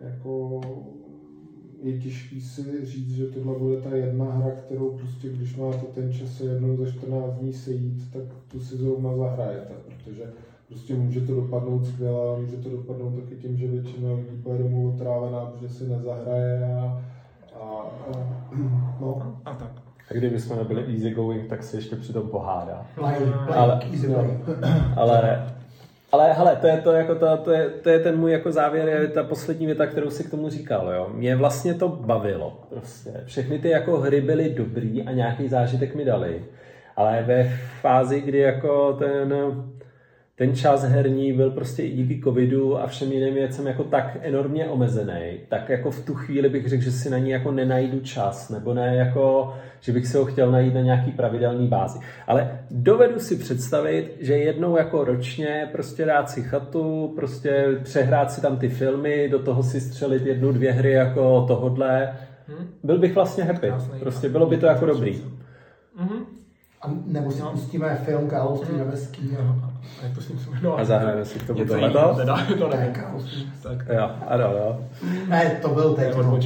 [0.00, 0.60] jako
[1.82, 6.12] je těžký si říct, že tohle bude ta jedna hra, kterou prostě, když máte ten
[6.12, 10.32] čas jednou za 14 dní sejít, tak tu si zrovna zahrajete, protože
[10.68, 14.64] prostě může to dopadnout skvěle, ale může to dopadnout taky tím, že většina lidí pojede
[14.64, 17.02] domů otrávená, protože si nezahraje a,
[17.60, 18.46] a, a
[19.00, 19.36] no.
[19.44, 19.70] A tak.
[20.10, 22.86] A kdyby jsme nebyli easy going, tak se ještě přitom pohádá.
[23.54, 24.38] Ale- easy play.
[24.96, 25.46] Ale,
[26.12, 28.88] ale hele, to je, to, jako to, to, je, to je ten můj jako závěr,
[28.88, 30.92] je ta poslední věta, kterou si k tomu říkal.
[30.92, 31.10] Jo.
[31.14, 32.60] Mě vlastně to bavilo.
[32.68, 33.10] Prostě.
[33.24, 36.44] Všechny ty jako hry byly dobrý a nějaký zážitek mi dali.
[36.96, 37.44] Ale ve
[37.80, 39.34] fázi, kdy jako ten,
[40.36, 44.68] ten čas herní byl prostě i díky covidu a všem jiným věcem jako tak enormně
[44.68, 48.50] omezený, tak jako v tu chvíli bych řekl, že si na ní jako nenajdu čas,
[48.50, 51.98] nebo ne jako, že bych si ho chtěl najít na nějaký pravidelný bázi.
[52.26, 58.40] Ale dovedu si představit, že jednou jako ročně prostě dát si chatu, prostě přehrát si
[58.40, 62.16] tam ty filmy, do toho si střelit jednu, dvě hry jako tohodle,
[62.82, 63.66] byl bych vlastně happy.
[63.66, 64.00] Krásný.
[64.00, 65.22] Prostě bylo by to jako dobrý.
[66.00, 66.18] Mhm.
[66.82, 69.36] A nebo si pustíme film Království nebeský.
[69.36, 69.65] A...
[70.00, 70.76] A jak to s ním se jmenuje?
[70.76, 71.98] A zahrajeme si k tomu tohleto?
[71.98, 72.94] jiného, Teda, to Ne, nevím.
[73.62, 73.86] Tak.
[73.94, 74.80] Jo, ano, jo.
[75.28, 76.16] Ne, to byl teď.
[76.16, 76.38] No.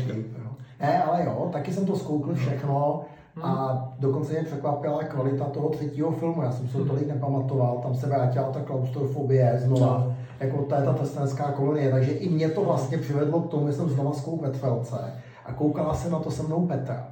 [0.80, 3.04] Ne, ale jo, taky jsem to zkoukl všechno
[3.42, 6.42] a dokonce mě překvapila kvalita toho třetího filmu.
[6.42, 10.06] Já jsem se to tolik nepamatoval, tam se vrátila ta klaustrofobie znova.
[10.40, 13.72] Jako to je ta testenská kolonie, takže i mě to vlastně přivedlo k tomu, že
[13.72, 15.12] jsem znova zkoukl ve Tvelce
[15.46, 17.08] a koukala se na to se mnou Petra.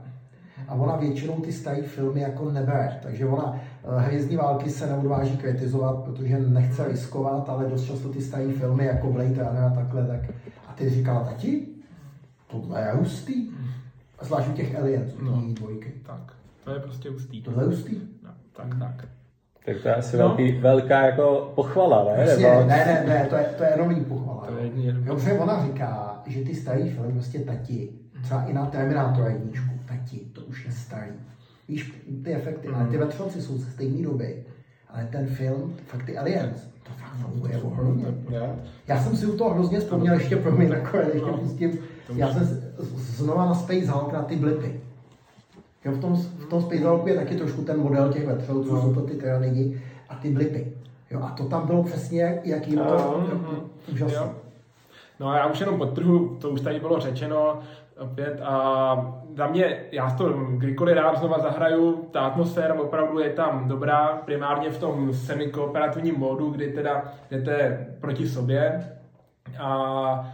[0.69, 5.37] A ona většinou ty staré filmy jako nebere, takže ona eh, Hvězdní války se neodváží
[5.37, 10.07] kritizovat, protože nechce riskovat, ale dost často ty staré filmy jako Blade Runner a takhle,
[10.07, 10.21] tak
[10.69, 11.67] a ty říkala, tati,
[12.51, 13.51] tohle je hustý.
[14.19, 15.43] A zvlášť u těch Aliens, u No.
[15.53, 15.93] dvojky.
[16.07, 16.33] Tak,
[16.65, 17.43] to je prostě hustý.
[17.43, 18.01] Tohle je hustý.
[18.25, 19.09] No, tak, tak.
[19.67, 20.23] Tak to je asi No.
[20.29, 22.25] velký, velká jako pochvala, ne?
[22.25, 22.61] Prostě, Nebo...
[22.61, 24.47] ne, ne, ne, to je, to je jenom pochvala.
[24.47, 27.89] To je jenom- Jo, ona říká, že ty starý filmy, prostě tati,
[28.23, 29.78] třeba i na Terminátora jedničku,
[30.59, 31.11] už je starý.
[31.69, 31.93] Víš,
[32.25, 34.45] ty efekty, ale ty vetřelci jsou ze stejné doby,
[34.89, 38.05] ale ten film, fakt ty Aliens, to fakt funguje ohromně.
[38.29, 38.57] Já?
[38.89, 41.79] Já jsem si u toho hrozně vzpomněl ještě pro mě nakonec, ještě pustím,
[42.15, 42.63] já jsem
[42.99, 44.81] znova na Space Hulk na ty blipy.
[45.85, 48.83] Jo, v tom, v tom Space Hulku je taky trošku ten model těch vetřelců, No.
[48.83, 50.73] jsou to ty tyranidy a ty blipy.
[51.11, 52.85] Jo, a to tam bylo přesně, jak jim to...
[52.85, 53.61] No, mhm.
[53.93, 54.29] Úžasné.
[55.21, 57.59] No a já už jenom podtrhu, to už tady bylo řečeno
[57.99, 58.95] opět a
[59.39, 64.71] za mě, já to kdykoliv rád znova zahraju, ta atmosféra opravdu je tam dobrá, primárně
[64.71, 68.93] v tom semi-kooperativním módu, kdy teda jdete proti sobě.
[69.59, 70.33] A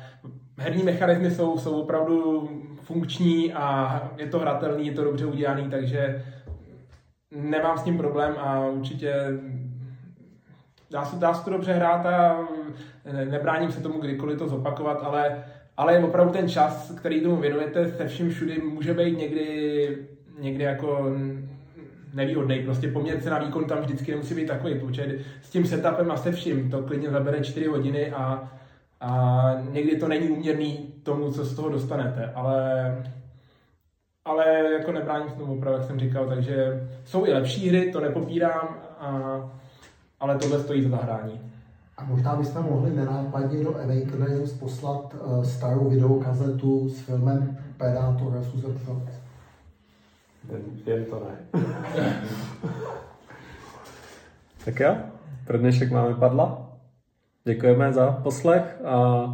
[0.58, 2.48] herní mechanismy jsou, jsou opravdu
[2.82, 6.24] funkční a je to hratelný, je to dobře udělaný, takže
[7.30, 9.14] nemám s tím problém a určitě
[10.90, 12.38] dá se, dá se to dobře hrát a
[13.12, 15.44] ne, nebráním se tomu kdykoliv to zopakovat, ale
[15.76, 19.98] ale opravdu ten čas, který tomu věnujete se vším všudy, může být někdy,
[20.38, 21.16] někdy jako
[22.14, 22.62] nevýhodný.
[22.62, 26.16] Prostě poměr se na výkon tam vždycky nemusí být takový, protože s tím setupem a
[26.16, 28.52] se vším to klidně zabere 4 hodiny a,
[29.00, 32.96] a někdy to není uměrný tomu, co z toho dostanete, ale
[34.26, 38.00] ale jako nebráním se tomu opravdu, jak jsem říkal, takže jsou i lepší hry, to
[38.00, 39.40] nepopírám, a,
[40.20, 41.53] ale tohle stojí za zahrání.
[41.96, 48.64] A možná bychom mohli nenápadně do Awakenings poslat uh, starou videokazetu s filmem Predator vs.
[48.64, 49.02] Retro.
[50.52, 51.60] Jen, jen to ne.
[54.64, 54.96] tak jo,
[55.46, 56.70] pro dnešek máme padla.
[57.44, 59.24] Děkujeme za poslech a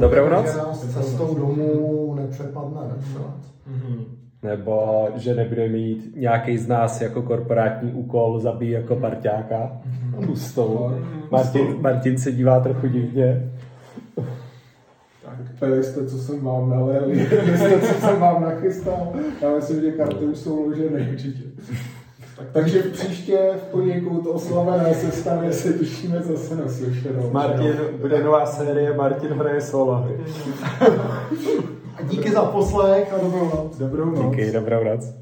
[0.00, 0.46] dobrou noc.
[0.92, 3.54] Cestou domů nepřepadne nepřelec.
[3.70, 4.04] Mm-hmm.
[4.42, 9.80] Nebo že nebude mít nějaký z nás jako korporátní úkol zabít jako parťáka
[10.26, 10.96] pustou.
[11.30, 13.50] Martin, Martin se dívá trochu divně.
[15.58, 17.14] Pili jste, co jsem vám nalil,
[17.56, 19.12] jste, co jsem vám nachystal.
[19.42, 21.42] Já myslím, že karty už jsou ložené určitě.
[22.36, 27.30] Tak, takže příště v poněkud oslavené sestavě se tušíme zase na slyšenou.
[27.32, 30.08] Martin, bude nová série, Martin hraje solo.
[32.00, 33.78] A díky za poslech a dobrou noc.
[33.78, 34.36] Dobrou noc.
[34.36, 35.19] Díky, dobrou noc.